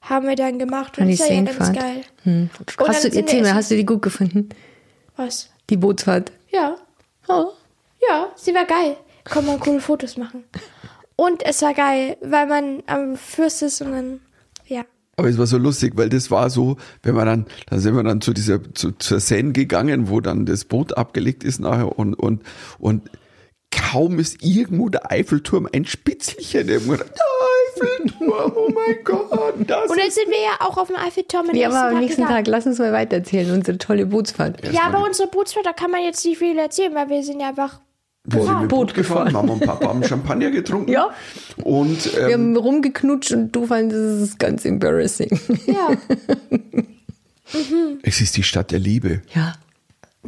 haben 0.00 0.26
wir 0.28 0.36
dann 0.36 0.58
gemacht 0.58 0.98
und 0.98 1.10
das 1.10 1.20
ist 1.20 1.28
ja 1.28 1.42
ganz 1.42 1.72
geil. 1.72 2.02
Hm. 2.22 2.50
Hast 2.86 3.04
du, 3.04 3.08
erzähl 3.08 3.42
mal, 3.42 3.54
hast 3.54 3.70
du 3.70 3.76
die 3.76 3.84
gut 3.84 4.02
gefunden? 4.02 4.48
Was? 5.16 5.50
Die 5.70 5.76
Bootsfahrt? 5.76 6.32
Ja. 6.50 6.76
Oh. 7.28 7.52
Ja, 8.08 8.28
sie 8.36 8.54
war 8.54 8.64
geil. 8.64 8.96
Kann 9.24 9.44
man 9.44 9.60
coole 9.60 9.80
Fotos 9.80 10.16
machen. 10.16 10.44
Und 11.16 11.42
es 11.44 11.62
war 11.62 11.74
geil, 11.74 12.16
weil 12.22 12.46
man 12.46 12.82
am 12.86 13.16
Fluss 13.16 13.60
ist 13.62 13.80
und 13.82 13.92
dann. 13.92 14.20
Aber 15.18 15.28
es 15.28 15.36
war 15.36 15.48
so 15.48 15.58
lustig, 15.58 15.94
weil 15.96 16.08
das 16.08 16.30
war 16.30 16.48
so, 16.48 16.76
wenn 17.02 17.16
man 17.16 17.26
dann, 17.26 17.46
da 17.68 17.78
sind 17.78 17.96
wir 17.96 18.04
dann 18.04 18.20
zu 18.20 18.32
dieser, 18.32 18.60
zu, 18.72 18.92
zur 18.92 19.18
Seine 19.18 19.50
gegangen, 19.50 20.08
wo 20.08 20.20
dann 20.20 20.46
das 20.46 20.64
Boot 20.64 20.96
abgelegt 20.96 21.42
ist 21.42 21.58
nachher 21.58 21.98
und, 21.98 22.14
und, 22.14 22.42
und 22.78 23.10
kaum 23.72 24.20
ist 24.20 24.44
irgendwo 24.44 24.88
der 24.88 25.10
Eiffelturm 25.10 25.68
ein 25.72 25.86
Spitzelchen. 25.86 26.68
Der 26.68 26.76
Eiffelturm, 26.76 28.52
oh 28.54 28.68
mein 28.72 29.02
Gott. 29.02 29.54
Das 29.66 29.90
und 29.90 29.98
jetzt 29.98 30.14
sind 30.14 30.28
wir 30.28 30.40
ja 30.40 30.66
auch 30.66 30.76
auf 30.76 30.86
dem 30.86 30.96
Eiffelturm. 30.96 31.52
Ja, 31.52 31.68
aber 31.68 31.96
am 31.96 31.98
nächsten 31.98 32.22
Tag, 32.22 32.46
lass 32.46 32.66
uns 32.66 32.78
mal 32.78 32.92
weitererzählen, 32.92 33.50
unsere 33.52 33.76
tolle 33.76 34.06
Bootsfahrt. 34.06 34.72
Ja, 34.72 34.82
aber 34.82 35.04
unsere 35.04 35.28
Bootsfahrt, 35.28 35.66
da 35.66 35.72
kann 35.72 35.90
man 35.90 36.04
jetzt 36.04 36.24
nicht 36.24 36.38
viel 36.38 36.56
erzählen, 36.56 36.94
weil 36.94 37.08
wir 37.08 37.24
sind 37.24 37.40
ja 37.40 37.48
einfach 37.48 37.80
wir 38.30 38.42
sind 38.42 38.60
mit 38.60 38.68
Boot 38.68 38.94
gefahren. 38.94 39.32
Mama 39.32 39.54
und 39.54 39.60
Papa 39.60 39.88
haben 39.88 40.04
Champagner 40.04 40.50
getrunken. 40.50 40.90
Ja. 40.90 41.10
Und, 41.62 42.06
ähm, 42.14 42.26
wir 42.26 42.34
haben 42.34 42.56
rumgeknutscht 42.56 43.32
und 43.32 43.52
du 43.52 43.66
fandest 43.66 44.22
es 44.22 44.38
ganz 44.38 44.64
embarrassing. 44.64 45.38
Ja. 45.66 45.88
mhm. 47.52 47.98
Es 48.02 48.20
ist 48.20 48.36
die 48.36 48.42
Stadt 48.42 48.70
der 48.70 48.78
Liebe. 48.78 49.22
Ja. 49.34 49.54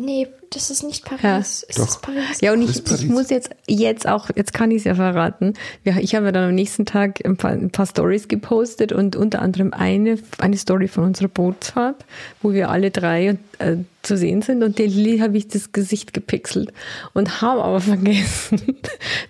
Nee, 0.03 0.28
das 0.48 0.70
ist 0.70 0.82
nicht 0.82 1.05
Paris. 1.05 1.22
Ja, 1.22 1.82
ist 1.84 2.01
Paris. 2.01 2.40
Ja, 2.40 2.55
und 2.55 2.62
ich, 2.62 2.90
ich, 2.90 3.07
muss 3.07 3.28
jetzt, 3.28 3.51
jetzt 3.68 4.09
auch, 4.09 4.30
jetzt 4.34 4.55
kann 4.55 4.70
ich 4.70 4.78
es 4.78 4.84
ja 4.84 4.94
verraten. 4.94 5.53
Ich 5.84 6.14
habe 6.14 6.32
dann 6.32 6.48
am 6.48 6.55
nächsten 6.55 6.86
Tag 6.86 7.22
ein 7.22 7.36
paar, 7.36 7.51
ein 7.51 7.70
paar 7.70 7.84
Stories 7.84 8.26
gepostet 8.26 8.92
und 8.92 9.14
unter 9.14 9.42
anderem 9.42 9.74
eine, 9.74 10.18
eine 10.38 10.57
Story 10.57 10.88
von 10.88 11.05
unserer 11.05 11.28
Bootsfahrt, 11.28 12.07
wo 12.40 12.55
wir 12.55 12.70
alle 12.70 12.90
drei 12.90 13.36
äh, 13.59 13.76
zu 14.01 14.16
sehen 14.16 14.40
sind 14.40 14.62
und 14.62 14.78
der 14.78 14.86
Lilly 14.86 15.18
habe 15.18 15.36
ich 15.36 15.48
das 15.48 15.72
Gesicht 15.72 16.14
gepixelt 16.14 16.72
und 17.12 17.42
habe 17.42 17.62
aber 17.62 17.80
vergessen, 17.80 18.78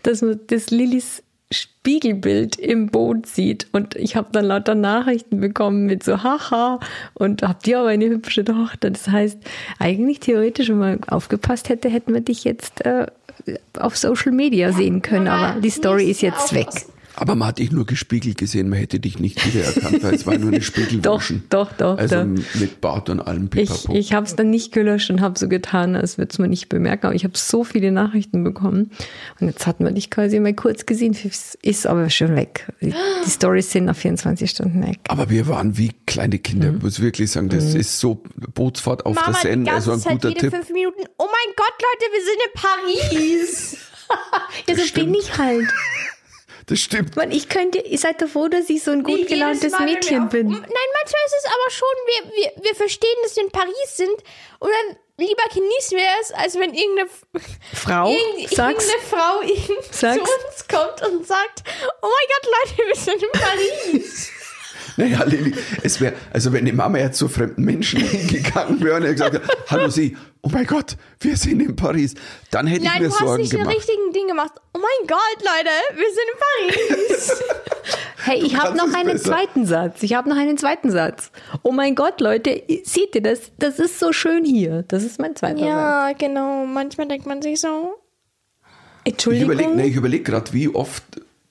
dass 0.04 0.24
das 0.46 0.70
Lillys 0.70 1.24
Spiegelbild 1.52 2.56
im 2.56 2.88
Boot 2.88 3.26
sieht. 3.26 3.66
Und 3.72 3.96
ich 3.96 4.14
habe 4.16 4.28
dann 4.32 4.44
lauter 4.44 4.74
Nachrichten 4.74 5.40
bekommen 5.40 5.86
mit 5.86 6.02
so 6.02 6.22
Haha 6.22 6.78
und 7.14 7.42
habt 7.42 7.66
ihr 7.66 7.80
aber 7.80 7.88
eine 7.88 8.08
hübsche 8.08 8.44
Tochter. 8.44 8.90
Das 8.90 9.08
heißt, 9.08 9.38
eigentlich 9.78 10.20
theoretisch, 10.20 10.68
wenn 10.68 10.78
man 10.78 11.04
aufgepasst 11.04 11.68
hätte, 11.68 11.88
hätten 11.88 12.14
wir 12.14 12.20
dich 12.20 12.44
jetzt 12.44 12.84
äh, 12.84 13.06
auf 13.78 13.96
Social 13.96 14.32
Media 14.32 14.72
sehen 14.72 15.02
können. 15.02 15.28
Aber 15.28 15.60
die 15.60 15.70
Story 15.70 16.10
ist 16.10 16.22
jetzt 16.22 16.54
weg. 16.54 16.68
Aber 17.20 17.34
man 17.34 17.48
hat 17.48 17.58
dich 17.58 17.70
nur 17.70 17.84
gespiegelt 17.84 18.38
gesehen, 18.38 18.70
man 18.70 18.78
hätte 18.78 18.98
dich 18.98 19.18
nicht 19.18 19.44
wiedererkannt, 19.44 20.02
weil 20.02 20.14
es 20.14 20.26
war 20.26 20.38
nur 20.38 20.48
eine 20.48 20.62
Spiegelwäsche. 20.62 21.02
doch, 21.02 21.22
doch, 21.50 21.72
doch. 21.74 21.98
Also 21.98 22.16
doch. 22.16 22.54
mit 22.54 22.80
Bart 22.80 23.10
und 23.10 23.20
allem 23.20 23.50
Pipapo. 23.50 23.92
Ich, 23.92 23.98
ich 23.98 24.12
habe 24.14 24.24
es 24.24 24.36
dann 24.36 24.48
nicht 24.48 24.72
gelöscht 24.72 25.10
und 25.10 25.20
habe 25.20 25.38
so 25.38 25.46
getan, 25.46 25.96
als 25.96 26.16
würde 26.16 26.30
es 26.32 26.38
man 26.38 26.48
nicht 26.48 26.70
bemerken. 26.70 27.08
Aber 27.08 27.14
ich 27.14 27.24
habe 27.24 27.36
so 27.36 27.62
viele 27.62 27.92
Nachrichten 27.92 28.42
bekommen. 28.42 28.90
Und 29.38 29.48
jetzt 29.48 29.66
hat 29.66 29.80
man 29.80 29.94
dich 29.94 30.10
quasi 30.10 30.40
mal 30.40 30.54
kurz 30.54 30.86
gesehen, 30.86 31.14
ist 31.60 31.86
aber 31.86 32.08
schon 32.08 32.36
weg. 32.36 32.72
Die, 32.80 32.94
die 33.26 33.30
Stories 33.30 33.70
sind 33.70 33.84
nach 33.84 33.96
24 33.96 34.50
Stunden 34.50 34.82
weg. 34.82 35.00
Aber 35.08 35.28
wir 35.28 35.46
waren 35.46 35.76
wie 35.76 35.92
kleine 36.06 36.38
Kinder, 36.38 36.72
mhm. 36.72 36.78
muss 36.78 37.00
wirklich 37.00 37.30
sagen. 37.30 37.50
Das 37.50 37.74
mhm. 37.74 37.80
ist 37.80 38.00
so 38.00 38.22
Bootsfahrt 38.54 39.04
auf 39.04 39.14
Mama, 39.14 39.32
der 39.32 39.40
Seine, 39.42 39.70
also 39.70 39.92
ein 39.92 40.00
guter 40.00 40.28
jede 40.30 40.40
Tipp. 40.40 40.54
fünf 40.54 40.70
Minuten. 40.70 41.02
Oh 41.18 41.26
mein 41.26 41.54
Gott, 41.54 41.74
Leute, 41.82 42.06
wir 42.14 42.24
sind 42.24 42.38
in 42.46 43.30
Paris. 43.34 43.76
ja, 44.68 44.74
so 44.74 44.94
bin 44.94 45.14
ich 45.14 45.36
halt. 45.36 45.68
Das 46.70 46.78
stimmt. 46.78 47.16
Man, 47.16 47.32
ich 47.32 47.48
könnte, 47.48 47.78
ihr 47.78 47.98
seid 47.98 48.22
doch 48.22 48.28
froh, 48.28 48.46
dass 48.46 48.70
ich 48.70 48.84
so 48.84 48.92
ein 48.92 49.02
gut 49.02 49.26
gelauntes 49.26 49.76
Mädchen 49.80 50.28
bin. 50.28 50.46
Nein, 50.46 50.60
manchmal 50.62 51.22
ist 51.26 51.34
es 51.36 51.44
aber 51.46 51.70
schon, 51.70 51.88
wir, 52.06 52.30
wir, 52.36 52.64
wir 52.64 52.74
verstehen, 52.76 53.16
dass 53.24 53.34
wir 53.34 53.42
in 53.42 53.50
Paris 53.50 53.96
sind 53.96 54.14
und 54.60 54.70
dann 54.70 54.96
lieber 55.16 55.42
genießen 55.52 55.98
wir 55.98 56.06
es, 56.22 56.30
als 56.30 56.54
wenn 56.54 56.72
irgendeine 56.72 57.10
Frau, 57.74 58.12
irgend, 58.12 58.52
irgendeine 58.52 59.00
Frau 59.08 59.40
zu 59.90 60.20
uns 60.20 60.68
kommt 60.68 61.10
und 61.10 61.26
sagt, 61.26 61.64
oh 62.02 62.06
mein 62.06 62.28
Gott, 62.28 62.78
Leute, 62.78 62.88
wir 62.88 62.94
sind 62.94 63.20
in 63.20 63.32
Paris. 63.32 64.30
Naja, 64.96 65.24
Lili, 65.24 65.54
es 65.82 66.00
wäre, 66.00 66.14
also 66.32 66.52
wenn 66.52 66.64
die 66.64 66.72
Mama 66.72 66.98
jetzt 66.98 67.18
zu 67.18 67.28
fremden 67.28 67.64
Menschen 67.64 68.00
hingegangen 68.06 68.82
wäre 68.82 68.96
und 68.96 69.02
gesagt 69.04 69.40
hallo 69.68 69.88
Sie, 69.88 70.16
oh 70.42 70.48
mein 70.48 70.66
Gott, 70.66 70.96
wir 71.20 71.36
sind 71.36 71.60
in 71.60 71.76
Paris, 71.76 72.14
dann 72.50 72.66
hätte 72.66 72.84
Nein, 72.84 72.94
ich 72.96 73.00
mir 73.02 73.10
Sorgen 73.10 73.24
gemacht. 73.26 73.36
Nein, 73.36 73.36
du 73.36 73.42
hast 73.42 73.52
nicht 73.52 73.52
den 73.52 73.66
richtigen 73.66 74.12
Ding 74.12 74.28
gemacht. 74.28 74.52
Oh 74.74 74.78
mein 74.78 75.06
Gott, 75.06 75.38
Leute, 75.42 75.70
wir 75.96 76.06
sind 76.10 76.28
in 76.32 77.08
Paris. 77.08 77.42
hey, 78.24 78.42
ich 78.44 78.56
habe 78.56 78.76
noch 78.76 78.92
einen 78.94 79.12
besser. 79.12 79.30
zweiten 79.30 79.66
Satz. 79.66 80.02
Ich 80.02 80.14
habe 80.14 80.28
noch 80.28 80.36
einen 80.36 80.58
zweiten 80.58 80.90
Satz. 80.90 81.30
Oh 81.62 81.72
mein 81.72 81.94
Gott, 81.94 82.20
Leute, 82.20 82.62
seht 82.84 83.14
ihr 83.14 83.22
das? 83.22 83.52
Das 83.58 83.78
ist 83.78 83.98
so 83.98 84.12
schön 84.12 84.44
hier. 84.44 84.84
Das 84.88 85.02
ist 85.02 85.18
mein 85.18 85.36
zweiter 85.36 85.60
ja, 85.60 85.66
Satz. 85.66 86.20
Ja, 86.20 86.28
genau. 86.28 86.66
Manchmal 86.66 87.08
denkt 87.08 87.26
man 87.26 87.42
sich 87.42 87.60
so. 87.60 87.94
Entschuldigung. 89.04 89.50
Ich 89.50 89.58
überlege 89.58 89.76
nee, 89.76 89.88
überleg 89.88 90.24
gerade, 90.24 90.52
wie 90.52 90.68
oft 90.68 91.04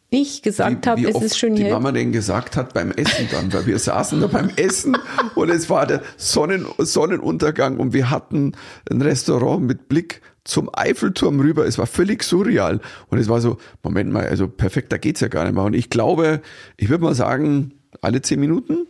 ich 0.10 0.42
gesagt 0.42 0.88
habe, 0.88 1.08
es 1.08 1.22
ist 1.22 1.38
schön 1.38 1.56
die 1.56 1.62
hier. 1.62 1.70
Die 1.70 1.74
Mama 1.74 1.92
denn 1.92 2.12
gesagt 2.12 2.56
hat 2.58 2.74
beim 2.74 2.92
Essen 2.92 3.28
dann, 3.32 3.54
weil 3.54 3.66
wir 3.66 3.80
saßen 3.80 4.20
da 4.22 4.28
beim 4.28 4.50
Essen 4.56 4.98
und 5.36 5.50
es 5.50 5.70
war 5.70 5.86
der 5.86 6.02
Sonnen, 6.18 6.66
Sonnenuntergang 6.78 7.78
und 7.78 7.94
wir 7.94 8.10
hatten 8.10 8.54
ein 8.90 9.02
Restaurant 9.02 9.64
mit 9.64 9.88
Blick 9.88 10.22
zum 10.44 10.70
Eiffelturm 10.74 11.40
rüber. 11.40 11.66
Es 11.66 11.78
war 11.78 11.86
völlig 11.86 12.24
surreal 12.24 12.82
und 13.10 13.20
es 13.20 13.30
war 13.30 13.40
so, 13.42 13.58
Moment 13.84 14.12
mal, 14.12 14.28
also 14.28 14.48
perfekt, 14.48 14.92
da 14.92 14.98
geht's 14.98 15.20
ja 15.22 15.28
gar 15.28 15.44
nicht 15.44 15.54
mehr. 15.54 15.64
Und 15.64 15.76
ich 15.76 15.90
glaube, 15.90 16.42
ich 16.78 16.90
würde 16.90 17.04
mal 17.04 17.16
sagen, 17.16 17.74
alle 18.02 18.22
zehn 18.22 18.40
Minuten 18.40 18.88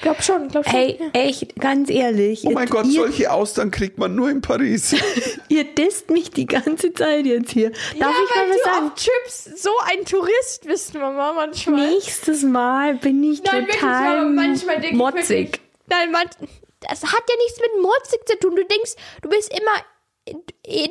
Glaub 0.00 0.22
schon, 0.22 0.48
glaub 0.48 0.64
schon. 0.64 0.72
Hey, 0.72 0.98
ja. 0.98 1.20
echt, 1.20 1.56
ganz 1.56 1.90
ehrlich. 1.90 2.44
Oh 2.44 2.50
mein 2.50 2.68
Gott, 2.68 2.86
ihr, 2.86 3.00
solche 3.00 3.32
Austern 3.32 3.70
kriegt 3.70 3.98
man 3.98 4.14
nur 4.14 4.30
in 4.30 4.40
Paris. 4.40 4.94
ihr 5.48 5.64
disst 5.64 6.10
mich 6.10 6.30
die 6.30 6.46
ganze 6.46 6.92
Zeit 6.92 7.26
jetzt 7.26 7.52
hier. 7.52 7.70
Darf 7.70 7.80
ja, 7.98 8.08
ich 8.10 8.36
mal 8.36 8.48
was 8.48 8.62
sagen? 8.62 8.86
auf 8.86 8.94
Trips 8.94 9.62
so 9.62 9.70
ein 9.90 10.04
Tourist 10.04 10.64
bist, 10.66 10.94
Mama, 10.94 11.32
manchmal. 11.32 11.90
Nächstes 11.90 12.42
Mal 12.42 12.96
bin 12.96 13.22
ich 13.22 13.42
Nein, 13.42 13.66
total 13.66 14.36
wirklich, 14.36 14.92
motzig. 14.92 15.60
Nein, 15.88 16.10
man, 16.10 16.28
das 16.80 17.02
hat 17.04 17.22
ja 17.28 17.36
nichts 17.44 17.60
mit 17.60 17.82
motzig 17.82 18.20
zu 18.26 18.38
tun. 18.38 18.56
Du 18.56 18.64
denkst, 18.64 18.94
du 19.22 19.28
bist 19.28 19.52
immer 19.52 19.82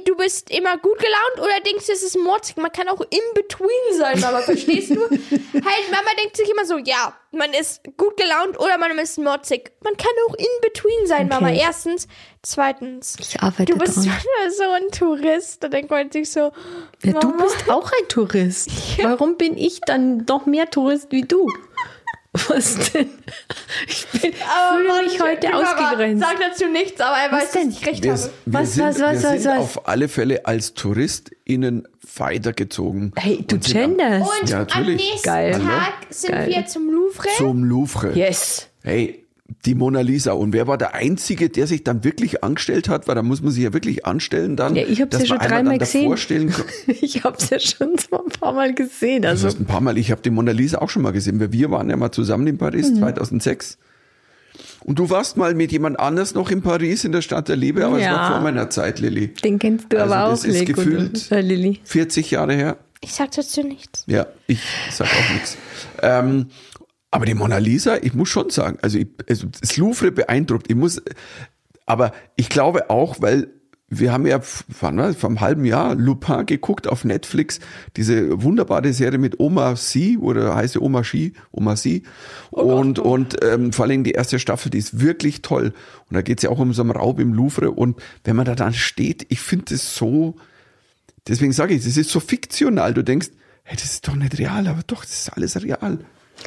du 0.05 0.15
bist 0.15 0.49
immer 0.49 0.77
gut 0.77 0.97
gelaunt 0.97 1.39
oder 1.39 1.59
denkst 1.65 1.87
du, 1.87 1.93
es 1.93 2.03
ist 2.03 2.17
motzig? 2.17 2.57
Man 2.57 2.71
kann 2.71 2.87
auch 2.87 3.01
in 3.01 3.19
between 3.33 3.97
sein, 3.97 4.19
Mama, 4.19 4.41
verstehst 4.41 4.91
du? 4.91 5.01
halt, 5.09 5.91
Mama 5.91 6.09
denkt 6.21 6.37
sich 6.37 6.49
immer 6.49 6.65
so, 6.65 6.77
ja, 6.77 7.13
man 7.31 7.51
ist 7.53 7.81
gut 7.97 8.15
gelaunt 8.17 8.57
oder 8.59 8.77
man 8.77 8.97
ist 8.97 9.17
motzig. 9.17 9.71
Man 9.83 9.97
kann 9.97 10.11
auch 10.29 10.35
in 10.35 10.45
between 10.61 11.07
sein, 11.07 11.25
okay. 11.27 11.41
Mama. 11.41 11.49
Erstens. 11.51 12.07
Zweitens. 12.41 13.17
Ich 13.19 13.41
arbeite 13.41 13.73
Du 13.73 13.77
bist 13.77 13.97
dran. 13.97 14.13
so 14.57 14.63
ein 14.63 14.91
Tourist. 14.91 15.63
Da 15.63 15.67
denkt 15.67 15.89
man 15.89 16.11
sich 16.11 16.29
so, 16.29 16.51
ja, 17.03 17.13
du 17.13 17.31
bist 17.37 17.69
auch 17.69 17.91
ein 17.91 18.07
Tourist. 18.07 18.69
Ja. 18.97 19.11
Warum 19.11 19.35
bin 19.35 19.57
ich 19.57 19.81
dann 19.81 20.23
noch 20.29 20.45
mehr 20.45 20.69
Tourist 20.69 21.11
wie 21.11 21.23
du? 21.23 21.51
Was 22.47 22.91
denn? 22.91 23.09
Ich 23.87 24.07
bin, 24.07 24.33
aber 24.43 24.77
fühle 24.77 25.03
mich 25.03 25.21
heute 25.21 25.55
ausgegrenzt. 25.55 26.23
Sag 26.23 26.39
dazu 26.39 26.67
nichts, 26.69 26.99
aber 26.99 27.17
er 27.17 27.31
weiß, 27.31 27.51
dass 27.51 27.65
ich 27.65 27.85
recht 27.85 28.03
wir, 28.03 28.13
habe. 28.13 28.31
Wir 28.45 28.53
was, 28.59 28.73
sind, 28.73 28.83
was, 28.83 28.99
was, 28.99 29.23
wir 29.23 29.29
was, 29.29 29.41
sind 29.41 29.51
was? 29.51 29.59
auf 29.59 29.87
alle 29.87 30.07
Fälle 30.07 30.45
als 30.45 30.73
TouristInnen 30.73 31.87
weitergezogen. 32.15 33.13
Hey, 33.15 33.43
du 33.47 33.59
genders. 33.59 34.27
Und 34.41 34.49
ja, 34.49 34.67
am 34.69 34.85
nächsten 34.85 35.21
Geil. 35.23 35.53
Tag 35.53 35.93
sind 36.09 36.31
Geil. 36.31 36.49
wir 36.49 36.65
zum 36.65 36.89
Louvre. 36.89 37.27
Zum 37.37 37.63
Louvre. 37.63 38.13
Yes. 38.13 38.69
Hey, 38.83 39.24
die 39.65 39.75
Mona 39.75 40.01
Lisa. 40.01 40.31
Und 40.33 40.53
wer 40.53 40.67
war 40.67 40.77
der 40.77 40.95
Einzige, 40.95 41.49
der 41.49 41.67
sich 41.67 41.83
dann 41.83 42.03
wirklich 42.03 42.43
angestellt 42.43 42.89
hat? 42.89 43.07
Weil 43.07 43.15
da 43.15 43.21
muss 43.21 43.41
man 43.41 43.51
sich 43.51 43.63
ja 43.63 43.73
wirklich 43.73 44.05
anstellen 44.05 44.55
dann. 44.55 44.75
Ja, 44.75 44.83
ich 44.87 45.01
habe 45.01 45.15
es 45.15 45.19
ja 45.21 45.25
schon 45.27 45.37
dreimal 45.39 45.77
gesehen. 45.77 46.11
ich 46.87 47.23
habe 47.23 47.37
es 47.37 47.49
ja 47.49 47.59
schon 47.59 47.91
ein 47.93 48.29
paar 48.39 48.53
Mal 48.53 48.73
gesehen. 48.73 49.25
Also. 49.25 49.45
Das 49.45 49.53
heißt 49.53 49.61
ein 49.61 49.65
paar 49.67 49.81
Mal. 49.81 49.97
Ich 49.97 50.11
habe 50.11 50.21
die 50.21 50.31
Mona 50.31 50.51
Lisa 50.51 50.79
auch 50.79 50.89
schon 50.89 51.03
mal 51.03 51.11
gesehen. 51.11 51.39
weil 51.39 51.51
Wir 51.51 51.69
waren 51.69 51.89
ja 51.89 51.95
mal 51.97 52.11
zusammen 52.11 52.47
in 52.47 52.57
Paris 52.57 52.89
mhm. 52.91 52.97
2006. 52.99 53.77
Und 54.83 54.99
du 54.99 55.09
warst 55.09 55.35
mal 55.35 55.53
mit 55.55 55.71
jemand 55.71 55.99
anders 55.99 56.33
noch 56.33 56.49
in 56.51 56.61
Paris 56.61 57.03
in 57.03 57.11
der 57.11 57.21
Stadt 57.21 57.47
der 57.49 57.55
Liebe, 57.55 57.85
aber 57.85 57.97
es 57.97 58.03
Ja. 58.03 58.13
war 58.13 58.31
vor 58.33 58.41
meiner 58.41 58.69
Zeit, 58.69 58.99
Lilly. 58.99 59.27
Den 59.33 59.57
kennst 59.59 59.91
du 59.91 59.99
Also 60.01 60.13
aber 60.13 60.29
das 60.31 60.41
auch, 60.43 60.45
ist 60.45 60.59
Lego, 60.59 60.73
gefühlt- 60.73 61.31
du- 61.31 61.35
äh, 61.35 61.41
Lilly. 61.41 61.79
40 61.83 62.31
Jahre 62.31 62.53
her. 62.53 62.77
Ich 63.01 63.13
sag 63.13 63.31
dazu 63.31 63.61
nichts. 63.63 64.03
Ja, 64.07 64.27
ich 64.47 64.59
sag 64.91 65.07
auch 65.07 65.33
nichts. 65.33 65.57
Ähm, 66.01 66.47
Aber 67.15 67.25
die 67.25 67.33
Mona 67.33 67.59
Lisa, 67.59 67.95
ich 68.01 68.13
muss 68.13 68.27
schon 68.27 68.49
sagen, 68.49 68.77
also, 68.81 68.97
ich, 68.97 69.07
also 69.29 69.47
das 69.61 69.77
Louvre 69.77 70.11
beeindruckt. 70.11 70.69
Ich 70.69 70.75
muss, 70.75 71.01
aber 71.85 72.11
ich 72.35 72.49
glaube 72.49 72.89
auch, 72.89 73.21
weil 73.21 73.47
wir 73.87 74.11
haben 74.11 74.27
ja 74.27 74.41
wann 74.81 74.97
war, 74.97 75.13
vor 75.13 75.29
einem 75.29 75.39
halben 75.39 75.63
Jahr 75.63 75.95
Lupin 75.95 76.45
geguckt 76.45 76.89
auf 76.89 77.05
Netflix, 77.05 77.61
diese 77.95 78.43
wunderbare 78.43 78.91
Serie 78.91 79.17
mit 79.17 79.39
Oma 79.39 79.77
Sie 79.77 80.17
oder 80.17 80.57
heißt 80.57 80.73
sie 80.73 80.79
Oma 80.79 81.05
Ski, 81.05 81.31
Oma 81.53 81.77
Sie. 81.77 82.03
Oh 82.51 82.63
und 82.63 82.99
und 82.99 83.37
ähm, 83.45 83.71
vor 83.71 83.85
allem 83.85 84.03
die 84.03 84.11
erste 84.11 84.37
Staffel, 84.37 84.69
die 84.69 84.79
ist 84.79 84.99
wirklich 84.99 85.41
toll. 85.41 85.71
Und 86.09 86.15
da 86.15 86.21
geht's 86.21 86.43
ja 86.43 86.49
auch 86.49 86.59
um 86.59 86.73
so 86.73 86.81
einen 86.81 86.91
Raub 86.91 87.21
im 87.21 87.33
Louvre. 87.33 87.71
Und 87.71 87.97
wenn 88.25 88.35
man 88.35 88.45
da 88.45 88.55
dann 88.55 88.73
steht, 88.73 89.25
ich 89.29 89.39
finde 89.39 89.75
es 89.75 89.95
so, 89.95 90.35
deswegen 91.29 91.53
sage 91.53 91.75
ich, 91.75 91.85
das 91.85 91.95
ist 91.95 92.09
so 92.09 92.19
fiktional. 92.19 92.93
Du 92.93 93.05
denkst, 93.05 93.29
hey, 93.63 93.77
das 93.77 93.85
ist 93.85 94.05
doch 94.05 94.15
nicht 94.15 94.37
real, 94.37 94.67
aber 94.67 94.81
doch, 94.85 95.05
das 95.05 95.13
ist 95.13 95.29
alles 95.29 95.63
real. 95.63 95.99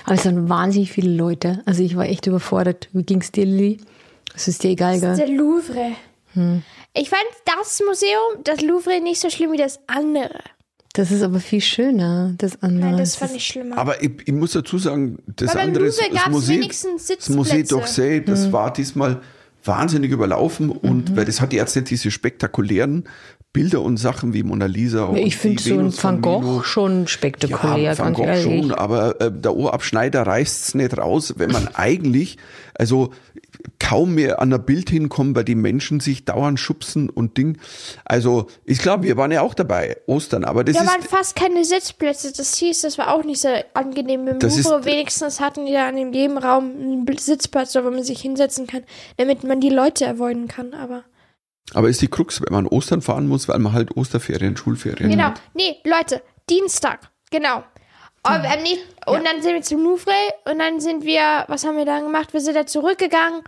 Aber 0.09 0.14
es 0.16 0.22
sind 0.22 0.48
wahnsinnig 0.48 0.90
viele 0.90 1.11
Leute. 1.14 1.61
Also 1.66 1.82
ich 1.82 1.96
war 1.96 2.06
echt 2.06 2.26
überfordert. 2.26 2.88
Wie 2.92 3.02
ging's 3.02 3.30
dir, 3.30 3.44
Lilly? 3.44 3.78
Das 4.32 4.48
ist 4.48 4.62
dir 4.62 4.70
egal, 4.70 5.00
Das 5.00 5.12
ist 5.12 5.18
gell? 5.18 5.26
der 5.26 5.36
Louvre. 5.36 5.92
Hm. 6.32 6.62
Ich 6.94 7.11
fand 7.11 7.20
das 7.44 7.82
Museum, 7.86 8.42
das 8.44 8.62
Louvre, 8.62 9.00
nicht 9.02 9.20
so 9.20 9.28
schlimm 9.28 9.52
wie 9.52 9.56
das 9.59 9.80
andere. 9.86 10.30
Das 10.94 11.11
ist 11.11 11.22
aber 11.22 11.40
viel 11.40 11.61
schöner, 11.61 12.34
das 12.38 12.62
andere. 12.62 12.90
Nein, 12.90 12.98
das 12.98 13.16
fand 13.16 13.32
ist- 13.32 13.36
ich 13.36 13.46
schlimmer. 13.46 13.76
Aber 13.76 14.02
ich, 14.02 14.11
ich 14.24 14.32
muss 14.32 14.52
dazu 14.52 14.78
sagen, 14.78 15.18
das 15.26 15.54
Weil 15.54 15.61
andere 15.66 15.84
ist 15.86 16.00
das 16.00 16.28
Museum, 16.30 16.62
das 16.66 16.84
Museum 16.84 16.98
Sitzplätze. 16.98 17.74
d'Orsay, 17.76 18.20
das 18.24 18.50
war 18.50 18.72
diesmal 18.72 19.20
wahnsinnig 19.64 20.11
überlaufen 20.11 20.70
und 20.70 21.14
weil 21.16 21.26
das 21.26 21.40
hat 21.42 21.52
jetzt 21.52 21.76
nicht 21.76 21.90
diese 21.90 22.11
spektakulären 22.11 23.04
Bilder 23.59 23.82
und 23.82 23.96
Sachen 23.96 24.34
wie 24.34 24.42
Mona 24.42 24.66
Lisa 24.66 25.04
und 25.04 25.16
ich 25.16 25.36
finde 25.36 25.62
so 25.62 25.78
ein 25.78 25.92
Van 26.02 26.20
Gogh 26.22 26.40
Milo. 26.40 26.62
schon 26.62 27.06
spektakulär, 27.09 27.76
Ja, 27.94 27.98
Van 27.98 28.14
Gogh 28.14 28.24
ehrlich. 28.26 28.42
schon, 28.44 28.72
aber 28.72 29.20
äh, 29.20 29.32
der 29.32 29.56
Ohrabschneider 29.56 30.22
reißt's 30.26 30.74
nicht 30.74 30.96
raus, 30.96 31.34
wenn 31.38 31.50
man 31.50 31.68
eigentlich, 31.74 32.36
also 32.74 33.11
kaum 33.80 34.14
mehr 34.14 34.40
an 34.40 34.52
ein 34.52 34.64
Bild 34.64 34.90
hinkommt, 34.90 35.34
weil 35.36 35.42
die 35.44 35.54
Menschen 35.56 35.98
sich 35.98 36.24
dauernd 36.24 36.61
schubsen 36.61 37.11
und 37.11 37.36
Ding. 37.36 37.59
Also, 38.04 38.46
ich 38.64 38.78
glaube, 38.78 39.02
wir 39.04 39.16
waren 39.16 39.32
ja 39.32 39.40
auch 39.42 39.54
dabei, 39.54 39.96
Ostern, 40.06 40.44
aber 40.44 40.62
das 40.62 40.76
Da 40.76 40.82
ist, 40.82 40.88
waren 40.88 41.02
fast 41.02 41.34
keine 41.34 41.64
Sitzplätze. 41.64 42.32
Das 42.36 42.56
hieß, 42.56 42.82
das 42.82 42.98
war 42.98 43.12
auch 43.14 43.24
nicht 43.24 43.40
so 43.40 43.48
angenehm. 43.74 44.28
Im 44.28 44.38
Das 44.38 44.56
ist- 44.56 44.64
Louvre 44.66 44.84
wenigstens 44.84 45.40
hatten 45.40 45.66
die 45.66 45.72
da 45.72 45.88
in 45.88 46.12
jedem 46.12 46.38
Raum 46.38 46.70
einen 46.80 47.18
Sitzplatz, 47.18 47.74
wo 47.74 47.80
man 47.90 48.04
sich 48.04 48.20
hinsetzen 48.20 48.66
kann, 48.68 48.82
damit 49.16 49.42
man 49.42 49.61
die 49.61 49.70
Leute 49.70 50.06
avoiden 50.09 50.46
kann. 50.46 50.72
Aber 50.74 51.02
aber 51.74 51.88
ist 51.88 52.00
die 52.00 52.08
Krux, 52.08 52.40
wenn 52.40 52.52
man 52.52 52.66
Ostern 52.66 53.02
fahren 53.02 53.28
muss, 53.28 53.48
weil 53.48 53.58
man 53.58 53.72
halt 53.72 53.96
Osterferien, 53.96 54.56
Schulferien 54.56 55.10
genau, 55.10 55.24
hat. 55.24 55.42
nee, 55.54 55.76
Leute, 55.84 56.22
Dienstag, 56.48 57.10
genau. 57.30 57.62
Aber 58.22 58.42
wir 58.42 58.50
haben 58.50 58.62
nicht, 58.62 58.84
und 59.06 59.24
dann 59.24 59.42
sind 59.42 59.54
wir 59.54 59.62
zum 59.62 59.82
Louvre 59.82 60.12
und 60.50 60.58
dann 60.58 60.80
sind 60.80 61.04
wir, 61.04 61.44
was 61.48 61.64
haben 61.64 61.76
wir 61.76 61.84
dann 61.84 62.04
gemacht? 62.04 62.32
Wir 62.32 62.40
sind 62.40 62.56
da 62.56 62.66
zurückgegangen, 62.66 63.42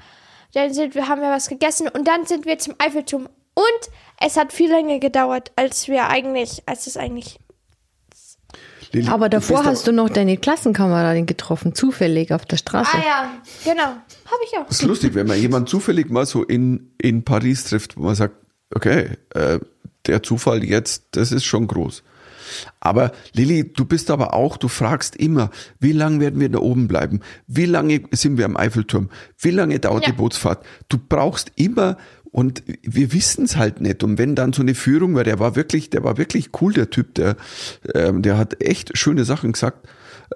dann 0.54 0.72
sind 0.72 0.94
wir, 0.94 1.08
haben 1.08 1.20
wir 1.20 1.30
was 1.30 1.48
gegessen 1.48 1.88
und 1.88 2.06
dann 2.06 2.24
sind 2.26 2.46
wir 2.46 2.58
zum 2.58 2.74
Eiffelturm. 2.78 3.28
Und 3.54 3.90
es 4.20 4.36
hat 4.36 4.52
viel 4.52 4.70
länger 4.70 4.98
gedauert, 4.98 5.52
als 5.56 5.88
wir 5.88 6.08
eigentlich, 6.08 6.62
als 6.66 6.86
es 6.86 6.96
eigentlich 6.96 7.38
Aber 9.08 9.28
davor 9.28 9.64
hast 9.64 9.86
du 9.86 9.92
noch 9.92 10.08
deine 10.08 10.36
Klassenkameradin 10.36 11.26
getroffen, 11.26 11.74
zufällig 11.74 12.32
auf 12.32 12.44
der 12.44 12.56
Straße. 12.56 12.90
Ah 12.94 12.98
ja, 13.04 13.34
genau. 13.64 13.82
Habe 13.84 14.42
ich 14.44 14.58
auch. 14.58 14.66
Das 14.66 14.80
ist 14.80 14.86
lustig, 14.86 15.14
wenn 15.14 15.26
man 15.26 15.38
jemanden 15.38 15.66
zufällig 15.68 16.10
mal 16.10 16.26
so 16.26 16.42
in, 16.42 16.90
in 17.00 17.22
Paris 17.24 17.64
trifft, 17.64 17.96
wo 17.96 18.02
man 18.02 18.14
sagt, 18.14 18.34
okay, 18.74 19.10
äh, 19.34 19.58
der 20.06 20.22
Zufall 20.22 20.64
jetzt, 20.64 21.04
das 21.12 21.30
ist 21.32 21.44
schon 21.44 21.66
groß. 21.66 22.02
Aber 22.80 23.12
Lilly, 23.32 23.72
du 23.72 23.84
bist 23.84 24.10
aber 24.10 24.34
auch, 24.34 24.56
du 24.56 24.66
fragst 24.66 25.14
immer, 25.16 25.50
wie 25.78 25.92
lange 25.92 26.18
werden 26.20 26.40
wir 26.40 26.48
da 26.48 26.58
oben 26.58 26.88
bleiben? 26.88 27.20
Wie 27.46 27.66
lange 27.66 28.02
sind 28.10 28.38
wir 28.38 28.44
am 28.44 28.56
Eiffelturm? 28.56 29.08
Wie 29.38 29.50
lange 29.50 29.78
dauert 29.78 30.04
Ja. 30.06 30.10
die 30.10 30.16
Bootsfahrt? 30.16 30.64
Du 30.88 30.98
brauchst 30.98 31.52
immer 31.54 31.96
und 32.32 32.62
wir 32.82 33.12
wissen 33.12 33.44
es 33.44 33.56
halt 33.56 33.80
nicht. 33.80 34.04
Und 34.04 34.18
wenn 34.18 34.34
dann 34.34 34.52
so 34.52 34.62
eine 34.62 34.74
Führung, 34.74 35.14
weil 35.14 35.24
der 35.24 35.38
war 35.38 35.56
wirklich, 35.56 35.90
der 35.90 36.04
war 36.04 36.16
wirklich 36.16 36.50
cool, 36.60 36.72
der 36.72 36.90
Typ, 36.90 37.14
der, 37.14 37.36
ähm, 37.94 38.22
der 38.22 38.38
hat 38.38 38.62
echt 38.62 38.96
schöne 38.96 39.24
Sachen 39.24 39.52
gesagt. 39.52 39.88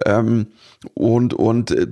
Ähm, 0.05 0.49
und 0.95 1.35
und 1.35 1.71
äh, 1.71 1.87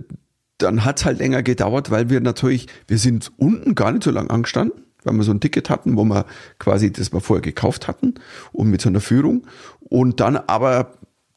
dann 0.59 0.85
hat's 0.85 1.05
halt 1.05 1.19
länger 1.19 1.43
gedauert, 1.43 1.91
weil 1.91 2.11
wir 2.11 2.21
natürlich, 2.21 2.67
wir 2.87 2.99
sind 2.99 3.33
unten 3.37 3.75
gar 3.75 3.93
nicht 3.93 4.05
so 4.05 4.11
lang 4.11 4.31
angestanden, 4.31 4.85
weil 5.05 5.15
wir 5.15 5.23
so 5.25 5.33
ein 5.33 5.41
Ticket 5.41 5.71
hatten, 5.71 5.97
wo 5.97 6.05
wir 6.05 6.27
quasi 6.59 6.93
das 6.93 7.13
wir 7.13 7.21
vorher 7.21 7.43
gekauft 7.43 7.89
hatten 7.89 8.15
und 8.53 8.71
mit 8.71 8.81
so 8.81 8.89
einer 8.89 9.01
Führung. 9.01 9.47
Und 9.81 10.21
dann 10.21 10.37
aber 10.37 10.93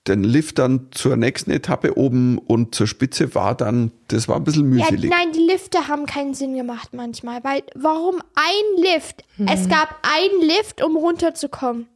den 0.07 0.23
Lift 0.23 0.59
dann 0.59 0.87
zur 0.91 1.15
nächsten 1.17 1.49
Etappe 1.51 1.97
oben 1.97 2.37
und 2.37 2.75
zur 2.75 2.85
Spitze 2.87 3.33
war 3.33 3.55
dann, 3.55 3.91
das 4.09 4.27
war 4.27 4.35
ein 4.35 4.43
bisschen 4.43 4.77
Ja, 4.77 4.85
mühselig. 4.91 5.09
nein, 5.09 5.31
die 5.33 5.39
Lifte 5.39 5.87
haben 5.87 6.05
keinen 6.05 6.33
Sinn 6.35 6.55
gemacht 6.55 6.89
manchmal, 6.93 7.43
weil 7.43 7.63
warum 7.73 8.21
ein 8.35 8.83
Lift? 8.83 9.23
Es 9.51 9.67
gab 9.67 9.97
ein 10.03 10.47
Lift, 10.47 10.83
um 10.83 10.95
runterzukommen. 10.95 11.87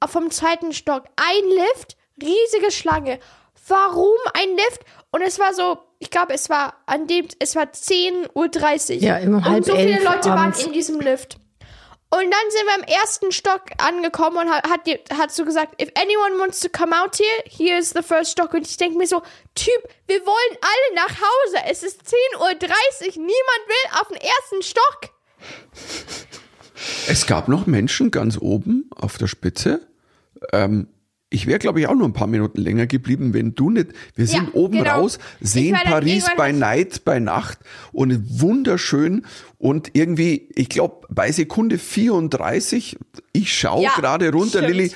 Auf 0.00 0.10
vom 0.10 0.30
zweiten 0.30 0.72
Stock. 0.72 1.04
Ein 1.16 1.48
Lift, 1.48 1.96
riesige 2.22 2.70
Schlange. 2.70 3.18
Warum 3.68 4.14
ein 4.34 4.50
Lift? 4.50 4.82
Und 5.10 5.22
es 5.22 5.38
war 5.40 5.52
so, 5.54 5.78
ich 5.98 6.10
glaube, 6.10 6.34
es 6.34 6.48
war 6.50 6.74
an 6.86 7.06
dem, 7.08 7.26
es 7.40 7.56
war 7.56 7.64
10.30 7.64 8.96
Uhr. 8.96 9.02
Ja, 9.02 9.16
immer 9.16 9.38
um 9.38 9.42
Und 9.44 9.50
halb 9.50 9.64
so 9.64 9.74
viele 9.74 9.92
elf 9.92 10.04
Leute 10.04 10.30
abends. 10.30 10.58
waren 10.58 10.66
in 10.68 10.72
diesem 10.72 11.00
Lift. 11.00 11.38
Und 12.08 12.30
dann 12.30 12.50
sind 12.50 12.66
wir 12.66 12.76
im 12.76 13.00
ersten 13.00 13.32
Stock 13.32 13.62
angekommen 13.78 14.38
und 14.38 14.50
hat, 14.50 14.68
hat, 14.68 14.88
hat 15.12 15.32
so 15.32 15.44
gesagt, 15.44 15.80
if 15.82 15.90
anyone 15.96 16.38
wants 16.38 16.60
to 16.60 16.68
come 16.68 16.94
out 16.96 17.16
here, 17.16 17.44
here 17.46 17.78
is 17.78 17.90
the 17.90 18.02
first 18.02 18.30
stock. 18.30 18.54
Und 18.54 18.66
ich 18.66 18.76
denke 18.76 18.96
mir 18.96 19.06
so, 19.06 19.22
Typ, 19.54 19.88
wir 20.06 20.24
wollen 20.24 20.58
alle 20.60 20.94
nach 20.94 21.10
Hause. 21.10 21.56
Es 21.68 21.82
ist 21.82 22.02
10.30 22.02 22.38
Uhr, 22.38 22.52
niemand 23.16 23.62
will 23.66 24.00
auf 24.00 24.08
den 24.08 24.18
ersten 24.18 24.62
Stock. 24.62 25.10
Es 27.08 27.26
gab 27.26 27.48
noch 27.48 27.66
Menschen 27.66 28.10
ganz 28.10 28.38
oben 28.40 28.88
auf 28.94 29.18
der 29.18 29.26
Spitze. 29.26 29.88
Ähm, 30.52 30.88
ich 31.28 31.46
wäre, 31.46 31.58
glaube 31.58 31.80
ich, 31.80 31.88
auch 31.88 31.94
noch 31.94 32.06
ein 32.06 32.12
paar 32.12 32.28
Minuten 32.28 32.60
länger 32.60 32.86
geblieben, 32.86 33.34
wenn 33.34 33.54
du 33.54 33.70
nicht. 33.70 33.88
Wir 34.14 34.26
sind 34.26 34.48
Ja, 34.48 34.54
oben 34.54 34.78
genau. 34.78 35.00
raus, 35.00 35.18
sehen 35.40 35.76
Paris 35.84 36.26
bei 36.36 36.52
Night, 36.52 37.04
bei 37.04 37.18
Nacht 37.18 37.58
und 37.92 38.40
wunderschön. 38.40 39.26
Und 39.58 39.90
irgendwie, 39.94 40.48
ich 40.54 40.68
glaube, 40.68 41.06
bei 41.10 41.32
Sekunde 41.32 41.78
34, 41.78 42.96
ich 43.32 43.52
schaue 43.52 43.82
Ja, 43.82 43.90
gerade 43.96 44.30
runter, 44.30 44.58
stimmt. 44.58 44.68
Lilly. 44.76 44.92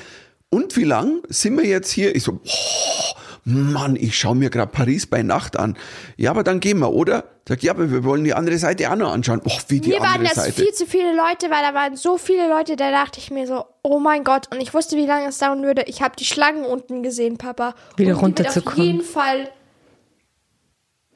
Und 0.50 0.76
wie 0.76 0.84
lang 0.84 1.22
sind 1.28 1.56
wir 1.56 1.66
jetzt 1.66 1.90
hier? 1.90 2.14
Ich 2.14 2.22
so, 2.24 2.40
oh, 2.44 3.14
Mann, 3.50 3.96
ich 3.96 4.18
schaue 4.18 4.36
mir 4.36 4.50
gerade 4.50 4.70
Paris 4.70 5.06
bei 5.06 5.22
Nacht 5.22 5.58
an. 5.58 5.76
Ja, 6.16 6.30
aber 6.30 6.42
dann 6.42 6.60
gehen 6.60 6.78
wir, 6.78 6.92
oder? 6.92 7.24
Sag, 7.48 7.62
ja, 7.62 7.72
aber 7.72 7.90
wir 7.90 8.04
wollen 8.04 8.22
die 8.24 8.34
andere 8.34 8.58
Seite 8.58 8.90
auch 8.90 8.96
noch 8.96 9.12
anschauen. 9.12 9.40
Och, 9.44 9.60
wie 9.68 9.80
die 9.80 9.88
Mir 9.90 10.00
waren 10.00 10.14
andere 10.18 10.34
das 10.34 10.44
Seite. 10.44 10.62
viel 10.62 10.72
zu 10.72 10.86
viele 10.86 11.14
Leute, 11.16 11.50
weil 11.50 11.62
da 11.62 11.74
waren 11.74 11.96
so 11.96 12.16
viele 12.16 12.48
Leute, 12.48 12.76
da 12.76 12.90
dachte 12.90 13.18
ich 13.18 13.30
mir 13.30 13.46
so, 13.46 13.64
oh 13.82 13.98
mein 13.98 14.24
Gott. 14.24 14.46
Und 14.52 14.60
ich 14.60 14.72
wusste, 14.72 14.96
wie 14.96 15.06
lange 15.06 15.28
es 15.28 15.38
dauern 15.38 15.62
würde. 15.64 15.82
Ich 15.86 16.00
habe 16.00 16.14
die 16.16 16.24
Schlangen 16.24 16.64
unten 16.64 17.02
gesehen, 17.02 17.38
Papa. 17.38 17.74
Wieder 17.96 18.10
wird 18.10 18.22
runterzukommen. 18.22 18.78
Auf 18.80 18.84
jeden 18.86 19.02
Fall. 19.02 19.48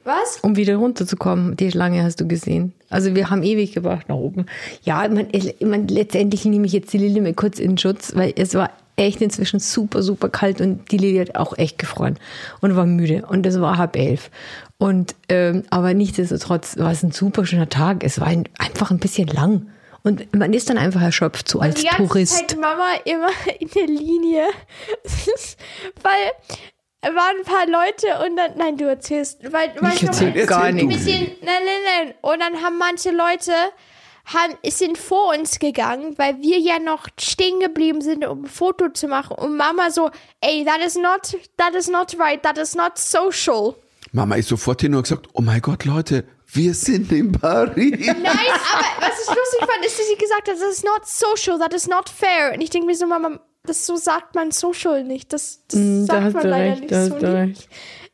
Was? 0.05 0.39
Um 0.43 0.57
wieder 0.57 0.76
runterzukommen, 0.76 1.57
die 1.57 1.70
Schlange 1.70 2.03
hast 2.03 2.20
du 2.20 2.28
gesehen. 2.28 2.74
Also 2.91 3.14
wir 3.14 3.30
haben 3.30 3.43
ewig 3.43 3.72
gebraucht 3.72 4.09
nach 4.09 4.16
oben. 4.16 4.47
Ja, 4.82 5.05
ich 5.05 5.11
mein, 5.11 5.28
ich 5.32 5.55
mein, 5.61 5.89
letztendlich 5.89 6.45
nehme 6.45 6.66
ich 6.66 6.72
jetzt 6.74 6.93
die 6.93 6.99
Lilly 6.99 7.20
mal 7.20 7.32
kurz 7.32 7.59
in 7.59 7.78
Schutz, 7.78 8.14
weil 8.14 8.35
es 8.37 8.55
war 8.55 8.70
echt 8.97 9.20
inzwischen 9.20 9.59
super, 9.61 10.03
super 10.03 10.28
kalt 10.28 10.61
und 10.61 10.90
die 10.90 10.99
Lilly 10.99 11.18
hat 11.18 11.36
auch 11.36 11.57
echt 11.59 11.78
gefroren 11.78 12.18
und 12.61 12.76
war 12.76 12.86
müde. 12.86 13.24
Und 13.28 13.45
es 13.47 13.61
war 13.61 13.76
halb 13.76 13.97
elf. 13.97 14.30
Und 14.78 15.14
ähm, 15.28 15.64
aber 15.70 15.95
nichtsdestotrotz 15.95 16.76
war 16.78 16.92
es 16.92 17.03
ein 17.03 17.12
super 17.12 17.47
schöner 17.47 17.68
Tag. 17.68 18.05
Es 18.05 18.20
war 18.20 18.26
ein, 18.28 18.49
einfach 18.59 18.90
ein 18.90 18.99
bisschen 18.99 19.28
lang. 19.28 19.68
Und 20.03 20.34
man 20.36 20.53
ist 20.53 20.68
dann 20.68 20.76
einfach 20.76 21.01
erschöpft, 21.01 21.49
so 21.49 21.61
als 21.61 21.76
die 21.76 21.86
ganze 21.86 22.07
Tourist. 22.07 22.51
Zeit 22.51 22.59
Mama 22.61 22.88
immer 23.05 23.30
in 23.59 23.68
der 23.70 23.86
Linie. 23.86 24.45
weil 26.03 26.32
es 27.01 27.14
waren 27.14 27.36
ein 27.38 27.45
paar 27.45 27.66
Leute 27.66 28.26
und 28.26 28.36
dann, 28.36 28.53
nein, 28.57 28.76
du 28.76 28.84
erzählst, 28.86 29.42
weil, 29.53 29.72
weil 29.80 29.95
Ich 29.95 30.03
erzähl 30.03 30.28
Erzähl 30.28 30.47
gar 30.47 30.72
nichts. 30.72 31.05
den, 31.05 31.20
nein, 31.42 31.62
nein, 31.64 32.07
nein. 32.07 32.14
Und 32.22 32.40
dann 32.40 32.62
haben 32.62 32.78
manche 32.78 33.11
Leute, 33.11 33.53
haben, 34.27 34.55
sind 34.68 34.99
vor 34.99 35.35
uns 35.37 35.59
gegangen, 35.59 36.14
weil 36.16 36.41
wir 36.41 36.59
ja 36.59 36.79
noch 36.79 37.09
stehen 37.18 37.61
geblieben 37.61 38.01
sind, 38.01 38.27
um 38.27 38.45
ein 38.45 38.47
Foto 38.49 38.89
zu 38.89 39.09
machen. 39.09 39.37
Und 39.37 39.57
Mama 39.57 39.91
so, 39.91 40.11
ey, 40.41 40.64
that 40.64 40.81
is 40.85 40.97
not, 40.97 41.37
that 41.57 41.75
is 41.75 41.89
not 41.89 42.16
right, 42.18 42.43
that 42.43 42.59
is 42.59 42.75
not 42.75 42.99
social. 42.99 43.77
Mama 44.12 44.37
ist 44.37 44.49
sofort 44.49 44.81
hin 44.81 44.95
und 44.95 45.03
gesagt, 45.03 45.29
oh 45.33 45.43
mein 45.43 45.61
Gott, 45.61 45.85
Leute, 45.85 46.25
wir 46.53 46.72
sind 46.75 47.11
in 47.11 47.33
Paris. 47.33 47.75
Nein, 48.07 48.16
aber 48.22 48.87
was 49.01 49.20
ich 49.20 49.29
lustig 49.29 49.61
fand, 49.61 49.85
ist, 49.85 49.99
dass 49.99 50.07
sie 50.07 50.16
gesagt 50.16 50.49
hat, 50.49 50.55
das 50.55 50.62
ist 50.62 50.85
not 50.85 51.07
social, 51.07 51.59
that 51.59 51.75
is 51.75 51.89
not 51.89 52.09
fair. 52.09 52.53
Und 52.55 52.61
ich 52.61 52.70
denke 52.70 52.87
mir 52.87 52.95
so, 52.95 53.07
Mama, 53.07 53.41
das 53.64 53.87
so 53.87 53.97
sagt 53.97 54.35
man 54.35 54.53
social 54.53 55.05
nicht. 55.05 55.33
Das, 55.33 55.64
das 55.68 55.81
Mm, 55.81 56.07
da 56.07 56.14
sagt 56.14 56.25
hast 56.27 56.35
man 56.35 56.49
leider 56.49 56.70
recht, 56.72 56.81
nicht 56.83 56.93
da 56.93 57.07
so 57.07 57.16
nicht. 57.47 57.68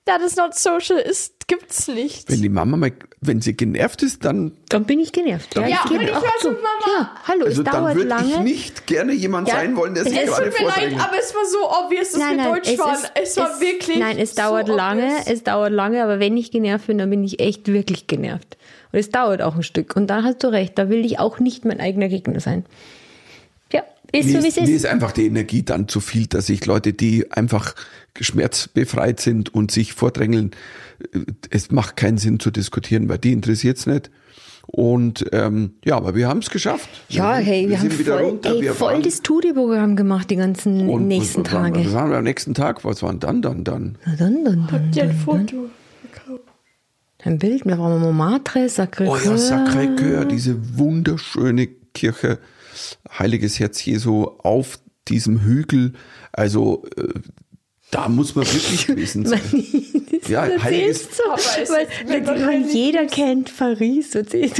That 0.06 0.22
is 0.22 0.36
not 0.36 0.54
social 0.54 0.98
ist, 0.98 1.48
gibt's 1.48 1.86
nicht. 1.88 2.30
Wenn 2.30 2.40
die 2.40 2.48
Mama 2.48 2.76
mal 2.76 2.92
wenn 3.22 3.42
sie 3.42 3.54
genervt 3.54 4.02
ist, 4.02 4.24
dann, 4.24 4.52
Dann 4.70 4.84
bin 4.84 4.98
ich 4.98 5.12
genervt. 5.12 5.54
Ja, 5.54 5.66
Ja, 5.66 5.80
ich 5.84 5.90
und 5.90 6.00
ich 6.02 6.10
auch 6.14 6.36
zu. 6.38 6.48
Mama. 6.52 6.62
Ja, 6.86 7.10
hallo, 7.28 7.44
also 7.44 7.60
es 7.60 7.64
dann 7.70 7.82
dauert 7.82 7.94
würde 7.96 8.14
ich 8.22 8.30
lange. 8.32 8.44
nicht 8.44 8.86
gerne 8.86 9.12
jemand 9.12 9.46
Ja, 9.48 9.56
sein 9.56 9.76
wollen, 9.76 9.92
der 9.94 10.04
sich 10.04 10.16
es 10.16 10.22
Es 10.22 10.36
gerade 10.36 10.50
tut 10.50 10.60
mir 10.60 10.66
leid, 10.68 10.94
aber 10.98 11.18
es 11.18 11.34
war 11.34 11.44
so 11.44 11.58
obvious, 11.84 12.10
dass 12.12 12.18
Nein, 12.20 12.30
wir 12.30 12.36
nein, 12.44 12.52
Deutsch 12.54 12.68
es 12.72 12.78
waren. 12.78 12.94
ist, 12.94 13.12
es 13.22 13.36
war 13.36 13.50
es, 13.52 13.60
wirklich. 13.60 13.98
Nein, 13.98 14.18
es 14.18 14.34
dauert 14.34 14.68
so 14.68 14.74
lange, 14.76 15.04
obvious. 15.04 15.26
es 15.26 15.42
dauert 15.44 15.72
lange, 15.72 16.02
aber 16.02 16.18
wenn 16.18 16.36
ich 16.38 16.50
genervt 16.50 16.86
bin, 16.86 16.96
dann 16.96 17.10
bin 17.10 17.22
ich 17.22 17.40
echt 17.40 17.68
wirklich 17.68 18.06
genervt. 18.06 18.56
Und 18.92 18.98
es 18.98 19.10
dauert 19.10 19.42
auch 19.42 19.54
ein 19.54 19.62
Stück. 19.62 19.96
Und 19.96 20.06
da 20.08 20.22
hast 20.22 20.42
du 20.42 20.48
recht, 20.48 20.78
da 20.78 20.88
will 20.88 21.04
ich 21.04 21.18
auch 21.18 21.38
nicht 21.40 21.64
mein 21.66 21.78
eigener 21.80 22.08
Gegner 22.08 22.40
sein. 22.40 22.64
Ist 24.12 24.26
Mir 24.26 24.38
so 24.38 24.42
wie 24.44 24.48
ist, 24.48 24.61
mir 24.61 24.68
ist. 24.68 24.86
einfach 24.86 25.12
die 25.12 25.26
Energie 25.26 25.62
dann 25.62 25.86
zu 25.88 26.00
viel, 26.00 26.26
dass 26.26 26.48
ich 26.48 26.66
Leute, 26.66 26.92
die 26.92 27.30
einfach 27.30 27.74
schmerzbefreit 28.20 29.20
sind 29.20 29.54
und 29.54 29.70
sich 29.70 29.92
vordrängeln, 29.92 30.50
äh, 31.12 31.20
es 31.50 31.70
macht 31.70 31.96
keinen 31.96 32.18
Sinn 32.18 32.40
zu 32.40 32.50
diskutieren, 32.50 33.08
weil 33.08 33.18
die 33.18 33.32
interessiert 33.32 33.78
es 33.78 33.86
nicht. 33.86 34.11
Und 34.66 35.24
ähm, 35.32 35.74
ja, 35.84 35.96
aber 35.96 36.14
wir 36.14 36.28
haben 36.28 36.38
es 36.40 36.50
geschafft. 36.50 36.88
Ja, 37.08 37.34
hey, 37.36 37.68
wir, 37.68 37.78
haben 37.80 37.88
sind 37.90 37.98
wieder 37.98 38.18
voll, 38.18 38.24
runter. 38.28 38.54
ey, 38.54 38.61
wir 38.62 38.74
voll 38.74 38.92
waren- 38.92 39.02
das 39.02 39.16
Studioprogramm 39.16 39.96
gemacht 39.96 40.30
die 40.30 40.36
ganzen 40.36 40.88
und- 40.88 41.08
nächsten 41.08 41.40
und, 41.40 41.52
waren- 41.52 41.72
Tage. 41.74 41.84
Wir 41.86 41.92
waren 41.92 42.12
am 42.12 42.22
nächsten 42.24 42.54
Tag. 42.54 42.84
Was 42.84 43.02
waren 43.02 43.18
dann 43.18 43.42
dann 43.42 43.64
dann? 43.64 43.98
Na 44.06 44.14
dann, 44.16 44.44
dann, 44.44 44.66
dann, 44.68 44.72
Habt 44.72 44.96
ihr 44.96 45.02
ein. 45.04 45.12
Foto 45.16 45.66
gekauft? 46.02 46.42
Ein 47.24 47.38
Bild, 47.38 47.64
wir 47.66 47.78
waren 47.78 48.00
Montmartre, 48.00 48.66
Sacré-Cœur. 48.68 49.08
Oh 49.08 49.16
ja, 49.16 49.36
Sacré-Cœur, 49.36 50.24
diese 50.24 50.78
wunderschöne 50.78 51.66
Kirche, 51.92 52.38
Heiliges 53.18 53.58
Herz 53.58 53.84
Jesu 53.84 54.24
auf 54.24 54.78
diesem 55.08 55.42
Hügel. 55.42 55.94
Also 56.32 56.84
äh, 56.96 57.20
da 57.90 58.08
muss 58.08 58.34
man 58.34 58.46
wirklich 58.46 58.86
gewesen 58.86 59.26
sein. 59.26 59.40
ja, 60.28 60.42
Heiliges 60.62 61.08
es 61.10 61.18
weil, 61.70 61.84
ist 61.84 62.08
weil, 62.08 62.26
weil 62.26 62.60
nicht 62.60 62.74
jeder 62.74 63.06
kennt 63.06 63.56
Paris. 63.56 64.10
Du 64.10 64.22
mir. 64.22 64.50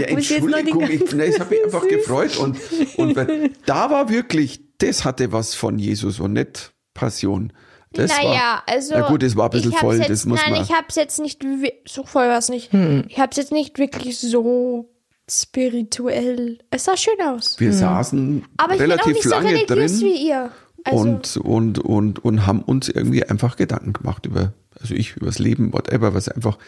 Ja, 0.00 0.06
Entschuldigung, 0.06 0.88
ich, 0.88 1.12
nein, 1.12 1.30
ich 1.30 1.40
habe 1.40 1.54
mich 1.54 1.64
einfach 1.64 1.82
Süß. 1.82 1.90
gefreut 1.90 2.36
und, 2.36 2.58
und 2.96 3.16
weil, 3.16 3.50
da 3.66 3.90
war 3.90 4.08
wirklich, 4.08 4.60
das 4.78 5.04
hatte 5.04 5.32
was 5.32 5.54
von 5.54 5.78
Jesus 5.78 6.20
und 6.20 6.34
nicht 6.34 6.72
Passion. 6.94 7.52
Das 7.92 8.10
naja, 8.10 8.30
war, 8.30 8.62
also. 8.66 8.94
Na 8.94 9.08
gut, 9.08 9.22
das 9.22 9.36
war 9.36 9.44
ein 9.44 9.50
bisschen 9.50 9.72
voll, 9.72 9.96
Jetzt, 9.96 10.10
das 10.10 10.26
muss 10.26 10.40
nein, 10.42 10.52
man. 10.52 10.62
ich 10.62 10.70
hab's 10.70 10.96
jetzt 10.96 11.18
nicht. 11.18 11.44
So 11.86 12.04
voll 12.04 12.28
war 12.28 12.38
es 12.38 12.48
nicht. 12.48 12.72
Hm. 12.72 13.04
Ich 13.08 13.18
hab's 13.18 13.36
jetzt 13.36 13.52
nicht 13.52 13.78
wirklich 13.78 14.18
so 14.18 14.90
spirituell. 15.30 16.58
Es 16.70 16.84
sah 16.84 16.96
schön 16.96 17.20
aus. 17.22 17.58
wir 17.58 17.72
saßen 17.72 18.44
Aber 18.56 18.74
ich 18.74 18.78
bin 18.78 18.92
auch 18.92 18.94
relativ 18.94 19.14
nicht 19.14 19.22
so 19.24 19.30
lange 19.30 19.50
religiös 19.50 19.98
drin 19.98 20.08
wie 20.08 20.28
ihr. 20.28 20.50
Also, 20.84 21.00
und, 21.00 21.36
und, 21.38 21.78
und, 21.80 22.24
und 22.24 22.46
haben 22.46 22.62
uns 22.62 22.88
irgendwie 22.88 23.24
einfach 23.24 23.56
Gedanken 23.56 23.92
gemacht 23.92 24.24
über, 24.24 24.52
also 24.80 24.94
ich, 24.94 25.16
übers 25.16 25.40
Leben, 25.40 25.72
whatever, 25.72 26.14
was 26.14 26.28
einfach 26.28 26.58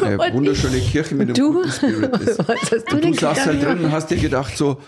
eine 0.00 0.18
Und 0.22 0.32
wunderschöne 0.32 0.78
Kirche 0.78 1.16
mit 1.16 1.28
einem 1.28 1.34
Du? 1.34 1.54
guten 1.54 1.72
Spirit 1.72 2.16
ist. 2.20 2.38
Was 2.38 2.70
hast 2.70 2.70
du 2.92 2.94
Und 2.96 3.04
denn 3.04 3.12
du 3.12 3.18
saßt 3.18 3.46
halt 3.46 3.62
drin 3.64 3.84
und 3.84 3.90
hast 3.90 4.10
dir 4.10 4.16
gedacht 4.16 4.56
so, 4.56 4.78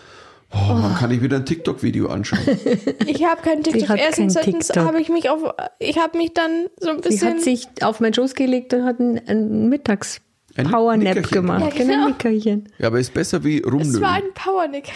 oh, 0.53 0.69
wann 0.69 0.95
kann 0.95 1.11
ich 1.11 1.21
wieder 1.21 1.37
ein 1.39 1.47
TikTok-Video 1.47 2.07
anschauen? 2.09 2.39
ich 3.07 3.25
habe 3.25 3.43
keinen 3.43 3.65
TikTok. 3.65 3.99
Erstens, 3.99 4.35
kein 4.35 4.61
zweitens 4.63 4.77
habe 4.77 5.01
ich 5.01 5.09
mich 5.09 5.31
auf. 5.31 5.41
Ich 5.81 5.99
habe 5.99 6.17
mich 6.17 6.33
dann 6.33 6.67
so 6.79 6.91
ein 6.91 7.03
Sie 7.03 7.09
bisschen. 7.09 7.29
hat 7.35 7.41
sich 7.41 7.67
auf 7.83 7.99
meinen 7.99 8.15
Schoß 8.15 8.37
gelegt 8.37 8.73
und 8.73 8.85
hat 8.85 9.01
einen, 9.01 9.19
einen 9.27 9.69
Mittags 9.69 10.21
Powernap 10.65 11.31
gemacht. 11.31 11.77
Ja, 11.77 11.85
genau. 11.85 12.09
Nickerchen. 12.09 12.69
Ja, 12.79 12.89
aber 12.89 13.01
ist 13.01 13.15
besser 13.15 13.45
wie 13.45 13.59
es 13.59 14.01
war 14.01 14.15
ein 14.15 14.33
Powernick. 14.35 14.91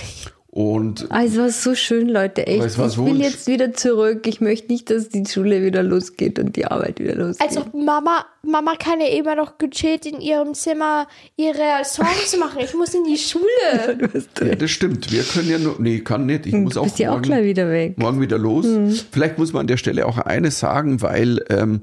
Und 0.52 1.06
Ah, 1.10 1.22
es 1.24 1.38
war 1.38 1.48
so 1.50 1.76
schön, 1.76 2.08
Leute. 2.08 2.44
Echt. 2.44 2.64
Ich 2.64 2.76
will 2.98 3.20
jetzt 3.20 3.46
wieder 3.46 3.72
zurück. 3.72 4.26
Ich 4.26 4.40
möchte 4.40 4.72
nicht, 4.72 4.90
dass 4.90 5.08
die 5.08 5.24
Schule 5.24 5.62
wieder 5.62 5.84
losgeht 5.84 6.40
und 6.40 6.56
die 6.56 6.66
Arbeit 6.66 6.98
wieder 6.98 7.14
losgeht. 7.14 7.46
Also 7.46 7.64
Mama, 7.72 8.24
Mama 8.42 8.74
kann 8.74 9.00
ja 9.00 9.06
immer 9.16 9.36
noch 9.36 9.58
gechillt 9.58 10.06
in 10.06 10.20
ihrem 10.20 10.54
Zimmer 10.54 11.06
ihre 11.36 11.84
Songs 11.84 12.36
machen. 12.40 12.58
Ich 12.64 12.74
muss 12.74 12.92
in 12.94 13.04
die 13.04 13.16
Schule. 13.16 13.96
du 13.98 14.08
hast 14.12 14.40
Ja, 14.40 14.56
das 14.56 14.72
stimmt. 14.72 15.12
Wir 15.12 15.22
können 15.22 15.48
ja 15.48 15.58
nur, 15.58 15.76
nee, 15.78 16.00
kann 16.00 16.26
nicht. 16.26 16.46
Ich 16.46 16.52
muss 16.54 16.74
du 16.74 16.80
auch 16.80 16.84
bist 16.84 16.98
ja 16.98 17.10
auch 17.10 17.14
morgen, 17.14 17.22
gleich 17.22 17.44
wieder 17.44 17.70
weg. 17.70 17.96
morgen 17.96 18.20
wieder 18.20 18.38
los. 18.38 18.66
Vielleicht 19.12 19.38
muss 19.38 19.52
man 19.52 19.60
an 19.60 19.66
der 19.68 19.76
Stelle 19.76 20.04
auch 20.04 20.18
eines 20.18 20.58
sagen, 20.58 21.00
weil 21.00 21.44
ähm, 21.48 21.82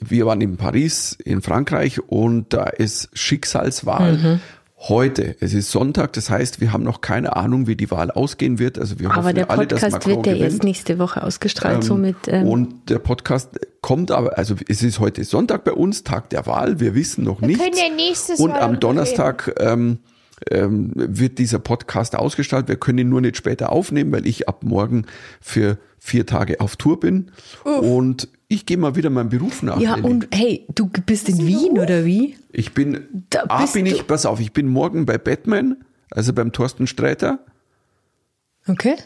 wir 0.00 0.24
waren 0.24 0.40
in 0.40 0.56
Paris, 0.56 1.18
in 1.22 1.42
Frankreich 1.42 2.00
und 2.08 2.50
da 2.54 2.64
ist 2.64 3.10
Schicksalswahl. 3.12 4.40
Heute, 4.88 5.36
es 5.40 5.52
ist 5.54 5.70
Sonntag, 5.70 6.12
das 6.12 6.30
heißt, 6.30 6.60
wir 6.60 6.72
haben 6.72 6.84
noch 6.84 7.00
keine 7.00 7.34
Ahnung, 7.34 7.66
wie 7.66 7.76
die 7.76 7.90
Wahl 7.90 8.10
ausgehen 8.10 8.58
wird. 8.58 8.78
Also 8.78 8.98
wir 8.98 9.10
Aber 9.10 9.24
hoffen 9.24 9.34
der 9.34 9.50
alle, 9.50 9.66
dass 9.66 9.80
Podcast 9.80 10.06
Macron 10.06 10.16
wird 10.16 10.26
ja 10.26 10.32
gewinnt. 10.34 10.52
erst 10.52 10.62
nächste 10.64 10.98
Woche 10.98 11.22
ausgestrahlt, 11.22 11.82
somit. 11.82 12.16
Ähm, 12.28 12.46
und 12.46 12.88
der 12.90 12.98
Podcast 12.98 13.58
kommt 13.80 14.10
aber, 14.10 14.38
also 14.38 14.54
es 14.68 14.82
ist 14.82 15.00
heute 15.00 15.24
Sonntag 15.24 15.64
bei 15.64 15.72
uns, 15.72 16.04
Tag 16.04 16.30
der 16.30 16.46
Wahl, 16.46 16.78
wir 16.78 16.94
wissen 16.94 17.24
noch 17.24 17.40
Wir 17.40 17.48
nichts. 17.48 17.64
können 17.64 17.76
ja 17.76 17.94
nächstes 17.94 18.38
Und 18.38 18.50
Mal 18.50 18.60
am 18.60 18.78
Donnerstag 18.78 19.54
ähm, 19.58 19.98
ähm, 20.50 20.92
wird 20.94 21.38
dieser 21.38 21.58
Podcast 21.58 22.14
ausgestrahlt. 22.14 22.68
Wir 22.68 22.76
können 22.76 22.98
ihn 22.98 23.08
nur 23.08 23.20
nicht 23.20 23.36
später 23.36 23.72
aufnehmen, 23.72 24.12
weil 24.12 24.26
ich 24.26 24.48
ab 24.48 24.62
morgen 24.62 25.06
für 25.40 25.78
vier 25.98 26.26
Tage 26.26 26.60
auf 26.60 26.76
Tour 26.76 27.00
bin. 27.00 27.32
Und 27.64 28.28
ich 28.48 28.64
gehe 28.66 28.76
mal 28.76 28.94
wieder 28.96 29.10
meinem 29.10 29.28
Beruf 29.28 29.62
nach. 29.62 29.80
ja, 29.80 29.94
Lilly. 29.96 30.08
und 30.08 30.28
hey, 30.32 30.66
du 30.74 30.88
bist 30.88 31.28
in 31.28 31.46
Wien 31.46 31.78
oder 31.78 32.04
wie? 32.04 32.36
ich 32.52 32.72
bin, 32.72 33.24
Da 33.30 33.44
A, 33.48 33.62
bist 33.62 33.74
bin 33.74 33.86
ich, 33.86 34.06
pass 34.06 34.24
auf, 34.26 34.40
ich 34.40 34.52
bin 34.52 34.68
morgen 34.68 35.04
bei 35.06 35.18
Batman, 35.18 35.84
also 36.10 36.32
beim 36.32 36.52
Thorsten 36.52 36.86
Sträter, 36.86 37.40
Okay. 38.68 38.96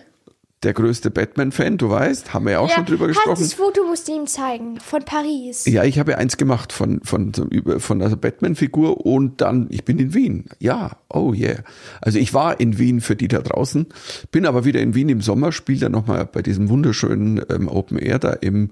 Der 0.63 0.75
größte 0.75 1.11
Batman-Fan, 1.11 1.79
du 1.79 1.89
weißt, 1.89 2.35
haben 2.35 2.45
wir 2.45 2.53
ja 2.53 2.59
auch 2.59 2.69
Ja, 2.69 2.75
schon 2.75 2.85
drüber 2.85 3.07
Hans, 3.07 3.17
gesprochen. 3.17 3.41
das 3.43 3.55
Foto 3.55 3.83
musst 3.85 4.09
du 4.09 4.13
ihm 4.15 4.27
zeigen. 4.27 4.79
Von 4.79 5.03
Paris. 5.05 5.65
Ja, 5.65 5.85
ich 5.85 5.99
habe 5.99 6.11
ja 6.13 6.19
eins 6.19 6.37
gemacht 6.37 6.75
von, 6.75 7.01
von, 7.03 7.33
von 7.79 8.03
einer 8.03 8.15
Batman-Figur 8.15 9.07
und 9.07 9.41
dann, 9.41 9.69
ich 9.71 9.85
bin 9.87 9.99
in 9.99 10.13
Wien. 10.13 10.45
Ja, 10.59 10.99
oh 11.09 11.33
yeah. 11.33 11.61
Also 12.03 12.19
ich 12.19 12.35
war 12.35 12.61
in 12.61 12.79
Wien 12.79 13.01
für 13.01 13.17
die 13.17 13.29
da 13.29 13.39
draußen, 13.41 13.87
bin 14.33 14.45
aber 14.45 14.67
wieder 14.67 14.81
in 14.81 14.95
Wien 14.95 15.09
im 15.09 15.23
Sommer, 15.23 15.51
spiele 15.51 15.81
dann 15.81 15.93
nochmal 15.93 16.27
bei 16.27 16.43
diesem 16.43 16.69
wunderschönen 16.69 17.41
ähm, 17.49 17.67
Open 17.67 17.99
Air 17.99 18.19
da 18.19 18.33
im, 18.33 18.71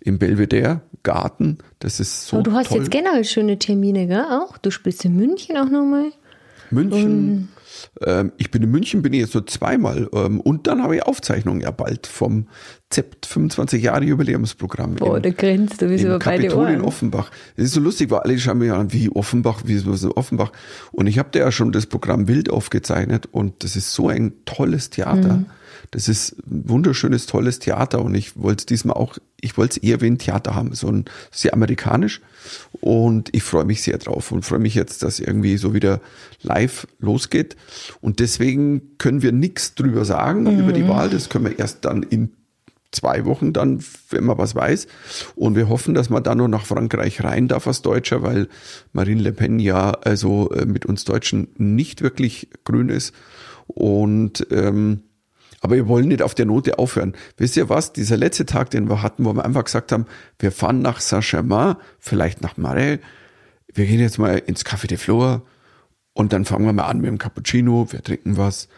im 0.00 0.18
Belvedere 0.18 0.82
Garten. 1.02 1.58
Das 1.78 1.98
ist 1.98 2.26
so 2.26 2.36
Aber 2.36 2.42
du 2.44 2.52
hast 2.52 2.68
toll. 2.68 2.78
jetzt 2.80 2.90
generell 2.90 3.24
schöne 3.24 3.58
Termine, 3.58 4.06
gell? 4.06 4.24
Auch? 4.30 4.58
Du 4.58 4.70
spielst 4.70 5.02
in 5.06 5.16
München 5.16 5.56
auch 5.56 5.70
nochmal. 5.70 6.12
München. 6.70 7.48
Ähm, 8.04 8.32
ich 8.38 8.50
bin 8.50 8.62
in 8.62 8.70
München, 8.70 9.02
bin 9.02 9.12
ich 9.12 9.20
jetzt 9.20 9.34
nur 9.34 9.46
zweimal. 9.46 10.08
Ähm, 10.12 10.40
und 10.40 10.66
dann 10.66 10.82
habe 10.82 10.96
ich 10.96 11.02
Aufzeichnungen 11.02 11.60
ja 11.60 11.70
bald 11.70 12.06
vom 12.06 12.48
ZEPT 12.90 13.26
25 13.26 13.82
Jahre 13.82 14.04
Jubiläumsprogramm. 14.04 14.96
Boah, 14.96 15.16
im- 15.16 15.22
da 15.22 15.30
grinst 15.30 15.80
du 15.82 15.88
wie 15.90 15.98
so 15.98 16.04
im 16.08 16.14
über 16.14 16.18
beide 16.18 16.42
Kapitol 16.48 16.68
in 16.68 16.74
Ohren. 16.80 16.84
Offenbach. 16.84 17.30
Es 17.56 17.64
ist 17.64 17.72
so 17.74 17.80
lustig, 17.80 18.10
weil 18.10 18.20
alle 18.20 18.38
schauen 18.38 18.58
mir 18.58 18.74
an, 18.76 18.92
wie 18.92 19.08
Offenbach, 19.10 19.62
wie 19.66 19.76
so 19.78 19.94
so 19.94 20.14
Offenbach. 20.16 20.52
Und 20.92 21.06
ich 21.06 21.18
habe 21.18 21.28
da 21.32 21.38
ja 21.40 21.52
schon 21.52 21.72
das 21.72 21.86
Programm 21.86 22.28
Wild 22.28 22.50
aufgezeichnet 22.50 23.26
und 23.30 23.64
das 23.64 23.76
ist 23.76 23.92
so 23.94 24.08
ein 24.08 24.32
tolles 24.44 24.90
Theater. 24.90 25.34
Mhm. 25.38 25.46
Das 25.90 26.08
ist 26.08 26.36
ein 26.50 26.68
wunderschönes, 26.68 27.26
tolles 27.26 27.58
Theater 27.58 28.02
und 28.02 28.14
ich 28.14 28.36
wollte 28.40 28.62
es 28.62 28.66
diesmal 28.66 28.96
auch, 28.96 29.18
ich 29.40 29.58
wollte 29.58 29.78
es 29.78 29.82
eher 29.82 30.00
wie 30.00 30.06
ein 30.06 30.18
Theater 30.18 30.54
haben, 30.54 30.74
so 30.74 30.88
ein 30.88 31.04
sehr 31.30 31.52
amerikanisch 31.52 32.20
und 32.80 33.28
ich 33.32 33.42
freue 33.42 33.64
mich 33.64 33.82
sehr 33.82 33.98
drauf 33.98 34.32
und 34.32 34.44
freue 34.44 34.58
mich 34.58 34.74
jetzt, 34.74 35.02
dass 35.02 35.20
irgendwie 35.20 35.56
so 35.56 35.74
wieder 35.74 36.00
live 36.42 36.86
losgeht 36.98 37.56
und 38.00 38.20
deswegen 38.20 38.96
können 38.98 39.22
wir 39.22 39.32
nichts 39.32 39.74
drüber 39.74 40.04
sagen 40.04 40.46
über 40.46 40.70
Mhm. 40.70 40.74
die 40.74 40.88
Wahl, 40.88 41.10
das 41.10 41.28
können 41.28 41.44
wir 41.44 41.58
erst 41.58 41.84
dann 41.84 42.02
in 42.02 42.30
zwei 42.92 43.24
Wochen 43.24 43.52
dann, 43.54 43.82
wenn 44.10 44.24
man 44.24 44.36
was 44.36 44.54
weiß. 44.54 44.86
Und 45.34 45.56
wir 45.56 45.70
hoffen, 45.70 45.94
dass 45.94 46.10
man 46.10 46.22
dann 46.22 46.38
noch 46.38 46.48
nach 46.48 46.66
Frankreich 46.66 47.24
rein 47.24 47.48
darf 47.48 47.66
als 47.66 47.80
Deutscher, 47.80 48.22
weil 48.22 48.48
Marine 48.92 49.22
Le 49.22 49.32
Pen 49.32 49.58
ja 49.58 49.92
also 49.92 50.50
äh, 50.50 50.66
mit 50.66 50.84
uns 50.84 51.04
Deutschen 51.04 51.48
nicht 51.56 52.02
wirklich 52.02 52.48
grün 52.64 52.90
ist. 52.90 53.14
Und 53.66 54.46
ähm, 54.50 55.04
aber 55.62 55.76
wir 55.76 55.86
wollen 55.88 56.08
nicht 56.08 56.22
auf 56.22 56.34
der 56.34 56.44
Note 56.44 56.78
aufhören. 56.78 57.14
Wisst 57.36 57.56
ihr 57.56 57.68
was? 57.68 57.92
Dieser 57.92 58.16
letzte 58.16 58.44
Tag, 58.44 58.70
den 58.70 58.90
wir 58.90 59.00
hatten, 59.00 59.24
wo 59.24 59.32
wir 59.32 59.44
einfach 59.44 59.64
gesagt 59.64 59.92
haben, 59.92 60.06
wir 60.38 60.50
fahren 60.52 60.82
nach 60.82 61.00
Saint-Germain, 61.00 61.76
vielleicht 62.00 62.42
nach 62.42 62.56
Marais. 62.56 62.98
Wir 63.72 63.86
gehen 63.86 64.00
jetzt 64.00 64.18
mal 64.18 64.38
ins 64.38 64.66
Café 64.66 64.88
de 64.88 64.98
Flore 64.98 65.42
und 66.14 66.32
dann 66.32 66.44
fangen 66.44 66.66
wir 66.66 66.72
mal 66.72 66.84
an 66.86 66.98
mit 66.98 67.06
dem 67.06 67.18
Cappuccino, 67.18 67.86
wir 67.90 68.02
trinken 68.02 68.36
was 68.36 68.68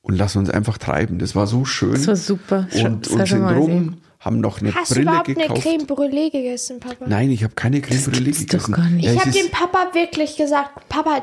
und 0.00 0.16
lassen 0.16 0.38
uns 0.38 0.48
einfach 0.50 0.78
treiben. 0.78 1.18
Das 1.18 1.36
war 1.36 1.46
so 1.46 1.66
schön. 1.66 1.92
Das 1.92 2.06
war 2.08 2.16
super. 2.16 2.66
Und, 2.82 3.06
und 3.08 3.28
sind 3.28 3.44
rum, 3.44 3.98
haben 4.18 4.40
noch 4.40 4.60
eine 4.62 4.74
Hast 4.74 4.90
du 4.92 4.94
Brille 4.94 5.10
überhaupt 5.10 5.26
gekauft. 5.26 5.50
eine 5.50 5.60
Creme 5.60 5.86
Brûlée 5.86 6.32
gegessen, 6.32 6.80
Papa? 6.80 7.04
Nein, 7.06 7.30
ich 7.30 7.44
habe 7.44 7.54
keine 7.54 7.82
Creme 7.82 7.98
Brûlée 8.00 8.24
gibt's 8.24 8.46
doch 8.46 8.64
gegessen. 8.64 8.72
gar 8.72 8.88
nicht. 8.88 9.04
Ja, 9.04 9.12
ich 9.12 9.18
es 9.18 9.26
habe 9.26 9.32
dem 9.32 9.50
Papa 9.50 9.90
wirklich 9.92 10.36
gesagt, 10.36 10.88
Papa, 10.88 11.22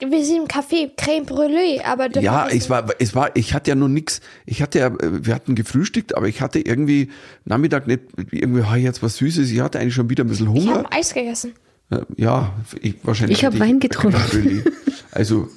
wir 0.00 0.24
sind 0.24 0.36
im 0.42 0.44
Café, 0.46 0.90
Creme 0.96 1.24
Brûlée, 1.26 1.82
aber 1.84 2.08
Ja, 2.20 2.46
es 2.48 2.70
war, 2.70 2.86
es 3.00 3.14
war, 3.14 3.34
ich 3.34 3.52
hatte 3.54 3.70
ja 3.70 3.74
noch 3.74 3.88
nix. 3.88 4.20
Ich 4.46 4.62
hatte 4.62 4.78
ja, 4.78 4.92
wir 5.00 5.34
hatten 5.34 5.54
gefrühstückt, 5.54 6.16
aber 6.16 6.28
ich 6.28 6.40
hatte 6.40 6.60
irgendwie 6.60 7.10
Nachmittag 7.44 7.86
nicht 7.88 8.02
irgendwie 8.30 8.62
ah, 8.62 8.76
jetzt 8.76 9.02
was 9.02 9.16
Süßes. 9.16 9.50
Ich 9.50 9.60
hatte 9.60 9.80
eigentlich 9.80 9.94
schon 9.94 10.08
wieder 10.08 10.24
ein 10.24 10.28
bisschen 10.28 10.54
ich 10.54 10.62
Hunger. 10.64 10.78
habe 10.78 10.92
Eis 10.92 11.12
gegessen. 11.14 11.52
Äh, 11.90 12.00
Ja, 12.16 12.54
ich, 12.80 12.94
wahrscheinlich. 13.02 13.38
Ich 13.38 13.44
hab 13.44 13.54
hatte 13.54 13.60
Wein 13.64 13.80
getrunken. 13.80 14.64
Also, 15.10 15.48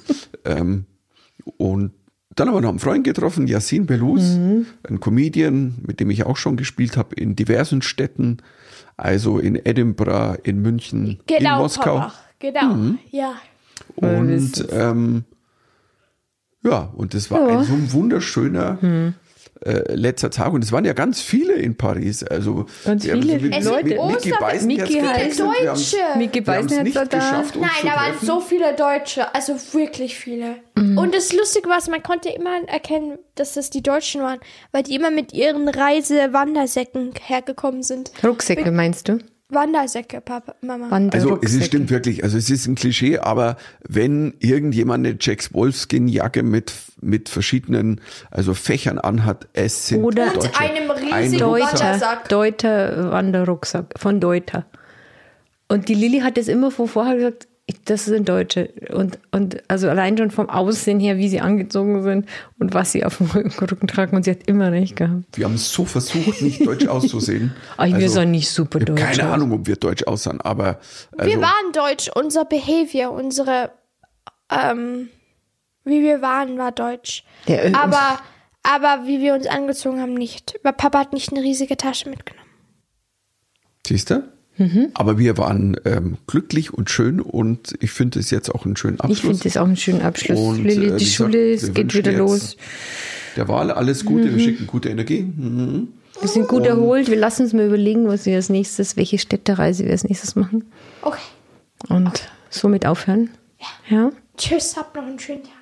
ähm, 0.46 0.86
und 1.58 1.92
dann 2.34 2.48
haben 2.48 2.54
wir 2.56 2.62
noch 2.62 2.70
einen 2.70 2.78
Freund 2.78 3.04
getroffen, 3.04 3.46
Yassin 3.46 3.84
Belus, 3.86 4.22
Mhm. 4.36 4.66
ein 4.88 4.98
Comedian, 4.98 5.74
mit 5.86 6.00
dem 6.00 6.10
ich 6.10 6.24
auch 6.24 6.36
schon 6.38 6.56
gespielt 6.56 6.96
habe 6.96 7.14
in 7.14 7.36
diversen 7.36 7.82
Städten, 7.82 8.38
also 8.96 9.38
in 9.38 9.54
Edinburgh, 9.54 10.38
in 10.42 10.62
München, 10.62 11.06
in 11.06 11.18
Genau, 11.26 11.58
Moskau. 11.58 11.98
Papa. 11.98 12.14
genau. 12.40 12.74
Mhm. 12.74 12.98
Ja. 13.10 13.34
Und 13.96 14.66
ähm, 14.72 15.24
ja, 16.64 16.92
und 16.96 17.14
das 17.14 17.30
war 17.30 17.48
Ja. 17.48 17.58
ein 17.58 17.64
so 17.64 17.72
ein 17.74 17.92
wunderschöner 17.92 18.78
äh, 19.64 19.94
letzter 19.94 20.30
Tag. 20.30 20.52
Und 20.52 20.62
es 20.64 20.72
waren 20.72 20.84
ja 20.84 20.92
ganz 20.92 21.20
viele 21.20 21.54
in 21.54 21.76
Paris. 21.76 22.22
Also 22.24 22.66
Ganz 22.84 23.04
viele 23.04 23.22
so 23.22 23.28
mit, 23.46 23.56
Es 23.56 23.64
Leute. 23.64 23.84
mit 23.88 23.98
Oster- 23.98 24.36
Beisenherz 24.40 24.88
Miki 24.90 24.94
getrennt 25.00 25.16
heißt 25.18 25.40
Deutsche. 25.40 25.96
Haben 26.14 26.20
es 26.22 26.44
Beisenherz 26.44 26.84
nicht 26.84 26.96
da. 26.96 27.04
geschafft, 27.04 27.56
Nein, 27.56 27.70
da 27.84 27.88
waren 27.96 28.14
so 28.20 28.40
viele 28.40 28.74
Deutsche, 28.74 29.34
also 29.34 29.54
wirklich 29.72 30.16
viele. 30.16 30.56
Mhm. 30.76 30.98
Und 30.98 31.14
das 31.14 31.32
Lustige 31.32 31.68
war, 31.68 31.78
man 31.90 32.02
konnte 32.02 32.28
immer 32.30 32.56
erkennen, 32.66 33.18
dass 33.36 33.54
das 33.54 33.70
die 33.70 33.82
Deutschen 33.82 34.20
waren, 34.22 34.38
weil 34.72 34.82
die 34.84 34.94
immer 34.94 35.10
mit 35.10 35.32
ihren 35.32 35.68
Reisewandersäcken 35.68 37.12
hergekommen 37.24 37.82
sind. 37.82 38.10
Rucksäcke 38.24 38.70
meinst 38.72 39.08
du? 39.08 39.18
Wandersäcke, 39.52 40.20
Papa, 40.20 40.54
Mama. 40.60 40.88
Also 41.12 41.38
es 41.42 41.64
stimmt 41.64 41.90
wirklich, 41.90 42.24
also 42.24 42.38
es 42.38 42.50
ist 42.50 42.66
ein 42.66 42.74
Klischee, 42.74 43.18
aber 43.18 43.56
wenn 43.88 44.34
irgendjemand 44.40 45.06
eine 45.06 45.16
Jacks 45.20 45.52
Wolfskin 45.54 46.08
Jacke 46.08 46.42
mit, 46.42 46.72
mit 47.00 47.28
verschiedenen, 47.28 48.00
also 48.30 48.54
Fächern 48.54 48.98
anhat, 48.98 49.48
es 49.52 49.88
sind 49.88 50.04
Oder- 50.04 50.26
Und 50.34 50.44
Deutsche. 50.44 50.60
einem 50.60 50.90
riesigen 50.90 51.12
Ein 51.12 51.38
Deuter, 51.38 51.64
Wandersack. 51.66 52.28
Deuter 52.28 53.10
Wanderrucksack 53.12 53.94
von 53.96 54.20
Deuter. 54.20 54.66
Und 55.68 55.88
die 55.88 55.94
Lilly 55.94 56.20
hat 56.20 56.36
es 56.38 56.48
immer 56.48 56.70
von 56.70 56.88
vorher 56.88 57.16
gesagt, 57.16 57.48
das 57.84 58.04
sind 58.06 58.28
Deutsche. 58.28 58.70
Und, 58.92 59.18
und 59.30 59.62
also 59.68 59.88
allein 59.88 60.16
schon 60.18 60.30
vom 60.30 60.48
Aussehen 60.50 61.00
her, 61.00 61.18
wie 61.18 61.28
sie 61.28 61.40
angezogen 61.40 62.02
sind 62.02 62.28
und 62.58 62.74
was 62.74 62.92
sie 62.92 63.04
auf 63.04 63.18
dem 63.18 63.26
Rücken 63.28 63.86
tragen. 63.86 64.16
Und 64.16 64.24
sie 64.24 64.30
hat 64.30 64.46
immer 64.46 64.72
recht 64.72 64.96
gehabt. 64.96 65.24
Wir 65.34 65.44
haben 65.46 65.56
so 65.56 65.84
versucht, 65.84 66.42
nicht 66.42 66.64
deutsch 66.66 66.86
auszusehen. 66.88 67.54
Aber 67.76 67.88
wir 67.88 67.94
Also, 67.96 68.08
sahen 68.08 68.30
nicht 68.30 68.50
super 68.50 68.78
deutsch 68.80 69.00
Keine 69.00 69.26
aus. 69.28 69.34
Ahnung, 69.34 69.52
ob 69.52 69.66
wir 69.66 69.76
deutsch 69.76 70.04
aussahen, 70.04 70.40
aber 70.40 70.78
also, 71.16 71.30
wir 71.30 71.40
waren 71.40 71.72
deutsch, 71.72 72.10
unser 72.14 72.44
Behavior, 72.44 73.10
unsere, 73.12 73.70
ähm, 74.50 75.08
wie 75.84 76.02
wir 76.02 76.22
waren, 76.22 76.58
war 76.58 76.72
deutsch. 76.72 77.24
Der, 77.48 77.66
äh, 77.66 77.72
Aber, 77.74 78.18
aber 78.62 79.06
wie 79.06 79.20
wir 79.20 79.34
uns 79.34 79.46
angezogen 79.46 80.00
haben, 80.00 80.14
nicht. 80.14 80.54
Weil 80.62 80.72
Papa 80.74 81.00
hat 81.00 81.12
nicht 81.12 81.32
eine 81.32 81.42
riesige 81.42 81.76
Tasche 81.76 82.08
mitgenommen. 82.08 82.48
siehst 83.86 84.10
du? 84.10 84.31
Mhm. 84.58 84.88
Aber 84.94 85.18
wir 85.18 85.38
waren 85.38 85.76
ähm, 85.84 86.18
glücklich 86.26 86.72
und 86.74 86.90
schön 86.90 87.20
und 87.20 87.74
ich 87.80 87.90
finde 87.90 88.18
es 88.20 88.30
jetzt 88.30 88.54
auch 88.54 88.66
einen 88.66 88.76
schönen 88.76 89.00
Abschluss. 89.00 89.18
Ich 89.18 89.22
finde 89.24 89.42
das 89.44 89.56
auch 89.56 89.64
einen 89.64 89.76
schönen 89.76 90.02
Abschluss. 90.02 90.38
Und, 90.38 90.64
Lilly, 90.64 90.86
äh, 90.88 90.96
die 90.96 91.04
wie 91.04 91.08
Schule 91.08 91.50
gesagt, 91.52 91.68
es 91.70 91.74
geht 91.74 91.94
wieder 91.94 92.12
los. 92.12 92.56
Der 93.36 93.48
Wahl 93.48 93.70
alles 93.70 94.04
Gute, 94.04 94.26
Mhm. 94.26 94.36
wir 94.36 94.44
schicken 94.44 94.66
gute 94.66 94.90
Energie. 94.90 95.22
Mhm. 95.22 95.88
Wir 96.20 96.28
sind 96.28 96.46
gut 96.48 96.66
erholt. 96.66 97.08
Wir 97.08 97.16
lassen 97.16 97.42
uns 97.44 97.52
mal 97.54 97.66
überlegen, 97.66 98.06
was 98.06 98.26
wir 98.26 98.36
als 98.36 98.50
nächstes, 98.50 98.96
welche 98.96 99.18
Städtereise 99.18 99.84
wir 99.84 99.92
als 99.92 100.04
nächstes 100.04 100.36
machen. 100.36 100.66
Okay. 101.00 101.18
Und 101.88 102.28
somit 102.50 102.86
aufhören. 102.86 103.30
Ja. 103.88 104.12
Tschüss, 104.36 104.76
habt 104.76 104.94
noch 104.94 105.04
einen 105.04 105.18
schönen 105.18 105.42
Tag. 105.42 105.52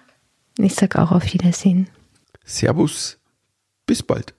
Ich 0.58 0.74
sag 0.74 0.96
auch 0.96 1.12
auf 1.12 1.32
Wiedersehen. 1.32 1.88
Servus, 2.44 3.18
bis 3.86 4.02
bald. 4.02 4.34